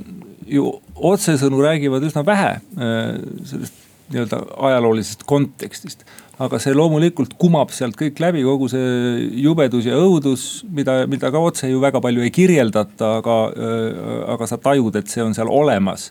ju 0.47 0.75
otsesõnu 0.95 1.63
räägivad 1.65 2.05
üsna 2.05 2.27
vähe 2.27 2.59
äh, 2.59 3.23
sellest 3.49 3.81
nii-öelda 4.13 4.43
ajaloolisest 4.69 5.23
kontekstist 5.25 6.05
aga 6.43 6.59
see 6.63 6.75
loomulikult 6.75 7.37
kumab 7.39 7.73
sealt 7.75 7.97
kõik 7.99 8.19
läbi, 8.23 8.43
kogu 8.47 8.69
see 8.73 9.29
jubedus 9.45 9.87
ja 9.87 9.99
õudus, 10.01 10.65
mida, 10.75 11.05
mida 11.11 11.31
ka 11.35 11.43
otse 11.43 11.71
ju 11.71 11.83
väga 11.83 12.01
palju 12.03 12.25
ei 12.25 12.33
kirjeldata, 12.35 13.19
aga, 13.21 13.37
äh, 13.55 14.15
aga 14.35 14.49
sa 14.51 14.59
tajud, 14.59 14.97
et 14.99 15.11
see 15.11 15.23
on 15.23 15.37
seal 15.37 15.51
olemas. 15.53 16.11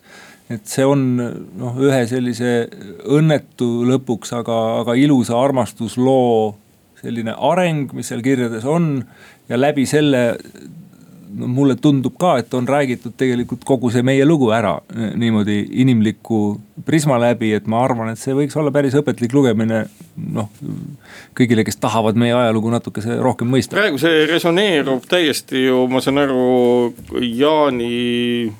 et 0.51 0.67
see 0.67 0.83
on 0.85 0.99
noh, 1.17 1.77
ühe 1.81 2.01
sellise 2.05 2.67
õnnetu 3.09 3.85
lõpuks, 3.87 4.33
aga, 4.35 4.57
aga 4.81 4.93
ilusa 4.99 5.37
armastusloo 5.39 6.51
selline 6.99 7.33
areng, 7.33 7.93
mis 7.95 8.11
seal 8.11 8.21
kirjades 8.21 8.67
on 8.67 9.05
ja 9.53 9.59
läbi 9.61 9.85
selle 9.89 10.23
no 11.33 11.47
mulle 11.49 11.75
tundub 11.81 12.15
ka, 12.19 12.35
et 12.41 12.53
on 12.53 12.67
räägitud 12.69 13.15
tegelikult 13.17 13.63
kogu 13.65 13.89
see 13.93 14.03
meie 14.05 14.25
lugu 14.25 14.51
ära 14.53 14.75
niimoodi 14.93 15.59
inimliku 15.83 16.39
prisma 16.85 17.17
läbi, 17.21 17.53
et 17.57 17.67
ma 17.69 17.83
arvan, 17.85 18.11
et 18.13 18.21
see 18.21 18.35
võiks 18.37 18.57
olla 18.59 18.73
päris 18.73 18.95
õpetlik 18.97 19.33
lugemine. 19.33 19.85
noh, 20.33 20.49
kõigile, 21.37 21.63
kes 21.65 21.79
tahavad 21.81 22.17
meie 22.19 22.35
ajalugu 22.37 22.69
natukese 22.73 23.17
rohkem 23.21 23.49
mõista. 23.49 23.77
praegu 23.77 24.01
see 24.01 24.27
resoneerub 24.29 25.07
täiesti 25.09 25.65
ju, 25.65 25.87
ma 25.89 26.01
saan 26.05 26.21
aru, 26.21 26.93
Jaani 27.21 28.53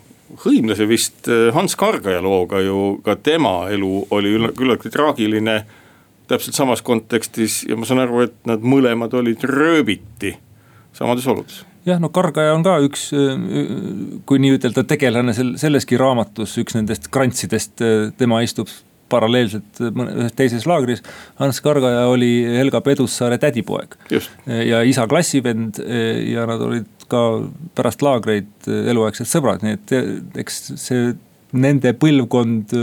hõimlase 0.43 0.87
vist 0.89 1.29
Hans 1.53 1.77
Kargaja 1.77 2.23
looga 2.25 2.61
ju, 2.63 2.97
ka 3.05 3.15
tema 3.21 3.69
elu 3.69 4.07
oli 4.09 4.33
küllaltki 4.57 4.89
traagiline 4.93 5.61
täpselt 6.27 6.57
samas 6.57 6.81
kontekstis 6.81 7.61
ja 7.69 7.77
ma 7.77 7.85
saan 7.85 8.01
aru, 8.01 8.23
et 8.25 8.39
nad 8.49 8.63
mõlemad 8.65 9.13
olid 9.19 9.43
rööbiti 9.45 10.33
samades 10.97 11.27
oludes. 11.27 11.61
Jah, 11.83 11.99
no 11.99 12.07
Kargaja 12.15 12.53
on 12.55 12.63
ka 12.63 12.77
üks, 12.85 13.09
kui 14.29 14.39
nii 14.39 14.55
ütelda, 14.55 14.85
tegelane 14.87 15.33
sel, 15.35 15.53
selleski 15.59 15.99
raamatus, 15.99 16.55
üks 16.61 16.77
nendest 16.77 17.09
krantsidest, 17.11 17.83
tema 18.19 18.39
istub 18.45 18.71
paralleelselt 19.11 19.81
ühes 19.83 20.33
teises 20.37 20.63
laagris. 20.69 21.03
Hans 21.41 21.59
Kargaja 21.61 22.07
oli 22.09 22.31
Helga 22.55 22.79
Pedussaare 22.85 23.37
tädipoeg. 23.41 23.97
Ja 24.47 24.79
isa 24.87 25.05
klassivend 25.11 25.81
ja 25.83 26.47
nad 26.49 26.63
olid 26.63 26.87
ka 27.11 27.23
pärast 27.75 28.01
laagreid 28.01 28.69
eluaegsed 28.71 29.27
sõbrad, 29.29 29.61
nii 29.65 29.75
et 29.75 30.39
eks 30.45 30.61
see 30.81 31.11
nende 31.53 31.91
põlvkond 31.99 32.73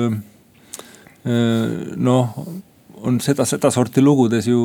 noh, 1.96 2.44
on 3.00 3.16
seda, 3.24 3.48
sedasorti 3.48 4.04
lugudes 4.04 4.46
ju 4.48 4.60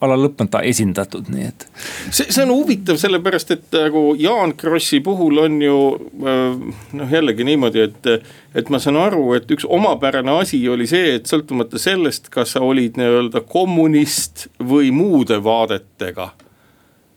ala 0.00 0.16
lõpmata 0.18 0.60
esindatud, 0.66 1.28
nii 1.32 1.46
et. 1.48 1.66
see, 2.10 2.26
see 2.28 2.44
on 2.44 2.52
huvitav, 2.54 2.98
sellepärast 3.00 3.54
et 3.54 3.64
nagu 3.74 4.02
Jaan 4.18 4.54
Krossi 4.58 5.00
puhul 5.04 5.42
on 5.44 5.56
ju 5.62 5.78
äh, 6.22 6.76
noh, 7.00 7.14
jällegi 7.14 7.46
niimoodi, 7.48 7.86
et. 7.88 8.10
et 8.58 8.70
ma 8.72 8.80
saan 8.82 8.96
aru, 9.00 9.22
et 9.36 9.50
üks 9.54 9.66
omapärane 9.68 10.38
asi 10.40 10.60
oli 10.68 10.86
see, 10.90 11.16
et 11.18 11.30
sõltumata 11.30 11.78
sellest, 11.78 12.30
kas 12.34 12.56
sa 12.56 12.62
olid 12.64 12.98
nii-öelda 12.98 13.44
kommunist 13.50 14.48
või 14.58 14.92
muude 14.94 15.42
vaadetega. 15.44 16.30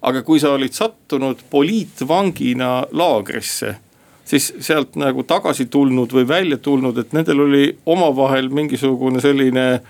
aga 0.01 0.21
kui 0.25 0.39
sa 0.41 0.55
olid 0.57 0.73
sattunud 0.73 1.45
poliitvangina 1.49 2.73
laagrisse 2.91 3.75
siis 4.31 4.53
sealt 4.59 4.95
nagu 4.95 5.23
tagasi 5.27 5.65
tulnud 5.65 6.13
või 6.13 6.27
välja 6.27 6.57
tulnud, 6.57 6.97
et 6.97 7.13
nendel 7.13 7.43
oli 7.45 7.65
omavahel 7.85 8.47
mingisugune 8.53 9.21
selline 9.21 9.81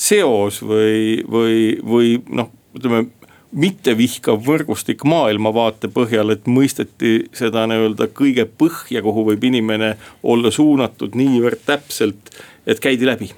seos 0.00 0.60
või, 0.64 1.20
või, 1.28 1.56
või 1.84 2.14
noh, 2.32 2.48
ütleme 2.76 3.04
mittevihkav 3.50 4.38
võrgustik 4.46 5.02
maailmavaate 5.08 5.90
põhjal, 5.92 6.32
et 6.34 6.46
mõisteti 6.46 7.26
seda 7.36 7.66
nii-öelda 7.70 8.06
kõige 8.14 8.46
põhja, 8.46 9.02
kuhu 9.02 9.26
võib 9.32 9.44
inimene 9.50 9.96
olla 10.22 10.52
suunatud 10.54 11.18
niivõrd 11.18 11.64
täpselt, 11.66 12.30
et 12.66 12.80
käidi 12.82 13.08
läbi. 13.08 13.30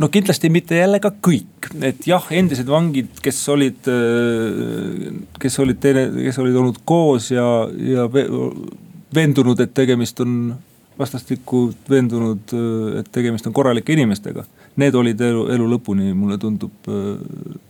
No 0.00 0.08
kindlasti 0.12 0.48
mitte 0.52 0.80
jälle 0.80 0.98
ka 1.04 1.12
kõik, 1.24 1.68
et 1.84 2.06
jah, 2.08 2.24
endised 2.32 2.68
vangid, 2.68 3.12
kes 3.22 3.38
olid, 3.52 3.92
kes 5.40 5.60
olid 5.62 5.80
teine, 5.84 6.08
kes 6.30 6.40
olid 6.42 6.56
olnud 6.64 6.80
koos 6.88 7.30
ja, 7.32 7.46
ja 7.92 8.08
veendunud, 9.14 9.60
et 9.60 9.74
tegemist 9.76 10.20
on 10.24 10.54
vastastikku 10.98 11.64
veendunud, 11.90 12.52
et 13.00 13.08
tegemist 13.12 13.46
on 13.48 13.54
korralike 13.56 13.94
inimestega. 13.94 14.44
Need 14.80 14.96
olid 14.96 15.20
elu, 15.24 15.46
elu 15.54 15.66
lõpuni, 15.74 16.12
mulle 16.16 16.38
tundub, 16.40 16.92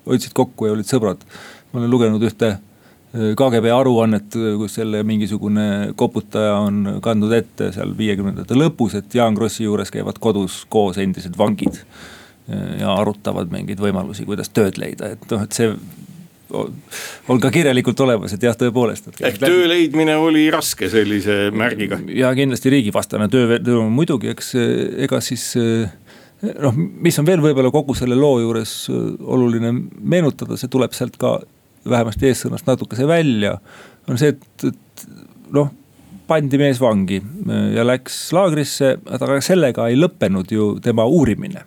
hoidsid 0.07 0.35
kokku 0.37 0.69
ja 0.69 0.77
olid 0.77 0.89
sõbrad. 0.89 1.25
ma 1.73 1.81
olen 1.81 1.91
lugenud 1.91 2.23
ühte 2.23 2.57
KGB 3.13 3.69
aruannet, 3.75 4.37
kus 4.57 4.79
selle 4.79 5.03
mingisugune 5.05 5.93
koputaja 6.01 6.55
on 6.65 6.99
kandnud 7.05 7.33
ette 7.37 7.69
seal 7.75 7.93
viiekümnendate 7.97 8.57
lõpus, 8.57 8.97
et 8.97 9.15
Jaan 9.15 9.37
Krossi 9.37 9.67
juures 9.67 9.93
käivad 9.93 10.17
kodus 10.21 10.63
koos 10.69 10.99
endised 10.99 11.37
vangid. 11.39 11.83
ja 12.79 12.91
arutavad 12.99 13.53
mingeid 13.55 13.79
võimalusi, 13.79 14.25
kuidas 14.27 14.49
tööd 14.51 14.75
leida, 14.77 15.13
et 15.15 15.31
noh, 15.31 15.45
et 15.45 15.55
see 15.55 15.69
on 16.53 17.41
ka 17.43 17.51
kirjalikult 17.55 18.01
olemas, 18.05 18.35
et 18.37 18.45
jah, 18.47 18.57
tõepoolest. 18.59 19.11
ehk 19.21 19.41
töö 19.43 19.67
leidmine 19.71 20.17
oli 20.21 20.49
raske 20.53 20.91
sellise 20.93 21.51
märgiga? 21.55 22.01
ja 22.13 22.33
kindlasti 22.37 22.73
riigivastane 22.73 23.29
töö, 23.33 23.59
töö 23.65 23.87
muidugi, 23.91 24.33
eks 24.33 24.55
ega 25.07 25.21
siis 25.25 25.53
noh, 26.43 26.77
mis 26.77 27.19
on 27.21 27.29
veel 27.29 27.43
võib-olla 27.45 27.73
kogu 27.75 27.97
selle 27.99 28.19
loo 28.19 28.41
juures 28.43 28.75
oluline 28.91 29.73
meenutada, 30.01 30.59
see 30.61 30.73
tuleb 30.73 30.95
sealt 30.97 31.19
ka 31.21 31.39
vähemasti 31.89 32.31
eessõnast 32.31 32.67
natukese 32.69 33.07
välja. 33.09 33.57
on 34.09 34.19
see, 34.19 34.35
et, 34.35 34.67
et 34.69 35.07
noh, 35.55 35.71
pandi 36.27 36.59
mees 36.61 36.81
vangi 36.81 37.21
ja 37.75 37.85
läks 37.87 38.25
laagrisse, 38.35 38.97
aga 39.11 39.41
sellega 39.45 39.89
ei 39.91 39.99
lõppenud 39.99 40.51
ju 40.55 40.73
tema 40.83 41.07
uurimine 41.07 41.67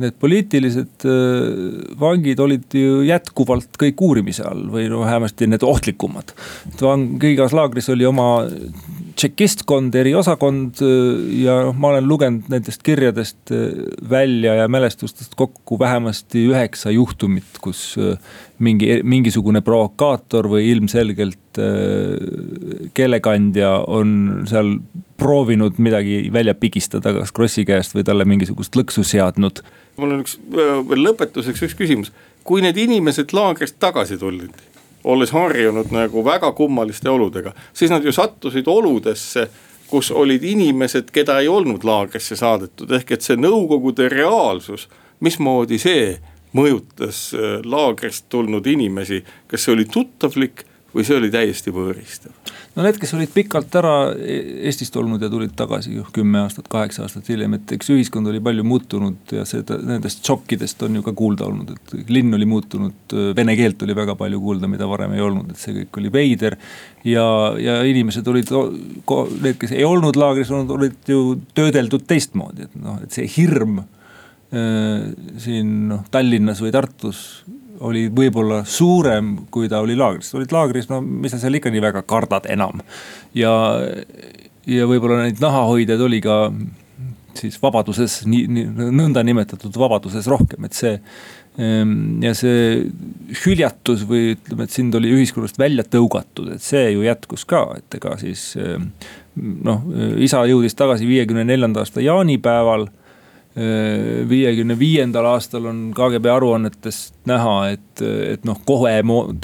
need 0.00 0.16
poliitilised 0.20 1.04
äh, 1.04 1.96
vangid 2.00 2.40
olid 2.40 2.76
ju 2.76 3.02
jätkuvalt 3.04 3.76
kõik 3.80 4.00
uurimise 4.06 4.46
all 4.48 4.64
või 4.72 4.86
no 4.92 5.02
vähemasti 5.04 5.48
need 5.50 5.64
ohtlikumad. 5.66 6.32
vang, 6.80 7.18
igas 7.28 7.52
laagris 7.56 7.90
oli 7.92 8.08
oma 8.08 8.46
tšekistkond, 9.16 9.94
eriosakond 9.98 10.82
äh, 10.84 11.20
ja 11.42 11.58
noh, 11.68 11.76
ma 11.78 11.92
olen 11.92 12.08
lugenud 12.08 12.50
nendest 12.52 12.84
kirjadest 12.86 13.52
äh, 13.54 13.84
välja 14.10 14.54
ja 14.62 14.68
mälestustest 14.72 15.36
kokku 15.38 15.78
vähemasti 15.80 16.46
üheksa 16.50 16.92
juhtumit, 16.94 17.60
kus 17.62 17.94
mingi, 18.62 19.00
mingisugune 19.04 19.62
provokaator 19.64 20.48
või 20.52 20.68
ilmselgelt 20.72 21.38
keelekandja 22.96 23.72
on 23.92 24.12
seal 24.48 24.76
proovinud 25.20 25.78
midagi 25.82 26.30
välja 26.32 26.54
pigistada, 26.54 27.12
kas 27.14 27.32
Krossi 27.32 27.64
käest 27.68 27.94
või 27.96 28.04
talle 28.06 28.24
mingisugust 28.28 28.76
lõksu 28.78 29.04
seadnud. 29.06 29.62
Mul 30.00 30.16
on 30.16 30.24
üks 30.24 30.38
veel 30.52 31.04
lõpetuseks 31.04 31.66
üks 31.68 31.76
küsimus, 31.78 32.12
kui 32.46 32.64
need 32.64 32.78
inimesed 32.80 33.34
laagrist 33.36 33.78
tagasi 33.82 34.18
tulid, 34.20 34.54
olles 35.04 35.30
harjunud 35.34 35.90
nagu 35.90 36.24
väga 36.24 36.52
kummaliste 36.52 37.10
oludega, 37.10 37.52
siis 37.72 37.90
nad 37.90 38.04
ju 38.04 38.12
sattusid 38.12 38.68
oludesse 38.68 39.48
kus 39.92 40.08
olid 40.10 40.44
inimesed, 40.44 41.10
keda 41.12 41.36
ei 41.42 41.48
olnud 41.52 41.84
laagrisse 41.84 42.36
saadetud, 42.40 42.88
ehk 42.96 43.10
et 43.12 43.24
see 43.26 43.36
nõukogude 43.36 44.06
reaalsus, 44.08 44.86
mismoodi 45.20 45.76
see 45.82 46.14
mõjutas 46.56 47.18
laagrist 47.68 48.30
tulnud 48.32 48.66
inimesi, 48.72 49.20
kas 49.50 49.66
see 49.66 49.74
oli 49.74 49.84
tuttavlik 49.92 50.64
või 50.92 51.04
see 51.06 51.16
oli 51.16 51.30
täiesti 51.32 51.72
võõristav? 51.74 52.32
no 52.76 52.84
need, 52.84 52.96
kes 53.00 53.12
olid 53.16 53.32
pikalt 53.32 53.74
ära 53.78 53.94
e-, 54.16 54.40
Eestist 54.68 54.96
olnud 54.96 55.22
ja 55.22 55.28
tulid 55.32 55.54
tagasi 55.56 55.94
ju 55.96 56.04
kümme 56.14 56.40
aastat, 56.42 56.68
kaheksa 56.72 57.04
aastat 57.06 57.28
hiljem, 57.32 57.56
et 57.58 57.74
eks 57.76 57.92
ühiskond 57.94 58.28
oli 58.30 58.40
palju 58.44 58.64
muutunud 58.66 59.34
ja 59.36 59.44
seda, 59.48 59.78
nendest 59.88 60.24
šokkidest 60.26 60.84
on 60.86 60.98
ju 60.98 61.04
ka 61.06 61.14
kuulda 61.16 61.46
olnud, 61.48 61.72
et 61.74 62.12
linn 62.12 62.34
oli 62.36 62.48
muutunud, 62.48 63.16
vene 63.36 63.56
keelt 63.58 63.82
oli 63.86 63.96
väga 63.96 64.16
palju 64.18 64.40
kuulda, 64.42 64.70
mida 64.72 64.88
varem 64.90 65.16
ei 65.16 65.24
olnud, 65.24 65.52
et 65.52 65.62
see 65.62 65.76
kõik 65.80 66.02
oli 66.02 66.12
veider. 66.12 66.58
ja, 67.04 67.24
ja 67.60 67.80
inimesed 67.88 68.28
olid, 68.28 68.52
need, 68.52 69.58
kes 69.60 69.74
ei 69.76 69.84
olnud 69.88 70.16
laagris 70.20 70.52
olnud, 70.52 70.76
olid 70.76 71.12
ju 71.12 71.40
töödeldud 71.56 72.06
teistmoodi, 72.08 72.68
et 72.68 72.78
noh, 72.80 73.00
et 73.04 73.12
see 73.12 73.28
hirm 73.36 73.82
äh, 73.82 75.10
siin 75.42 75.74
noh, 75.92 76.06
Tallinnas 76.12 76.62
või 76.64 76.72
Tartus 76.74 77.42
oli 77.82 78.06
võib-olla 78.14 78.62
suurem, 78.68 79.34
kui 79.50 79.70
ta 79.70 79.82
oli 79.82 79.96
laagris, 79.98 80.32
olid 80.38 80.54
laagris, 80.54 80.88
no 80.90 81.00
mis 81.02 81.34
sa 81.34 81.40
seal 81.42 81.58
ikka 81.58 81.72
nii 81.72 81.82
väga 81.82 82.04
kardad 82.08 82.46
enam. 82.52 82.82
ja, 83.34 83.52
ja 84.68 84.86
võib-olla 84.90 85.24
neid 85.24 85.42
nahahoidjaid 85.42 86.06
oli 86.06 86.22
ka 86.24 86.38
siis 87.38 87.56
vabaduses, 87.62 88.22
nii, 88.28 88.46
nii 88.52 88.90
nõndanimetatud 88.96 89.76
vabaduses 89.80 90.28
rohkem, 90.30 90.66
et 90.68 90.76
see. 90.76 90.98
Ehm, 91.60 92.22
ja 92.24 92.32
see 92.36 92.86
hüljatus 93.42 94.06
või 94.08 94.32
ütleme, 94.36 94.64
et 94.64 94.72
sind 94.72 94.94
oli 94.96 95.10
ühiskonnast 95.12 95.58
välja 95.60 95.84
tõugatud, 95.84 96.54
et 96.54 96.64
see 96.64 96.94
ju 96.94 97.04
jätkus 97.04 97.44
ka, 97.48 97.66
et 97.80 97.98
ega 97.98 98.14
siis 98.20 98.52
ehm, 98.60 98.88
noh, 99.68 99.84
isa 100.22 100.40
jõudis 100.48 100.76
tagasi 100.78 101.08
viiekümne 101.08 101.44
neljanda 101.48 101.84
aasta 101.84 102.04
jaanipäeval 102.04 102.88
viiekümne 103.54 104.78
viiendal 104.78 105.26
aastal 105.28 105.66
on 105.68 105.80
KGB 105.92 106.30
aruannetest 106.32 107.18
näha, 107.28 107.56
et, 107.74 108.00
et 108.02 108.46
noh, 108.48 108.56
kohe 108.64 108.94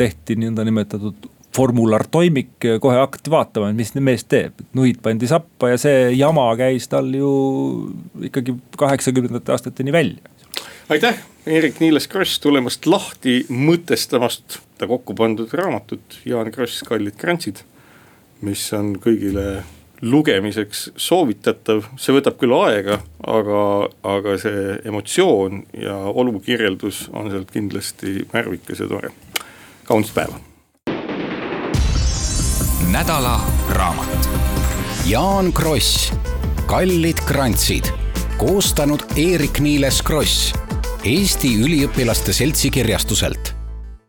tehti 0.01 0.39
nõndanimetatud 0.41 1.29
formulartoimik, 1.59 2.51
kohe 2.81 2.99
hakati 2.99 3.33
vaatama, 3.33 3.73
mis 3.77 3.95
mees 4.05 4.25
teeb. 4.29 4.61
nuhid 4.77 5.01
pandi 5.03 5.29
sappa 5.31 5.73
ja 5.73 5.79
see 5.81 6.13
jama 6.17 6.47
käis 6.59 6.89
tal 6.89 7.09
ju 7.15 7.31
ikkagi 8.29 8.55
kaheksakümnendate 8.79 9.53
aastateni 9.53 9.93
välja. 9.93 10.37
aitäh, 10.89 11.19
Eerik-Niiles 11.47 12.09
Kross 12.09 12.41
tulemast 12.45 12.87
lahti 12.87 13.41
mõtestamast 13.49 14.61
ta 14.79 14.87
kokku 14.87 15.15
pandud 15.15 15.53
raamatut 15.53 16.21
Jaan 16.25 16.53
Kross, 16.53 16.85
Kallid 16.87 17.17
krantsid. 17.19 17.65
mis 18.41 18.73
on 18.73 18.95
kõigile 19.03 19.65
lugemiseks 20.03 20.89
soovitatav, 20.97 21.85
see 21.99 22.15
võtab 22.17 22.39
küll 22.41 22.55
aega, 22.59 23.01
aga, 23.27 23.63
aga 24.07 24.37
see 24.41 24.77
emotsioon 24.89 25.65
ja 25.79 25.97
olukirjeldus 26.09 27.09
on 27.13 27.33
sealt 27.33 27.51
kindlasti 27.55 28.23
värvikas 28.33 28.85
ja 28.85 28.89
tore. 28.91 29.11
kaunist 29.85 30.15
päeva. 30.15 30.39
nädala 32.93 33.41
raamat. 33.71 34.29
Jaan 35.07 35.53
Kross, 35.53 36.13
Kallid 36.67 37.21
krantsid, 37.27 37.91
koostanud 38.39 39.05
Eerik-Niiles 39.17 40.03
Kross, 40.03 40.53
Eesti 41.05 41.55
Üliõpilaste 41.65 42.33
Seltsi 42.33 42.71
kirjastuselt 42.71 43.58